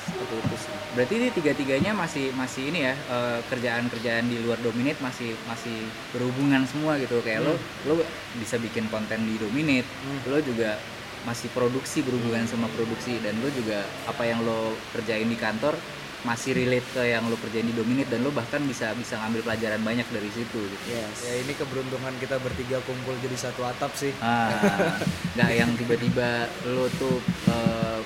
Seperti 0.09 0.35
itu 0.41 0.55
sih. 0.57 0.73
Berarti 0.97 1.13
ini 1.21 1.27
tiga-tiganya 1.29 1.91
masih 1.93 2.25
masih 2.33 2.63
ini 2.73 2.79
ya 2.89 2.93
eh, 2.97 3.39
kerjaan-kerjaan 3.45 4.25
di 4.25 4.41
luar 4.41 4.57
dominate 4.65 4.97
masih 5.05 5.37
masih 5.45 5.85
berhubungan 6.09 6.65
semua 6.65 6.97
gitu. 6.97 7.21
Kayak 7.21 7.45
lo 7.45 7.53
lo 7.85 8.01
bisa 8.41 8.57
bikin 8.57 8.89
konten 8.89 9.29
di 9.29 9.37
dominate, 9.37 9.85
lo 10.25 10.41
juga 10.41 10.81
masih 11.27 11.51
produksi 11.53 12.01
berhubungan 12.01 12.47
sama 12.49 12.71
produksi 12.73 13.19
dan 13.21 13.37
lo 13.43 13.51
juga 13.53 13.85
apa 14.07 14.23
yang 14.25 14.41
lo 14.41 14.73
kerjain 14.95 15.29
di 15.29 15.37
kantor 15.37 15.75
masih 16.19 16.51
relate 16.51 16.83
ke 16.91 17.03
yang 17.07 17.23
lo 17.25 17.39
kerjain 17.39 17.63
di 17.63 17.71
dominate 17.71 18.11
dan 18.11 18.19
lo 18.21 18.29
bahkan 18.29 18.59
bisa 18.61 18.91
bisa 18.91 19.15
ngambil 19.17 19.39
pelajaran 19.47 19.79
banyak 19.79 20.03
dari 20.11 20.27
situ 20.29 20.59
gitu. 20.59 20.85
yes 20.91 21.15
ya 21.23 21.39
ini 21.39 21.55
keberuntungan 21.55 22.11
kita 22.19 22.35
bertiga 22.43 22.83
kumpul 22.83 23.15
jadi 23.23 23.39
satu 23.39 23.63
atap 23.63 23.95
sih 23.95 24.11
Ah, 24.19 24.99
nggak 25.39 25.51
yang 25.55 25.71
tiba-tiba 25.79 26.43
lo 26.67 26.91
tuh 26.99 27.23
eh, 27.47 27.99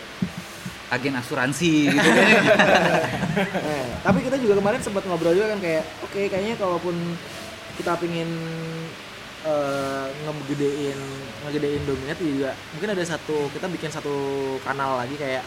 agen 0.94 1.18
asuransi 1.18 1.90
gitu 1.90 2.10
kan. 2.14 2.28
Eh, 3.34 3.88
tapi 4.06 4.22
kita 4.22 4.38
juga 4.38 4.62
kemarin 4.62 4.78
sempat 4.78 5.02
ngobrol 5.10 5.34
juga 5.34 5.58
kan 5.58 5.60
kayak 5.60 5.82
oke 6.06 6.22
kayaknya 6.30 6.54
kalaupun 6.54 6.94
kita 7.82 7.98
pingin 7.98 8.30
eh, 9.42 10.06
ngegedein 10.22 11.00
ngegedein 11.42 11.82
dominate 11.82 12.22
juga 12.22 12.54
mungkin 12.78 12.94
ada 12.94 13.04
satu 13.04 13.50
kita 13.50 13.66
bikin 13.74 13.90
satu 13.90 14.14
kanal 14.62 15.02
lagi 15.02 15.18
kayak 15.18 15.42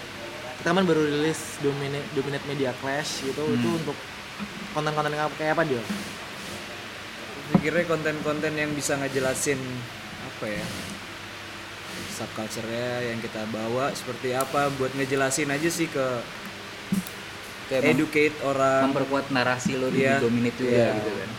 kita 0.67 0.75
kan 0.75 0.83
baru 0.83 0.99
rilis 0.99 1.62
dominate 1.62 2.11
dominate 2.11 2.43
media 2.43 2.75
clash 2.83 3.23
gitu 3.23 3.39
itu 3.55 3.69
untuk 3.71 3.95
konten-konten 4.75 5.14
yang 5.14 5.31
kayak 5.39 5.55
apa 5.55 5.62
dia 5.62 5.79
pikirnya 7.55 7.87
konten-konten 7.87 8.51
yang 8.51 8.75
bisa 8.75 8.99
ngejelasin 8.99 9.62
apa 10.27 10.51
ya 10.51 10.67
subculture-nya 12.11 13.14
yang 13.14 13.23
kita 13.23 13.47
bawa 13.47 13.95
seperti 13.95 14.35
apa 14.35 14.67
buat 14.75 14.91
ngejelasin 14.91 15.55
aja 15.55 15.71
sih 15.71 15.87
ke 15.87 16.03
Kayak 17.71 17.83
mem- 17.87 17.95
educate 17.95 18.35
orang 18.43 18.91
memperkuat 18.91 19.31
narasi 19.31 19.79
lo 19.79 19.87
di 19.87 20.03
Iya. 20.03 20.19
dominate 20.19 20.59
juga 20.59 20.75
Iya. 20.83 20.91
gitu 20.99 21.11
kan. 21.14 21.31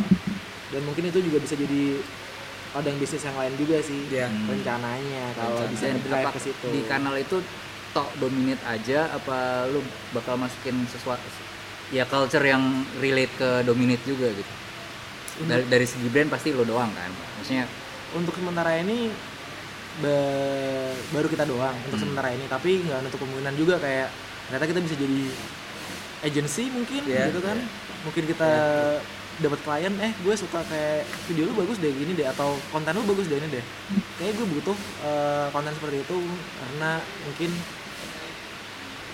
dan 0.72 0.82
mungkin 0.88 1.04
itu 1.04 1.20
juga 1.20 1.44
bisa 1.44 1.60
jadi 1.60 2.00
ladang 2.72 2.96
bisnis 2.96 3.28
yang 3.28 3.36
lain 3.36 3.60
juga 3.60 3.84
sih 3.84 4.08
Iya. 4.08 4.32
Hmm. 4.32 4.56
rencananya 4.56 5.36
kalau 5.36 5.68
bisa 5.68 5.92
drive 6.00 6.32
ke 6.32 6.40
situ 6.40 6.68
di 6.72 6.80
kanal 6.88 7.20
itu 7.20 7.44
tok 7.90 8.10
dominate 8.18 8.64
aja 8.64 9.08
apa 9.10 9.38
lu 9.68 9.80
bakal 10.12 10.36
masukin 10.36 10.86
sesuatu 10.86 11.24
ya 11.88 12.04
culture 12.04 12.44
yang 12.44 12.62
relate 12.98 13.32
ke 13.34 13.50
dominate 13.64 14.04
juga 14.04 14.28
gitu. 14.30 14.54
Dari, 15.40 15.64
dari 15.66 15.86
segi 15.86 16.08
brand 16.08 16.28
pasti 16.28 16.50
lo 16.50 16.62
doang 16.62 16.90
kan. 16.90 17.08
Maksudnya 17.38 17.64
untuk 18.12 18.34
sementara 18.34 18.76
ini 18.76 19.08
ba- 19.98 20.94
baru 21.12 21.28
kita 21.28 21.44
doang 21.44 21.74
untuk 21.84 21.96
Hmm. 21.96 22.04
sementara 22.04 22.30
ini 22.32 22.46
tapi 22.46 22.84
nggak 22.84 23.08
untuk 23.08 23.20
kemungkinan 23.20 23.56
juga 23.56 23.76
kayak 23.78 24.08
ternyata 24.48 24.66
kita 24.68 24.80
bisa 24.82 24.96
jadi 24.96 25.22
agency 26.24 26.64
mungkin 26.70 27.02
Iya, 27.04 27.30
gitu 27.30 27.40
kan 27.42 27.58
mungkin 28.04 28.24
kita 28.26 28.50
dapat 29.38 29.60
klien 29.62 29.94
eh 30.02 30.12
gue 30.18 30.34
suka 30.34 30.66
kayak 30.66 31.06
video 31.28 31.46
lu 31.46 31.54
bagus 31.56 31.78
deh 31.78 31.90
gini 31.90 32.14
deh 32.14 32.26
atau 32.26 32.58
konten 32.68 32.90
lu 32.92 33.06
bagus 33.06 33.30
deh 33.30 33.38
ini 33.38 33.50
deh 33.52 33.64
kayak 34.18 34.34
gue 34.34 34.48
butuh 34.50 34.74
eh, 35.04 35.48
konten 35.52 35.72
seperti 35.72 36.02
itu 36.02 36.18
karena 36.58 36.92
mungkin 37.24 37.50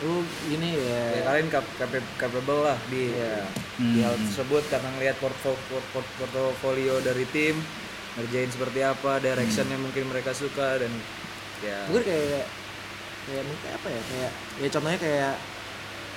lu 0.04 0.16
gini 0.46 0.76
ya. 0.76 1.02
Ya 1.10 1.22
kalian 1.24 1.48
cap- 1.48 1.74
capa- 1.76 2.12
capable 2.18 2.62
lah 2.62 2.78
di 2.88 3.10
di 3.74 4.00
hal 4.00 4.14
Hmm. 4.14 4.28
tersebut 4.28 4.64
karena 4.68 4.90
ngelihat 4.92 5.18
portfolio 5.18 5.80
portfolio 5.90 6.94
dari 7.00 7.26
tim 7.26 7.56
ngerjain 8.14 8.46
seperti 8.48 8.80
apa 8.80 9.18
direction 9.18 9.66
yang 9.66 9.82
mungkin 9.82 10.06
mereka 10.06 10.30
suka 10.32 10.78
dan 10.78 10.92
ya. 11.60 11.88
Mungkin 11.88 12.04
kayak 12.04 12.46
kayak 13.24 13.44
mungkin 13.44 13.70
apa 13.72 13.88
ya 13.88 14.02
kayak 14.04 14.32
ya 14.60 14.68
contohnya 14.70 15.00
kayak 15.00 15.34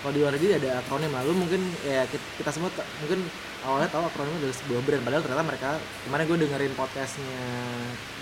kalau 0.07 0.15
di 0.15 0.23
luar 0.23 0.39
negeri 0.39 0.55
ada 0.55 0.79
akronim 0.79 1.11
lah. 1.11 1.27
Lu 1.27 1.35
mungkin 1.35 1.59
ya 1.83 2.07
kita, 2.07 2.47
semua 2.49 2.71
mungkin 3.03 3.27
awalnya 3.61 3.91
tahu 3.91 4.07
akronim 4.07 4.39
adalah 4.39 4.55
sebuah 4.55 4.81
brand. 4.87 5.03
Padahal 5.03 5.23
ternyata 5.27 5.43
mereka 5.43 5.71
kemarin 6.07 6.25
gue 6.25 6.39
dengerin 6.47 6.75
podcastnya 6.79 7.43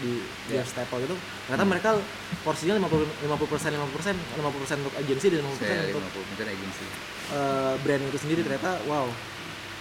di 0.00 0.12
Jeff 0.48 0.64
Staple 0.64 1.04
itu 1.04 1.12
ternyata 1.44 1.64
mereka 1.68 1.88
porsinya 2.40 2.80
50 2.80 3.28
50 3.28 3.52
persen 3.52 3.70
50 3.70 3.92
persen 3.92 4.14
50 4.16 4.62
persen 4.64 4.76
untuk 4.80 4.94
agensi 4.96 5.26
dan 5.28 5.44
50 5.44 5.60
persen 5.60 5.76
untuk 5.92 6.02
50% 6.40 6.48
agensi. 6.50 6.84
eh, 7.30 7.74
brand 7.78 8.02
itu 8.02 8.18
sendiri. 8.18 8.40
Ternyata 8.40 8.80
wow 8.84 9.04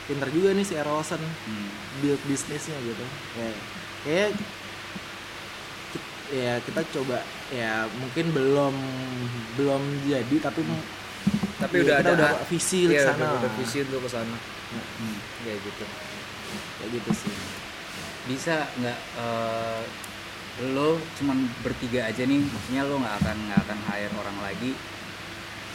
pinter 0.03 0.27
juga 0.27 0.51
nih 0.51 0.67
si 0.67 0.75
Erosen 0.75 1.23
Hmm. 1.47 1.67
build 2.03 2.19
bisnisnya 2.27 2.75
gitu. 2.83 3.05
Ya 3.39 3.47
kayak 4.03 4.29
ya 6.33 6.57
kita 6.59 6.81
coba 6.91 7.23
ya 7.47 7.85
mungkin 7.93 8.33
belum 8.33 8.73
belum 9.55 9.81
jadi 10.03 10.35
tapi 10.41 10.65
tapi 11.63 11.75
ya, 11.79 11.83
udah 11.83 11.97
kita 11.97 12.11
ada 12.11 12.13
udah 12.19 12.31
visi 12.51 12.79
ke 12.85 12.93
iya, 12.93 13.03
sana. 13.07 13.17
udah, 13.17 13.31
udah 13.39 13.51
visi 13.59 13.77
untuk 13.87 13.99
ke 14.03 14.09
sana. 14.11 14.35
Hmm. 14.73 15.17
kayak 15.45 15.59
gitu. 15.63 15.85
Kayak 16.79 16.89
gitu 16.99 17.11
sih. 17.13 17.33
Bisa 18.27 18.55
nggak 18.79 18.99
eh, 19.19 19.81
lo 20.75 21.01
cuman 21.17 21.37
bertiga 21.65 22.05
aja 22.05 22.23
nih 22.27 22.41
maksudnya 22.45 22.83
lo 22.85 22.95
nggak 23.01 23.15
akan 23.25 23.37
nggak 23.49 23.59
akan 23.65 23.79
hire 23.89 24.13
orang 24.19 24.37
lagi 24.43 24.71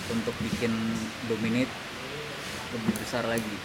untuk 0.09 0.35
bikin 0.45 0.73
dominate 1.27 1.73
lebih 2.77 2.93
besar 3.01 3.25
lagi? 3.27 3.57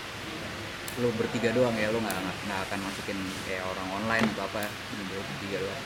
Lo 1.01 1.09
bertiga 1.17 1.49
doang 1.53 1.73
ya 1.75 1.89
lo 1.89 1.99
nggak 2.01 2.17
nggak- 2.17 2.39
nggak 2.47 2.59
akan 2.69 2.79
masukin 2.85 3.19
kayak 3.45 3.63
orang 3.65 3.87
online 4.01 4.25
atau 4.33 4.45
apa 4.45 4.65
ini 4.65 5.03
bertiga 5.09 5.57
doang 5.65 5.83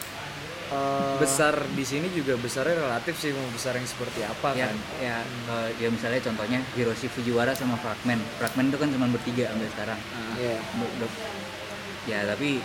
Eh, 0.67 1.15
besar 1.17 1.55
di 1.71 1.81
sini 1.81 2.11
juga 2.11 2.35
besarnya 2.35 2.75
relatif 2.77 3.15
sih 3.15 3.31
mau 3.31 3.47
besar 3.49 3.71
yang 3.73 3.87
seperti 3.87 4.19
apa 4.19 4.51
ya 4.51 4.67
kan? 4.67 4.75
ya 4.99 5.17
eh, 5.23 5.69
ya 5.79 5.87
misalnya 5.87 6.19
contohnya 6.19 6.59
Hiroshi 6.75 7.07
Fujiwara 7.07 7.55
sama 7.55 7.79
Fragment. 7.79 8.19
Fragment 8.35 8.67
itu 8.67 8.77
kan 8.77 8.89
cuma 8.91 9.07
bertiga 9.07 9.47
sampai 9.47 9.71
sekarang. 9.71 9.99
Ya 10.35 10.59
Udah- 10.75 10.91
udah- 10.99 11.15
ya 12.03 12.19
tapi 12.27 12.59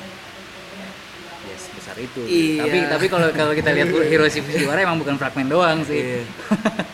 ya 1.42 1.56
sebesar 1.56 1.94
itu. 1.96 2.22
Iya. 2.22 2.58
tapi 2.60 2.78
tapi 2.90 3.06
kalau 3.06 3.28
kalau 3.30 3.52
kita 3.52 3.70
lihat 3.70 3.88
Hiroshi 4.10 4.42
Fujiwara 4.42 4.82
emang 4.82 4.98
bukan 4.98 5.14
fragmen 5.14 5.46
doang 5.46 5.86
sih. 5.86 6.02
Iya. 6.02 6.22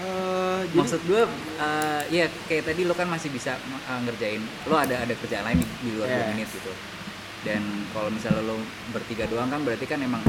Eh, 0.00 0.60
maksud 0.72 1.00
gue 1.04 1.22
eh, 1.56 2.02
ya 2.10 2.26
kayak 2.46 2.64
tadi 2.66 2.82
lo 2.82 2.92
kan 2.92 3.04
masih 3.04 3.28
bisa 3.28 3.54
eh, 3.60 4.00
ngerjain 4.00 4.40
lo 4.64 4.74
ada 4.74 4.96
ada 4.98 5.12
kerjaan 5.14 5.44
lain 5.44 5.60
di, 5.60 5.66
di 5.78 5.90
luar 5.92 6.08
dua 6.08 6.16
Yes. 6.16 6.30
menit 6.32 6.48
gitu 6.50 6.72
dan 7.40 7.62
kalau 7.90 8.08
misalnya 8.08 8.42
lo 8.42 8.60
bertiga 8.90 9.24
doang 9.24 9.48
kan 9.48 9.60
berarti 9.60 9.84
kan 9.84 9.98
emang 9.98 10.20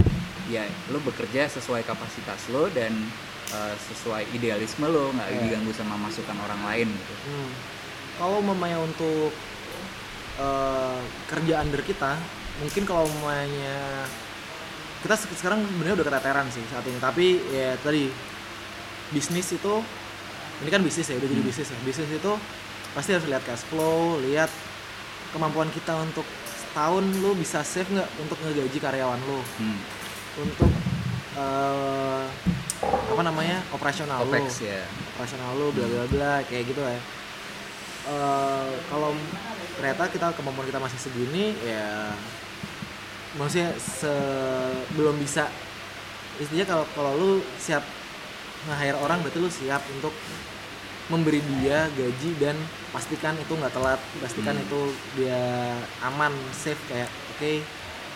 ya 0.47 0.63
lo 0.87 0.99
bekerja 0.99 1.47
sesuai 1.49 1.81
kapasitas 1.81 2.47
lo 2.47 2.67
dan 2.67 2.91
eh, 3.49 3.75
sesuai 3.83 4.31
idealisme 4.31 4.85
lo 4.85 5.11
nggak 5.11 5.29
Iya. 5.29 5.39
diganggu 5.41 5.71
sama 5.71 5.95
masukan 5.97 6.37
orang 6.39 6.61
lain 6.65 6.87
gitu. 6.87 7.13
Hmm, 7.25 7.51
kalau 8.15 8.39
mamanya 8.41 8.79
untuk 8.79 9.31
eh, 10.37 10.99
kerja 11.27 11.59
under 11.59 11.81
kita 11.81 12.15
mungkin 12.59 12.83
kalau 12.83 13.07
mamanya 13.09 14.05
kita 15.01 15.15
se- 15.15 15.33
sekarang 15.33 15.65
sebenarnya 15.65 15.95
udah 15.97 16.07
keteteran 16.07 16.47
sih 16.47 16.63
saat 16.67 16.85
ini 16.85 16.97
tapi 16.97 17.27
ya 17.49 17.73
tadi 17.77 18.07
bisnis 19.09 19.51
itu 19.51 19.73
ini 20.61 20.69
kan 20.69 20.79
bisnis 20.79 21.09
ya 21.09 21.17
udah 21.17 21.27
jadi 21.27 21.41
bisnis 21.41 21.67
ya. 21.67 21.77
Bisnis 21.81 22.11
itu 22.13 22.31
pasti 22.91 23.11
harus 23.11 23.25
lihat 23.25 23.41
cash 23.41 23.65
flow 23.65 24.21
lihat 24.21 24.51
kemampuan 25.31 25.67
kita 25.69 25.95
untuk 25.97 26.27
setahun 26.71 27.03
lu 27.19 27.35
bisa 27.35 27.59
save 27.61 27.91
nggak 27.91 28.09
untuk 28.17 28.39
ngegaji 28.39 28.79
karyawan 28.79 29.19
lu? 29.19 29.43
Hmm. 29.59 29.79
untuk 30.39 30.71
eh, 31.35 32.23
apa 32.87 33.21
namanya 33.21 33.59
operasional 33.75 34.23
lu. 34.23 34.31
Opex 34.31 34.63
ya 34.63 34.79
operasional 35.11 35.51
lu 35.59 35.75
bla 35.75 35.83
bla 35.83 36.03
bla 36.07 36.33
kayak 36.47 36.71
gitu 36.71 36.79
ya. 36.79 36.95
Eh, 38.07 38.71
kalau 38.87 39.11
ternyata 39.75 40.07
kita 40.07 40.31
kemampuan 40.31 40.63
kita 40.65 40.79
masih 40.79 40.95
segini 40.95 41.51
ya 41.59 42.15
maksudnya 43.35 43.75
se- 43.75 44.79
belum 44.95 45.19
bisa. 45.19 45.51
Istilahnya 46.39 46.71
kalau 46.71 46.85
kalau 46.95 47.11
lu 47.13 47.31
siap 47.59 47.83
nge-hire 48.71 48.95
orang 48.95 49.19
berarti 49.19 49.37
lu 49.37 49.51
siap 49.51 49.83
untuk 49.91 50.15
memberi 51.07 51.39
dia 51.57 51.89
gaji 51.89 52.29
dan 52.37 52.55
pastikan 52.89 53.33
itu 53.35 53.49
nggak 53.49 53.71
telat 53.71 53.99
pastikan 54.19 54.53
Hmm. 54.53 54.63
itu 54.63 54.79
dia 55.15 55.41
aman 56.03 56.29
safe 56.51 56.79
kayak 56.85 57.07
oke 57.31 57.51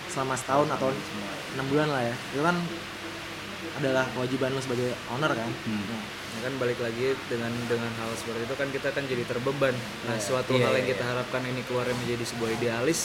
selama 0.05 0.35
setahun 0.35 0.69
atau 0.69 0.89
enam 1.55 1.65
bulan 1.65 1.89
lah 1.89 2.03
ya 2.03 2.15
itu 2.31 2.41
kan 2.41 2.55
adalah 3.75 4.05
kewajiban 4.11 4.53
lu 4.53 4.61
sebagai 4.61 4.93
owner 5.09 5.31
kan 5.31 5.49
Hmm. 5.65 6.03
Ya 6.35 6.51
kan 6.51 6.59
balik 6.59 6.75
lagi 6.77 7.15
dengan 7.25 7.47
dengan 7.65 7.87
hal 7.95 8.11
seperti 8.13 8.43
itu 8.43 8.55
kan 8.55 8.67
kita 8.67 8.91
kan 8.91 9.07
jadi 9.07 9.23
terbeban. 9.23 9.71
Nah, 10.03 10.19
Iya. 10.19 10.19
suatu 10.19 10.51
Iya, 10.51 10.67
hal 10.67 10.73
iya, 10.75 10.77
yang 10.83 10.87
kita 10.91 11.03
iya. 11.07 11.11
harapkan 11.15 11.41
ini 11.41 11.61
keluarnya 11.63 11.95
menjadi 11.95 12.25
sebuah 12.27 12.49
idealis, 12.51 12.99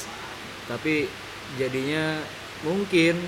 tapi 0.67 1.07
jadinya 1.55 2.19
mungkin 2.61 3.23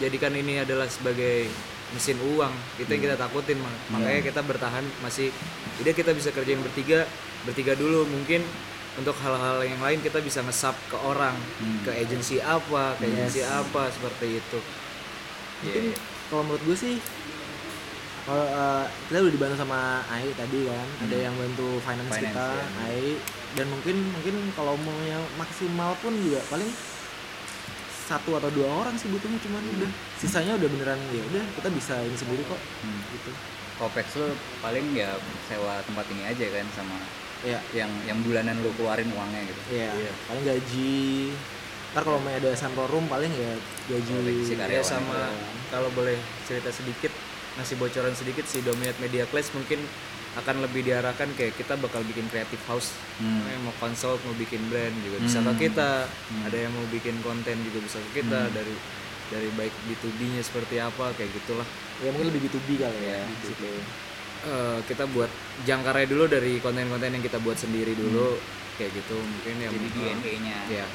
jadikan 0.00 0.32
ini 0.32 0.64
adalah 0.64 0.88
sebagai 0.88 1.52
mesin 1.90 2.18
uang. 2.18 2.50
Itu 2.76 2.88
yang 2.88 3.02
kita 3.04 3.16
takutin, 3.16 3.58
Mak. 3.58 3.74
makanya 3.90 4.20
kita 4.22 4.40
bertahan 4.40 4.84
masih. 5.00 5.28
Jadi 5.76 5.90
kita 5.92 6.10
bisa 6.10 6.30
kerjain 6.30 6.60
bertiga, 6.60 7.06
bertiga 7.42 7.72
dulu 7.74 8.04
mungkin 8.04 8.44
untuk 8.92 9.14
hal-hal 9.16 9.62
yang 9.62 9.78
lain 9.78 9.98
kita 9.98 10.18
bisa 10.18 10.40
ngesap 10.40 10.74
ke 10.86 10.96
orang, 10.96 11.32
Hmm. 11.58 11.80
ke 11.82 11.90
agensi 11.96 12.38
apa, 12.38 12.94
ke 12.94 13.04
Yes. 13.04 13.12
agensi 13.30 13.40
apa 13.42 13.82
seperti 13.88 14.38
itu. 14.38 14.58
mungkin 15.60 15.84
Iya. 15.86 15.96
kalau 16.26 16.42
menurut 16.42 16.62
gue 16.64 16.72
sih 16.74 16.96
kalau 18.22 18.44
eh, 18.44 18.84
kita 19.06 19.18
udah 19.20 19.28
dibantu 19.30 19.56
sama 19.58 19.78
AI 20.06 20.32
tadi 20.32 20.64
kan 20.64 20.88
ada 21.00 21.12
Hmm. 21.12 21.24
yang 21.26 21.34
bantu 21.36 21.68
finance, 21.80 22.08
Finance, 22.10 22.24
kita 22.30 22.46
ya. 22.48 22.64
AI 22.80 23.04
dan 23.52 23.66
mungkin 23.68 23.96
mungkin 24.10 24.34
kalau 24.54 24.74
maunya 24.76 25.18
maksimal 25.34 25.92
pun 25.98 26.16
juga 26.16 26.40
paling 26.46 26.70
satu 28.10 28.34
atau 28.34 28.50
dua 28.50 28.66
orang 28.66 28.98
sih 28.98 29.06
butuhnya 29.06 29.38
cuman 29.38 29.62
udah 29.78 29.90
sisanya 30.18 30.58
udah 30.58 30.66
beneran 30.68 30.98
ya 31.08 31.22
udah 31.24 31.44
kita 31.54 31.68
bisa 31.70 31.94
ini 32.02 32.16
sendiri 32.16 32.42
kok 32.42 32.58
Hmm. 32.82 33.00
gitu 33.14 33.30
Opex 33.80 34.06
lo 34.18 34.28
paling 34.60 34.92
ya 34.92 35.14
sewa 35.46 35.78
tempat 35.80 36.04
ini 36.10 36.26
aja 36.26 36.44
kan 36.50 36.66
sama 36.74 36.98
ya 37.40 37.56
yang 37.72 37.88
yang 38.04 38.18
bulanan 38.20 38.60
lo 38.60 38.68
keluarin 38.76 39.08
uangnya 39.08 39.48
gitu. 39.48 39.60
Iya, 39.72 39.88
Iya. 39.96 40.12
paling 40.28 40.44
gaji. 40.44 41.32
Ntar 41.90 42.02
kalau 42.04 42.20
mau 42.20 42.28
ada 42.28 42.52
sample 42.52 42.84
room 42.86 43.08
paling 43.08 43.32
ya 43.32 43.56
gaji. 43.88 44.52
Ya 44.52 44.84
sama 44.84 45.32
kalau 45.72 45.88
boleh 45.90 46.20
cerita 46.44 46.68
sedikit 46.68 47.08
ngasih 47.56 47.80
bocoran 47.80 48.12
sedikit 48.12 48.44
si 48.44 48.60
Dominate 48.60 49.00
Media 49.00 49.24
Class 49.24 49.48
mungkin 49.50 49.80
akan 50.32 50.62
lebih 50.62 50.82
diarahkan 50.82 51.26
kayak 51.34 51.54
kita 51.54 51.74
bakal 51.74 52.00
bikin 52.02 52.26
creative 52.26 52.62
house 52.64 52.94
Hmm. 53.16 53.42
yang 53.44 53.60
mau 53.60 53.74
consult 53.76 54.22
mau 54.22 54.32
bikin 54.32 54.62
brand 54.66 54.94
juga 55.00 55.18
bisa 55.20 55.38
Hmm. 55.38 55.50
ke 55.50 55.66
kita 55.66 56.06
Hmm. 56.06 56.46
ada 56.46 56.56
yang 56.56 56.70
mau 56.70 56.86
bikin 56.86 57.18
konten 57.20 57.56
juga 57.62 57.78
bisa 57.80 57.98
ke 58.00 58.22
kita 58.22 58.46
Hmm. 58.46 58.54
dari 58.54 58.74
dari 59.26 59.48
baik 59.52 59.70
B2B 59.84 60.20
nya 60.28 60.42
seperti 60.42 60.76
apa 60.76 61.10
kayak 61.12 61.30
gitulah 61.32 61.66
Ya 62.00 62.08
mungkin 62.08 62.32
lebih 62.32 62.48
B2B 62.48 62.80
kali 62.80 63.00
ya. 63.04 63.20
Di 63.22 63.44
situ. 63.44 63.68
Eh, 64.40 64.78
kita 64.88 65.04
buat 65.06 65.28
jangkarnya 65.62 66.08
dulu 66.08 66.24
dari 66.26 66.56
konten-konten 66.56 67.12
yang 67.12 67.20
kita 67.20 67.36
buat 67.38 67.54
sendiri 67.54 67.92
dulu 67.92 68.40
kayak 68.74 68.88
gitu 68.94 69.20
mungkin 69.20 69.54
yang 69.60 69.68
Jadi 69.70 69.84
eh, 69.84 70.16
DNA-nya. 70.16 70.58
ya 70.72 70.86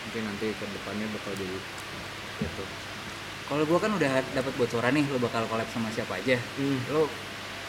mungkin 0.00 0.22
nanti 0.24 0.46
ke 0.50 0.64
depannya 0.64 1.04
bakal 1.12 1.32
jadi 1.34 1.58
gitu 2.40 2.64
Kalau 3.44 3.60
gua 3.62 3.76
kan 3.76 3.92
udah 3.92 4.08
dapat 4.32 4.52
bocoran 4.56 4.88
nih 4.90 5.04
lo 5.04 5.20
bakal 5.20 5.44
collab 5.44 5.68
sama 5.68 5.92
siapa 5.92 6.16
aja. 6.16 6.40
Hmm. 6.56 6.80
Lo 6.88 7.12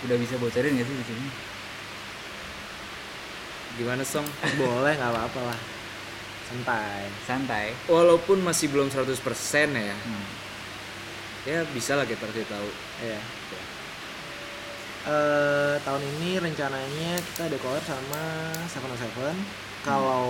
udah 0.05 0.17
bisa 0.17 0.37
bocorin 0.37 0.73
gak 0.73 0.85
sih 0.85 0.95
di 0.95 1.05
sini? 1.05 1.27
gimana 3.75 4.01
song 4.01 4.23
Boleh 4.61 4.95
nggak 4.95 5.11
apa-apa 5.11 5.41
lah. 5.45 5.59
Santai. 6.45 7.09
Santai. 7.25 7.65
walaupun 7.85 8.39
masih 8.39 8.69
belum 8.69 8.87
100% 8.87 9.11
ya 9.73 9.95
Hmm. 9.97 10.25
ya 11.43 11.59
bisa 11.69 11.93
lah 11.93 12.05
kita 12.05 12.23
kasih 12.23 12.45
tahu 12.45 12.69
Iya. 13.01 13.19
Eh 15.05 15.75
tahun 15.81 16.01
ini 16.01 16.39
rencananya 16.39 17.13
kita 17.19 17.45
ada 17.45 17.57
collab 17.59 17.83
sama 17.83 18.23
Seven 18.65 18.89
oh 18.89 18.97
Seven. 18.97 19.35
Kalau 19.83 20.25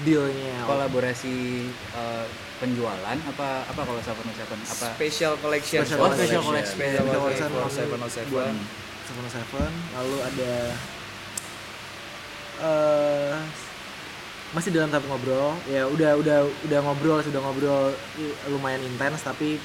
dealnya 0.00 0.54
Kolaborasi 0.64 1.36
eh, 1.70 2.26
penjualan 2.56 3.18
apa 3.20 3.48
apa 3.64 3.80
kalau 3.80 4.00
Seven 4.00 4.24
oh 4.24 4.34
Seven 4.34 4.58
apa? 4.58 4.88
special 4.94 5.32
collection 5.38 5.80
Special 5.80 6.00
Oh, 6.00 6.10
special 6.10 6.42
collection. 6.42 6.74
special 6.74 7.02
Special 7.04 7.20
collection 7.20 7.46
collection 7.46 7.48
for 7.52 7.70
seven 7.70 7.98
oh 8.00 8.10
seven 8.10 8.30
buat 8.32 8.54
Seven 9.04 9.22
oh 9.22 9.32
Seven. 9.32 9.70
Lalu 9.92 10.16
ada 10.24 10.52
eh 12.56 13.34
masih 14.50 14.70
dalam 14.70 14.86
tahap 14.86 15.02
ngobrol 15.04 15.58
ya 15.66 15.82
udah 15.84 16.14
udah 16.14 16.38
udah 16.64 16.78
ngobrol 16.80 17.18
sudah 17.18 17.42
ngobrol 17.42 17.90
i- 18.14 18.38
lumayan 18.46 18.78
intens 18.80 19.18
tapi 19.20 19.58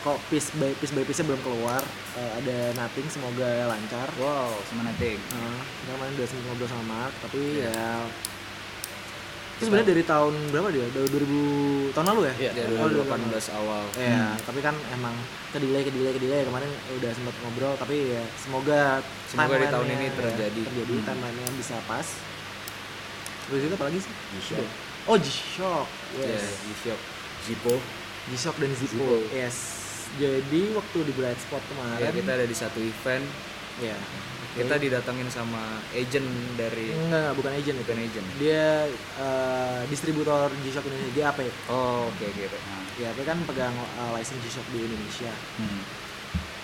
kok 0.00 0.14
piece 0.28 0.54
by 0.54 0.70
piece 0.78 0.90
by 0.90 1.02
piece 1.02 1.18
belum 1.20 1.42
keluar 1.42 1.82
Eh, 2.12 2.32
ada 2.36 2.56
nothing 2.76 3.08
semoga 3.08 3.48
lancar 3.66 4.04
Wow, 4.14 4.52
sama 4.68 4.84
nothing. 4.84 5.16
Kita 5.16 5.90
kemarin 5.90 6.12
udah 6.12 6.28
sempat 6.28 6.44
ngobrol 6.44 6.68
sama 6.68 6.84
Mark, 6.86 7.12
tapi 7.18 7.40
Iya. 7.56 7.72
ya 7.72 7.88
Itu 9.62 9.70
sebenarnya 9.70 9.88
dari 9.88 10.02
tahun 10.02 10.34
berapa 10.50 10.68
dia? 10.68 10.86
Dari 10.90 11.06
2000 11.06 11.94
tahun 11.94 12.06
lalu 12.08 12.20
ya? 12.26 12.34
Iya, 12.36 12.50
dari 12.52 12.74
Oh, 12.74 12.88
2018 12.90 13.46
awal 13.54 13.82
Iya, 13.94 14.26
tapi 14.42 14.58
kan 14.58 14.74
emang 14.90 15.14
ke 15.48 15.58
delay 15.58 15.82
ke 15.82 15.90
delay 15.90 16.10
ke 16.10 16.18
delay 16.18 16.42
kemarin 16.42 16.66
udah 16.92 17.10
sempat 17.14 17.34
ngobrol 17.38 17.74
tapi 17.76 18.10
ya 18.10 18.22
semoga 18.34 18.98
Semoga 19.24 19.54
di 19.54 19.68
tahun 19.68 19.86
ini 19.88 20.06
terjadi. 20.10 20.60
ya, 20.60 20.66
terjadi 20.66 20.94
Hmm. 20.96 21.06
timeline-nya 21.06 21.46
bisa 21.54 21.78
pas. 21.84 22.06
Terus 23.44 23.62
itu 23.62 23.74
apa 23.74 23.84
lagi 23.86 23.98
sih? 23.98 24.12
G-Shock. 24.32 24.68
Oh, 25.04 25.16
G-Shock. 25.16 25.86
ya 26.12 26.26
Yes. 26.26 26.42
G-Shock 26.64 27.00
Zippo 27.42 27.74
G-Shock 28.24 28.56
dan 28.58 28.70
Zippo. 28.74 28.98
Zippo. 28.98 29.16
Yes. 29.30 29.56
Jadi 30.12 30.74
waktu 30.74 30.98
di 31.06 31.12
Blind 31.12 31.38
Spot 31.38 31.58
ya 31.58 31.68
kemarin 31.70 32.12
kita 32.12 32.30
ada 32.34 32.44
di 32.44 32.52
satu 32.52 32.78
event 32.78 33.24
ya. 33.78 33.94
Kita 34.52 34.76
didatengin 34.76 35.26
sama 35.26 35.62
agent 35.90 36.28
dari 36.54 36.92
enggak, 36.92 37.32
bukan 37.32 37.52
agent 37.52 37.72
itu. 37.74 37.82
bukan 37.82 37.98
agent 37.98 38.26
Dia 38.36 38.84
eh, 39.16 39.80
distributor 39.88 40.52
G-Shock 40.60 40.84
Indonesia, 40.84 41.12
GAP. 41.14 41.38
oh 41.68 42.06
oke 42.06 42.26
gitu 42.28 42.56
Nah, 42.58 42.82
GAP 42.94 43.18
kan 43.22 43.38
pegang 43.44 43.72
eh, 43.72 44.10
license 44.12 44.42
G-Shock 44.42 44.68
di 44.70 44.84
Indonesia. 44.84 45.32
hmm. 45.56 45.82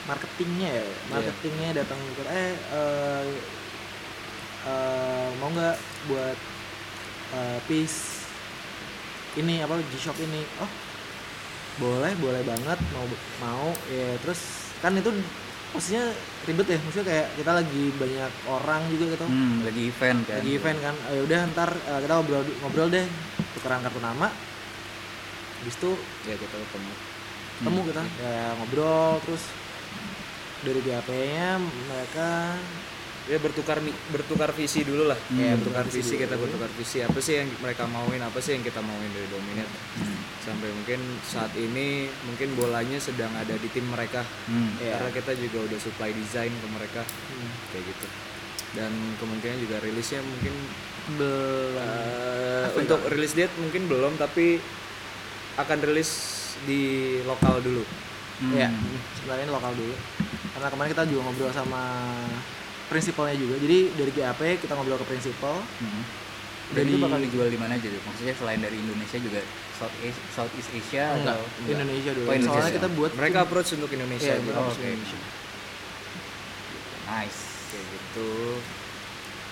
marketingnya 0.04 0.68
ya 0.70 0.84
Iya. 0.84 0.92
marketingnya 1.10 1.68
datang 1.76 2.00
ke 2.10 2.22
eh 2.24 2.52
eh, 2.56 3.24
eh, 4.64 5.28
mau 5.36 5.48
nggak 5.48 5.76
buat 6.06 6.38
eh, 7.34 7.58
piece 7.64 8.24
ini 9.34 9.60
apa 9.60 9.80
G-Shock 9.86 10.18
ini 10.18 10.44
oh 10.58 10.70
boleh 11.78 12.10
boleh 12.16 12.42
banget 12.42 12.78
mau 12.90 13.06
mau 13.38 13.68
ya 13.86 14.18
terus 14.18 14.40
kan 14.78 14.92
itu 14.92 15.14
posisinya 15.74 16.04
ribet 16.48 16.66
ya 16.72 16.78
maksudnya 16.80 17.06
kayak 17.06 17.26
kita 17.36 17.50
lagi 17.52 17.82
banyak 17.94 18.32
orang 18.48 18.82
juga 18.88 19.04
gitu. 19.12 19.26
Hmm, 19.28 19.60
lagi 19.62 19.82
event 19.92 20.20
kan. 20.24 20.38
Lagi 20.40 20.52
event 20.56 20.78
kan. 20.80 20.94
Eh, 21.12 21.20
udah 21.24 21.40
ntar 21.52 21.70
eh, 21.76 21.98
kita 22.04 22.12
ngobrol 22.18 22.42
ngobrol 22.64 22.88
deh. 22.88 23.06
Tukeran 23.58 23.84
kartu 23.84 24.00
nama. 24.00 24.28
Habis 25.60 25.76
itu 25.76 25.90
ya 26.24 26.34
kita 26.38 26.56
ketemu. 26.56 26.92
Ketemu 27.58 27.80
kita. 27.90 28.02
ya 28.22 28.42
ngobrol 28.56 29.18
terus 29.26 29.44
dari 30.62 30.80
GAP-nya 30.82 31.62
mereka 31.62 32.58
ya 33.28 33.36
bertukar 33.36 33.78
bertukar 34.08 34.50
visi 34.56 34.80
dulu 34.82 35.12
lah. 35.12 35.18
Hmm, 35.28 35.36
ya 35.36 35.52
bertukar 35.60 35.84
visi 35.84 36.00
visi 36.00 36.14
kita 36.16 36.34
bertukar 36.40 36.70
visi. 36.72 37.04
Apa 37.04 37.20
sih 37.20 37.44
yang 37.44 37.48
mereka 37.60 37.84
mauin? 37.84 38.24
Apa 38.24 38.40
sih 38.40 38.56
yang 38.56 38.64
kita 38.64 38.80
mauin 38.80 39.10
dari 39.12 39.28
Dominate? 39.28 39.72
Hmm. 40.00 40.16
sampai 40.38 40.72
mungkin 40.72 41.20
saat 41.28 41.52
ini 41.60 42.08
mungkin 42.24 42.56
bolanya 42.56 42.96
sedang 42.96 43.28
ada 43.36 43.52
di 43.52 43.68
tim 43.68 43.84
mereka. 43.84 44.24
Hmm. 44.48 44.80
Iya. 44.80 44.96
karena 44.96 45.10
kita 45.12 45.32
juga 45.36 45.58
udah 45.68 45.78
supply 45.78 46.10
desain 46.16 46.48
ke 46.48 46.68
mereka. 46.72 47.04
Hmm, 47.04 47.52
kayak 47.68 47.84
gitu. 47.84 48.06
Dan 48.72 48.92
kemungkinan 49.20 49.60
juga 49.60 49.76
rilisnya 49.84 50.24
mungkin 50.24 50.54
belum. 51.20 51.76
Ya? 51.76 52.68
untuk 52.80 53.00
rilis 53.12 53.32
date 53.36 53.52
mungkin 53.60 53.88
belum 53.88 54.16
tapi 54.16 54.56
akan 55.60 55.78
rilis 55.84 56.10
di 56.64 57.20
lokal 57.28 57.60
dulu. 57.60 57.84
Hmm. 58.38 58.54
ya 58.56 58.72
sebenarnya 59.20 59.52
lokal 59.52 59.76
dulu. 59.76 59.94
Karena 60.56 60.68
kemarin 60.72 60.90
kita 60.96 61.04
juga 61.12 61.20
ngobrol 61.28 61.52
sama 61.52 61.82
prinsipalnya 62.88 63.36
juga 63.36 63.54
jadi 63.56 63.78
dari 63.92 64.10
GAP 64.10 64.40
kita 64.58 64.72
ngobrol 64.72 64.96
ke 64.96 65.06
prinsipal 65.06 65.60
Hmm. 65.78 66.02
Dan 66.68 66.84
Dari- 66.84 66.92
itu 66.92 67.00
bakal 67.00 67.16
dijual 67.18 67.48
di 67.48 67.56
mana 67.56 67.72
aja 67.74 67.88
tuh? 67.88 67.96
Maksudnya 68.02 68.34
selain 68.34 68.60
dari 68.60 68.76
Indonesia 68.76 69.16
juga 69.16 69.40
South 69.72 69.94
Asia, 69.98 70.20
Southeast 70.28 70.68
Asia 70.70 71.04
enggak 71.14 71.32
atau 71.32 71.40
Indonesia 71.64 72.10
dulu 72.12 72.26
Oh, 72.26 72.34
Indonesia. 72.34 72.60
soalnya 72.60 72.74
kita 72.76 72.88
buat 72.92 73.12
mereka 73.14 73.38
approach 73.40 73.70
untuk 73.72 73.88
Indonesia 73.90 74.32
kita 74.36 74.52
Oh, 74.54 74.68
oke. 74.68 74.76
Indonesia. 74.78 75.18
Nice. 77.08 77.40
kayak 77.68 77.84
gitu 77.86 78.30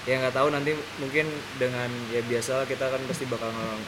ya 0.05 0.15
nggak 0.19 0.35
tahu 0.35 0.49
nanti 0.51 0.71
mungkin 0.97 1.27
dengan 1.57 1.85
ya 2.09 2.21
biasa 2.23 2.65
kita 2.65 2.85
kan 2.87 3.01
pasti 3.05 3.25
bakal 3.27 3.49
nge- 3.51 3.81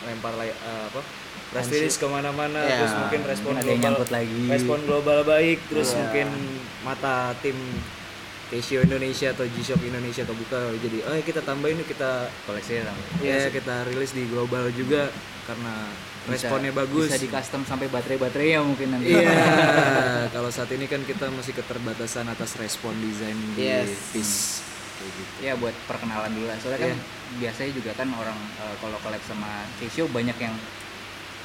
ngelempar 0.00 0.34
lay- 0.34 0.52
eh, 0.52 0.84
apa 0.88 1.00
press 1.48 1.68
release 1.68 1.96
ke 1.96 2.06
mana-mana 2.06 2.56
Iya, 2.58 2.76
terus 2.80 2.94
mungkin 2.98 3.20
respon 3.22 3.52
global 3.58 4.00
lagi. 4.10 4.42
respon 4.46 4.78
global 4.82 5.18
baik 5.22 5.58
terus 5.68 5.88
Iya. 5.88 5.98
mungkin 5.98 6.28
mata 6.82 7.14
tim 7.38 7.56
Casio 8.52 8.84
Indonesia 8.84 9.32
atau 9.32 9.48
G-Shock 9.48 9.80
Indonesia 9.82 10.22
kebuka 10.22 10.76
jadi 10.76 10.98
oh 11.08 11.14
ya 11.14 11.24
kita 11.24 11.40
tambahin 11.40 11.80
yuk 11.80 11.88
kita 11.88 12.28
Koleksinya 12.44 12.84
sama. 12.86 13.00
ya 13.18 13.48
kita 13.48 13.88
rilis 13.88 14.12
di 14.12 14.28
global 14.28 14.68
juga 14.70 15.08
karena 15.42 15.88
Bisa- 16.22 16.46
responnya 16.46 16.70
bagus 16.70 17.08
Bisa 17.08 17.16
di 17.16 17.26
custom 17.26 17.64
sampai 17.64 17.88
baterai-baterai 17.88 18.48
ya 18.52 18.60
mungkin 18.60 18.94
nanti. 18.94 19.10
Iya, 19.10 19.32
kalau 20.36 20.52
saat 20.52 20.70
ini 20.70 20.84
kan 20.84 21.02
kita 21.02 21.26
masih 21.28 21.50
keterbatasan 21.52 22.28
atas 22.28 22.54
respon 22.54 22.94
desain 23.00 23.34
di 23.56 23.64
Yes. 23.64 23.90
piece 24.12 24.62
kayak 24.94 25.10
gitu. 25.10 25.32
Ya 25.42 25.52
buat 25.56 25.74
perkenalan 25.82 26.30
dulu 26.30 26.46
lah. 26.46 26.54
Soalnya 26.60 26.80
kan 26.84 26.94
Iya. 26.94 27.02
biasanya 27.42 27.70
juga 27.72 27.90
kan 27.96 28.06
orang 28.12 28.38
eh, 28.60 28.74
kalau 28.78 29.00
collab 29.00 29.18
sama 29.24 29.50
Casio 29.80 30.06
banyak 30.06 30.36
yang 30.36 30.54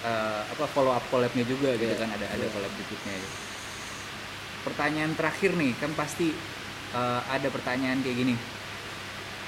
eh, 0.04 0.42
apa 0.46 0.66
follow 0.70 0.94
up 0.94 1.02
collabnya 1.08 1.42
juga 1.42 1.74
gitu 1.74 1.88
Iya. 1.88 1.98
kan 1.98 2.14
ada 2.14 2.28
ada 2.28 2.46
collab 2.52 2.70
berikutnya. 2.70 3.16
Gitu. 3.16 3.38
Pertanyaan 4.62 5.14
terakhir 5.16 5.52
nih 5.56 5.72
kan 5.74 5.90
pasti 5.96 6.36
eh, 6.94 7.22
ada 7.28 7.48
pertanyaan 7.52 8.00
kayak 8.06 8.18
gini. 8.24 8.36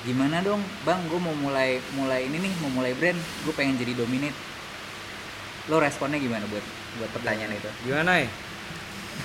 Gimana 0.07 0.39
dong, 0.39 0.63
Bang? 0.87 1.03
Gue 1.11 1.19
mau 1.19 1.35
mulai 1.35 1.83
mulai 1.95 2.27
ini 2.27 2.39
nih, 2.39 2.53
mau 2.63 2.71
mulai 2.71 2.95
brand. 2.95 3.19
Gue 3.43 3.53
pengen 3.55 3.75
jadi 3.75 3.99
dominate. 3.99 4.35
Lo 5.67 5.77
responnya 5.77 6.17
gimana 6.17 6.47
buat 6.47 6.63
buat 6.97 7.11
pertanyaan 7.13 7.53
itu? 7.53 7.69
Gimana 7.85 8.23
ya? 8.23 8.29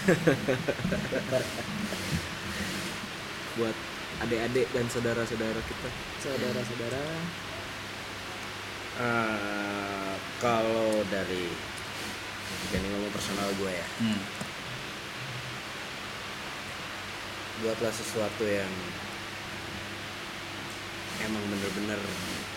Buat 3.54 3.76
adik-adik 4.26 4.66
dan 4.74 4.86
saudara-saudara 4.90 5.60
kita. 5.62 5.88
saudara-saudara 6.18 7.02
Eh, 8.94 10.14
kalau 10.38 11.02
dari 11.10 11.50
jadi 12.70 12.86
ngomong 12.94 13.10
personal 13.10 13.50
gue 13.58 13.72
ya 13.74 13.86
Hmm. 13.98 14.22
Buatlah 17.57 17.90
sesuatu 17.90 18.42
yang 18.42 18.70
emang 21.20 21.42
bener-bener 21.46 22.00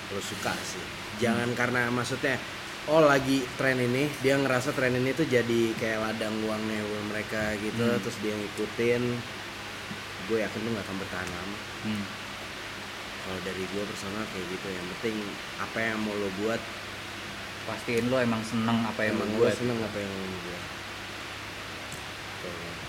lo 0.10 0.22
suka 0.22 0.54
sih 0.58 0.82
jangan 1.18 1.54
karena 1.54 1.88
maksudnya 1.88 2.40
oh 2.88 3.04
lagi 3.04 3.44
tren 3.56 3.78
ini 3.78 4.10
dia 4.20 4.36
ngerasa 4.36 4.72
tren 4.72 4.96
ini 4.96 5.12
tuh 5.12 5.28
jadi 5.28 5.76
kayak 5.76 6.00
ladang 6.02 6.34
uangnya 6.42 6.82
buat 6.82 7.06
mereka 7.08 7.54
gitu 7.60 7.84
Hmm. 7.84 8.00
terus 8.00 8.18
dia 8.20 8.34
ngikutin 8.34 9.04
gue 10.28 10.38
yakin 10.38 10.60
tuh 10.60 10.72
gak 10.72 10.86
akan 10.86 10.98
bertahan 10.98 11.30
lama 11.30 11.58
Hmm. 11.78 12.06
kalau 13.22 13.40
dari 13.44 13.64
gue 13.64 13.84
personal 13.86 14.24
kayak 14.28 14.46
gitu 14.50 14.68
yang 14.68 14.86
penting 14.96 15.16
apa 15.60 15.78
yang 15.80 15.98
mau 16.00 16.16
lo 16.16 16.30
buat 16.40 16.62
Pastiin 17.68 18.08
lo 18.08 18.16
emang 18.18 18.40
seneng 18.42 18.80
apa 18.82 19.04
yang 19.04 19.20
emang 19.20 19.28
lo 19.30 19.44
buat. 19.44 19.52
seneng 19.54 19.76
apa 19.78 19.98
yang 20.00 20.08
lo 20.10 20.26
buat 20.42 20.64
Tuh. 22.38 22.87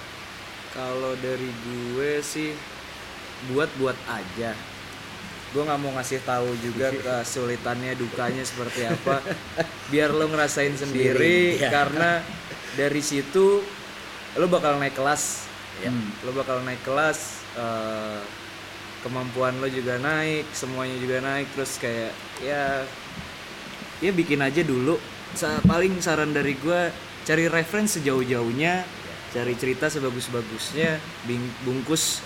Kalau 0.70 1.16
dari 1.18 1.48
gue 1.64 2.20
sih 2.20 2.52
buat-buat 3.48 3.96
aja. 4.06 4.52
Gue 5.48 5.62
nggak 5.64 5.80
mau 5.80 5.96
ngasih 5.96 6.20
tahu 6.22 6.52
juga 6.60 6.92
kesulitannya, 7.04 7.94
dukanya 7.94 8.44
seperti 8.44 8.84
apa. 8.84 9.24
Biar 9.88 10.10
lo 10.10 10.28
ngerasain 10.28 10.74
sendiri 10.74 11.56
Iya. 11.56 11.68
karena 11.68 12.20
dari 12.74 13.00
situ 13.00 13.64
lo 14.36 14.46
bakal 14.46 14.76
naik 14.76 14.92
kelas. 14.92 15.48
Ya. 15.80 15.88
Hmm. 15.88 16.10
Lo 16.22 16.30
bakal 16.32 16.60
naik 16.62 16.82
kelas 16.82 17.40
eh, 17.56 18.20
kemampuan 19.00 19.56
lo 19.56 19.66
juga 19.66 19.96
naik, 19.96 20.50
semuanya 20.52 20.98
juga 20.98 21.22
naik 21.22 21.48
terus 21.54 21.78
kayak 21.78 22.12
ya 22.38 22.82
ya 23.98 24.10
bikin 24.12 24.38
aja 24.38 24.60
dulu. 24.60 25.00
Sa- 25.32 25.62
paling 25.64 25.96
saran 25.98 26.30
dari 26.30 26.54
gue 26.54 26.92
cari 27.22 27.46
reference 27.46 27.96
sejauh-jauhnya, 27.96 28.84
cari 29.32 29.54
cerita 29.56 29.92
sebagus-bagusnya, 29.92 31.00
bungkus 31.64 32.24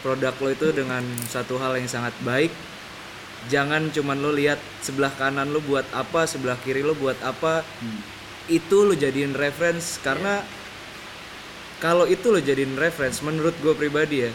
produk 0.00 0.34
lo 0.38 0.48
itu 0.54 0.68
dengan 0.70 1.02
satu 1.26 1.58
hal 1.58 1.78
yang 1.78 1.90
sangat 1.90 2.14
baik. 2.22 2.52
Jangan 3.46 3.94
cuman 3.94 4.18
lo 4.18 4.34
lihat 4.34 4.58
sebelah 4.82 5.14
kanan 5.14 5.50
lo 5.54 5.62
buat 5.62 5.86
apa, 5.94 6.26
sebelah 6.26 6.58
kiri 6.62 6.82
lo 6.82 6.94
buat 6.94 7.18
apa. 7.22 7.62
Hmm. 7.62 8.00
Itu 8.46 8.86
lo 8.86 8.94
jadiin 8.94 9.34
reference 9.34 9.98
karena 10.02 10.42
kalau 11.82 12.06
itu 12.06 12.30
lo 12.30 12.40
jadiin 12.40 12.78
reference 12.78 13.20
menurut 13.20 13.52
gue 13.60 13.74
pribadi 13.76 14.24
ya 14.24 14.32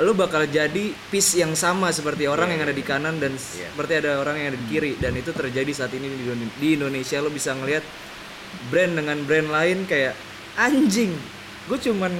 lo 0.00 0.16
bakal 0.16 0.48
jadi 0.48 0.88
piece 1.12 1.36
yang 1.36 1.52
sama 1.52 1.92
seperti 1.92 2.24
orang 2.24 2.56
yang 2.56 2.64
ada 2.64 2.72
di 2.72 2.80
kanan 2.80 3.20
dan 3.20 3.36
seperti 3.36 4.00
ada 4.00 4.24
orang 4.24 4.40
yang 4.40 4.56
ada 4.56 4.58
di 4.64 4.68
kiri 4.72 4.96
dan 4.96 5.12
itu 5.12 5.36
terjadi 5.36 5.68
saat 5.68 5.92
ini 5.92 6.08
di 6.56 6.68
Indonesia 6.72 7.20
lo 7.20 7.28
bisa 7.28 7.52
ngelihat 7.52 7.84
brand 8.72 8.96
dengan 8.96 9.20
brand 9.28 9.52
lain 9.52 9.84
kayak 9.84 10.16
anjing. 10.58 11.12
Gue 11.70 11.78
cuman 11.78 12.12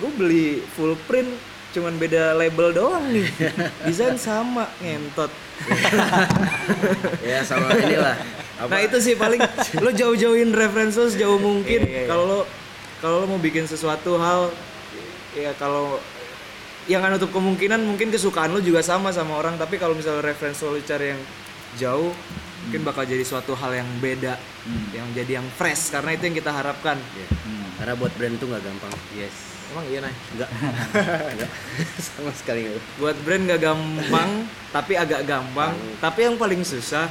gue 0.00 0.10
beli 0.16 0.46
full 0.74 0.94
print 1.04 1.28
cuman 1.70 1.94
beda 2.02 2.34
label 2.34 2.74
doang 2.74 3.04
nih. 3.14 3.26
Desain 3.86 4.18
sama 4.18 4.66
ngentot. 4.82 5.30
Ya 7.20 7.44
sama 7.44 7.68
inilah. 7.76 8.16
Apa? 8.58 8.68
Nah 8.72 8.80
itu 8.80 8.96
sih 9.00 9.14
paling 9.14 9.40
lo 9.84 9.90
jauh-jauhin 9.92 10.50
referensi 10.50 10.96
lo 10.98 11.08
sejauh 11.08 11.36
mungkin. 11.36 11.80
Iya, 11.84 11.90
iya, 11.90 12.00
iya. 12.04 12.08
Kalau 12.08 12.24
lo 12.26 12.40
kalau 12.98 13.24
lo 13.24 13.26
mau 13.28 13.40
bikin 13.40 13.64
sesuatu 13.68 14.16
hal 14.20 14.52
ya 15.36 15.52
kalau 15.56 16.00
yang 16.88 17.04
nggak 17.04 17.20
nutup 17.20 17.30
kemungkinan 17.30 17.80
mungkin 17.86 18.10
kesukaan 18.10 18.50
lo 18.50 18.60
juga 18.64 18.80
sama 18.82 19.12
sama 19.12 19.36
orang. 19.36 19.60
Tapi 19.60 19.76
kalau 19.78 19.94
misalnya 19.94 20.24
referensi 20.24 20.64
lo 20.64 20.80
cari 20.80 21.12
yang 21.14 21.20
jauh 21.78 22.10
mungkin 22.62 22.80
bakal 22.82 23.02
jadi 23.02 23.22
suatu 23.22 23.52
hal 23.52 23.72
yang 23.74 23.88
beda 23.98 24.36
Hmm. 24.60 24.92
yang 24.92 25.08
jadi 25.10 25.32
yang 25.36 25.48
fresh 25.50 25.88
karena 25.88 26.12
itu 26.12 26.22
yang 26.22 26.36
kita 26.36 26.50
harapkan 26.50 27.00
Iya. 27.10 27.28
Hmm. 27.40 27.68
Karena 27.74 27.94
buat 27.94 28.12
brand 28.12 28.34
itu 28.34 28.44
nggak 28.44 28.60
gampang. 28.62 28.92
Yes. 29.12 29.36
emang 29.70 29.86
iya 29.86 29.98
nih 30.00 30.14
Enggak. 30.30 30.50
Enggak. 31.30 31.50
Sama 32.06 32.30
sekali 32.32 32.60
enggak. 32.66 32.82
buat 32.96 33.16
brand 33.18 33.42
gak 33.46 33.60
gampang 33.62 34.30
tapi 34.68 34.92
agak 34.94 35.22
gampang 35.24 35.72
tapi 35.96 36.20
yang 36.22 36.36
paling 36.36 36.60
susah 36.60 37.06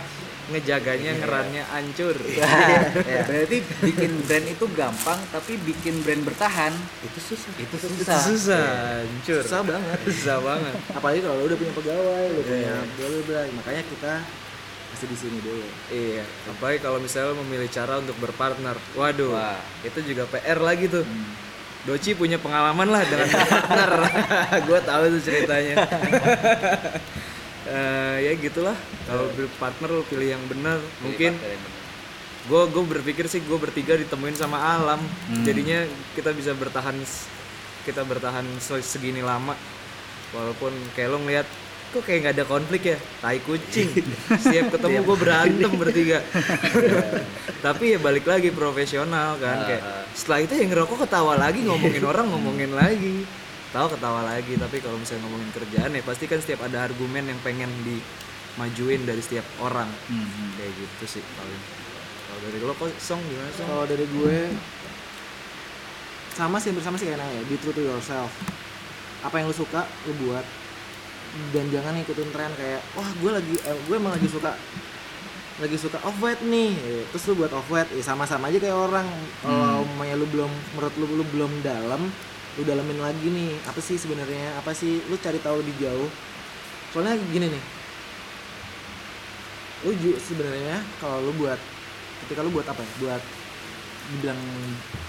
ngejaganya 0.47 1.14
ngerannya 1.16 1.64
hancur 1.64 2.18
Ya, 2.26 3.22
Berarti 3.28 3.58
bikin 3.80 4.12
brand 4.24 4.45
itu 4.45 4.66
gampang, 4.72 5.22
tapi 5.30 5.56
bikin 5.58 6.02
brand 6.02 6.22
bertahan 6.24 6.74
Itu 7.02 7.20
susah. 7.24 7.54
itu 7.56 7.70
Itu 7.72 7.88
susah. 7.95 8.20
susah 8.20 8.66
hancur 9.00 9.41
susah 9.41 9.62
banget 9.64 9.97
susah 10.06 10.38
banget 10.39 10.74
apalagi 10.91 11.20
kalau 11.22 11.38
udah 11.39 11.56
punya 11.56 11.74
pegawai 11.76 12.26
lu 12.30 12.41
punya 12.43 12.62
Iya. 12.62 12.78
bla 12.91 13.08
bla 13.08 13.22
bla 13.24 13.41
makanya 13.56 13.84
kita 13.88 14.14
masih 14.90 15.08
di 15.08 15.18
sini 15.18 15.38
dulu. 15.40 15.64
Iya. 15.90 16.26
Apalagi 16.50 16.80
kalau 16.82 16.98
misalnya 16.98 17.38
memilih 17.40 17.70
cara 17.70 17.98
untuk 17.98 18.18
berpartner. 18.18 18.76
Waduh 18.94 19.32
Wah. 19.32 19.60
itu 19.82 20.00
juga 20.04 20.28
PR 20.28 20.60
lagi 20.60 20.90
tuh. 20.90 21.06
Hmm. 21.06 21.26
Doci 21.88 22.12
punya 22.12 22.36
pengalaman 22.36 22.92
lah 22.92 23.08
dengan 23.08 23.30
partner. 23.32 23.92
Gue 24.68 24.80
tahu 24.84 25.04
tuh 25.16 25.22
ceritanya. 25.24 25.76
Eh, 27.70 28.18
ya 28.26 28.34
gitulah. 28.34 28.74
Kalau 29.06 29.30
berpartner 29.38 29.94
lu 29.94 30.02
pilih 30.10 30.34
yang 30.34 30.42
benar 30.50 30.82
mungkin 31.06 31.38
gue 32.50 32.62
gue 32.66 32.84
berpikir 32.98 33.30
sih 33.30 33.46
gue 33.46 33.58
bertiga 33.62 33.94
ditemuin 33.94 34.34
sama 34.34 34.58
alam. 34.58 34.98
Hmm. 35.30 35.46
jadinya 35.46 35.86
kita 36.18 36.34
bisa 36.34 36.56
bertahan 36.58 36.98
kita 37.86 38.02
bertahan 38.10 38.42
se- 38.58 38.82
segini 38.82 39.22
lama. 39.22 39.54
Walaupun 40.34 40.74
kayak 40.98 41.14
lo 41.14 41.22
ngeliat 41.22 41.46
kok 41.90 42.02
kayak 42.02 42.20
nggak 42.22 42.36
ada 42.38 42.46
konflik 42.46 42.82
ya? 42.86 42.98
Tai 43.20 43.38
kucing. 43.40 43.90
Setiap 44.42 44.74
ketemu 44.74 44.98
gue 45.02 45.18
berantem 45.18 45.72
bertiga. 45.82 46.20
Tapi 47.66 47.84
ya 47.94 48.00
balik 48.00 48.24
lagi 48.24 48.50
profesional 48.50 49.36
kan. 49.36 49.66
Kayak 49.66 49.82
Ah. 49.82 50.04
setelah 50.12 50.40
itu 50.42 50.54
yang 50.56 50.70
ngerokok 50.70 50.98
ketawa 51.04 51.34
lagi 51.36 51.64
ngomongin 51.64 52.04
orang 52.04 52.26
ngomongin 52.28 52.72
lagi. 52.72 53.26
Tahu 53.70 53.86
ketawa 53.92 54.26
lagi 54.26 54.58
tapi 54.58 54.82
kalau 54.82 54.98
misalnya 54.98 55.24
ngomongin 55.24 55.50
kerjaan 55.52 55.90
ya 55.92 56.02
pasti 56.02 56.26
kan 56.26 56.38
setiap 56.38 56.66
ada 56.66 56.82
argumen 56.82 57.22
yang 57.24 57.38
pengen 57.40 57.70
dimajuin 57.82 59.06
dari 59.06 59.22
setiap 59.22 59.46
orang. 59.60 59.86
Hmm, 60.08 60.58
kayak 60.58 60.74
gitu 60.74 61.18
sih 61.18 61.24
paling. 61.36 61.62
Kalau 62.26 62.40
dari 62.44 62.58
lo 62.60 62.74
kok 62.74 62.90
song? 62.98 63.22
Gimana 63.22 63.50
song? 63.52 63.68
Kalau 63.68 63.86
dari 63.86 64.06
gue 64.06 64.38
sama 66.32 66.58
sih 66.58 66.72
bersama 66.72 66.96
sih 66.96 67.06
kayak 67.06 67.20
ya 67.20 67.42
be 67.46 67.56
true 67.58 67.70
to 67.70 67.84
yourself. 67.84 68.32
Apa 69.22 69.38
yang 69.38 69.48
lu 69.48 69.56
suka 69.56 69.84
lu 70.08 70.16
buat 70.24 70.46
dan 71.53 71.65
jangan 71.69 71.93
ikutin 72.01 72.30
tren 72.34 72.51
kayak 72.57 72.82
wah 72.97 73.09
gue 73.21 73.32
lagi 73.32 73.55
eh, 73.61 73.77
gue 73.86 73.95
emang 73.95 74.13
lagi 74.17 74.27
suka 74.30 74.57
lagi 75.59 75.75
suka 75.75 75.99
off 76.07 76.15
white 76.23 76.39
nih. 76.47 76.71
Terus 77.11 77.23
lu 77.30 77.43
buat 77.43 77.51
off 77.51 77.67
white 77.67 77.91
ya 77.91 77.99
sama-sama 77.99 78.47
aja 78.47 78.57
kayak 78.63 78.80
orang. 78.80 79.07
Kalau 79.43 79.84
umpamanya 79.84 80.15
lu 80.15 80.25
belum 80.32 80.51
menurut 80.75 80.95
lu 80.95 81.05
lu 81.19 81.25
belum 81.36 81.51
dalam 81.59 82.07
lu 82.55 82.61
dalemin 82.63 82.99
lagi 83.03 83.27
nih. 83.27 83.59
Apa 83.67 83.84
sih 83.84 83.99
sebenarnya? 83.99 84.55
Apa 84.55 84.71
sih? 84.71 85.03
Lu 85.11 85.19
cari 85.19 85.38
tahu 85.43 85.59
lebih 85.59 85.75
jauh. 85.84 86.07
Soalnya 86.95 87.19
gini 87.27 87.51
nih. 87.51 87.63
Lu 89.84 89.91
sebenarnya 90.15 90.80
kalau 91.03 91.27
lu 91.27 91.32
buat 91.36 91.59
ketika 92.25 92.39
lu 92.39 92.55
buat 92.55 92.67
apa 92.67 92.80
ya? 92.80 92.91
Buat 93.03 93.23
dibilang 94.09 94.41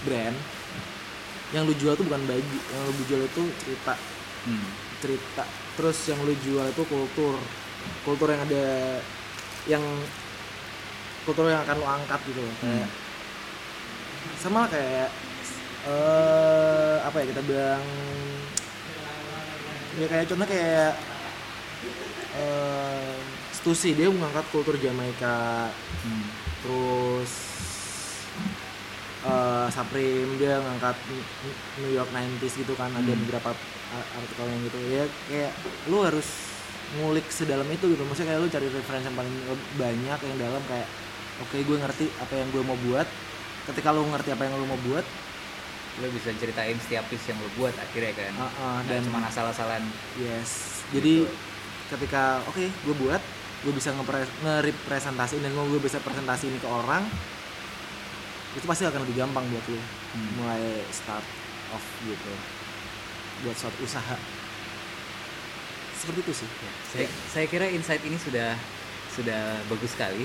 brand 0.03 0.37
yang 1.51 1.63
lu 1.63 1.73
jual 1.79 1.95
tuh 1.95 2.03
bukan 2.03 2.27
baju. 2.27 2.57
Yang 2.75 2.83
lu 2.91 3.03
jual 3.07 3.21
itu 3.23 3.43
cerita. 3.63 3.95
Hmm. 4.41 4.65
cerita 4.97 5.45
terus 5.73 5.97
yang 6.05 6.19
lu 6.21 6.33
jual 6.37 6.67
itu 6.67 6.83
kultur 6.85 7.35
kultur 8.03 8.27
yang 8.29 8.41
ada 8.43 8.99
yang 9.65 9.83
kultur 11.23 11.47
yang 11.47 11.61
akan 11.61 11.75
lu 11.77 11.87
angkat 11.87 12.19
gitu 12.27 12.41
loh 12.41 12.55
kayak 12.59 12.89
sama 14.37 14.65
lah 14.65 14.69
kayak 14.69 15.09
eh 15.81 16.95
apa 17.01 17.15
ya 17.17 17.25
kita 17.29 17.41
bilang 17.41 17.85
ya 19.97 20.05
kayak 20.07 20.25
contoh 20.27 20.47
kayak 20.47 20.93
eh 22.33 23.13
Stussy 23.51 23.93
dia 23.93 24.09
mengangkat 24.09 24.45
kultur 24.49 24.73
Jamaika 24.75 25.69
Hmm. 26.01 26.25
terus 26.65 27.31
eh 29.21 29.67
Supreme 29.69 30.33
dia 30.35 30.57
ngangkat 30.57 30.97
New 31.77 31.93
York 31.93 32.09
90s 32.09 32.57
gitu 32.57 32.73
kan 32.73 32.89
ada 32.89 33.05
Hmm. 33.05 33.21
beberapa 33.21 33.53
a- 33.53 33.69
artikel 33.91 34.45
yang 34.47 34.61
gitu. 34.65 34.77
Ya 34.87 35.03
kayak 35.27 35.51
lu 35.91 35.97
harus 36.01 36.27
ngulik 36.99 37.27
sedalam 37.31 37.67
itu 37.71 37.85
gitu. 37.91 38.03
Maksudnya 38.07 38.35
kayak 38.35 38.41
lu 38.43 38.49
cari 38.51 38.67
referensi 38.67 39.07
yang 39.07 39.17
paling 39.17 39.35
banyak 39.75 40.19
yang 40.27 40.37
dalam 40.39 40.61
kayak 40.67 40.87
oke 41.43 41.55
gue 41.55 41.77
ngerti 41.79 42.05
apa 42.19 42.33
yang 42.35 42.47
gue 42.51 42.63
mau 42.63 42.77
buat. 42.89 43.07
Ketika 43.61 43.93
lu 43.93 44.07
ngerti 44.09 44.29
apa 44.33 44.43
yang 44.47 44.55
lu 44.57 44.65
mau 44.65 44.79
buat 44.87 45.05
Lo 45.99 46.07
bisa 46.07 46.31
ceritain 46.39 46.79
setiap 46.79 47.03
piece 47.11 47.27
yang 47.27 47.37
lo 47.43 47.51
buat 47.59 47.75
akhirnya 47.75 48.15
kan. 48.15 48.31
uh, 48.39 48.47
uh, 48.47 48.77
Dan 48.87 49.03
cuma 49.03 49.27
asal-asalan. 49.27 49.83
yes. 50.15 50.81
Jadi 50.95 51.27
ketika 51.91 52.39
oke 52.47 52.63
gue 52.63 52.95
buat 52.95 53.19
gue 53.61 53.73
bisa 53.75 53.91
ngepre- 53.93 54.31
ngerepresentasiin 54.41 55.43
dan 55.43 55.51
gue 55.53 55.81
bisa 55.83 55.99
presentasi 55.99 56.47
ini 56.49 56.57
ke 56.57 56.65
orang 56.65 57.03
itu 58.51 58.65
pasti 58.67 58.83
akan 58.83 59.03
lebih 59.03 59.15
gampang 59.19 59.43
buat 59.47 59.65
lu. 59.67 59.79
Hmm. 59.79 60.29
mulai 60.39 60.63
start 60.91 61.23
off 61.71 61.85
gitu 62.03 62.31
buat 63.41 63.55
suatu 63.55 63.79
usaha 63.81 64.17
seperti 65.93 66.19
itu 66.25 66.33
sih 66.33 66.49
Saya, 66.91 67.07
saya 67.29 67.45
kira 67.45 67.69
insight 67.69 68.01
ini 68.01 68.17
sudah 68.17 68.57
sudah 69.11 69.59
bagus 69.67 69.91
sekali. 69.91 70.23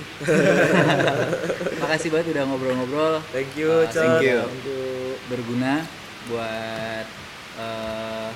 Makasih 1.83 2.07
banget 2.07 2.31
udah 2.31 2.43
ngobrol-ngobrol. 2.47 3.19
thank 3.35 3.51
you 3.53 3.67
Uh, 3.67 3.83
thank 3.91 4.23
you. 4.23 4.47
untuk 4.47 5.19
berguna 5.27 5.83
buat 6.31 7.05
eh, 7.59 8.29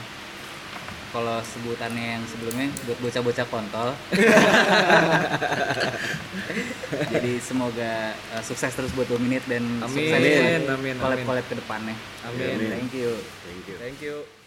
kalau 1.12 1.40
sebutannya 1.44 2.20
yang 2.20 2.24
sebelumnya 2.28 2.68
buat 2.84 3.00
bocah-bocah 3.00 3.48
kontol. 3.48 3.96
Jadi 7.16 7.34
semoga 7.40 8.12
eh, 8.12 8.44
sukses 8.44 8.76
terus 8.76 8.92
buat 8.92 9.08
Dominate 9.08 9.48
dan 9.48 9.64
Amin, 9.80 9.88
sukses 9.88 10.12
buat 10.12 10.20
amin, 10.20 10.62
amin. 10.68 10.96
collab-collab 11.00 11.46
ke 11.48 11.56
depannya. 11.56 11.96
Amin. 12.28 12.60
Thank 12.70 12.92
you. 12.92 13.16
Thank 13.48 13.64
you. 13.68 13.76
thank 13.80 14.00
you 14.04 14.41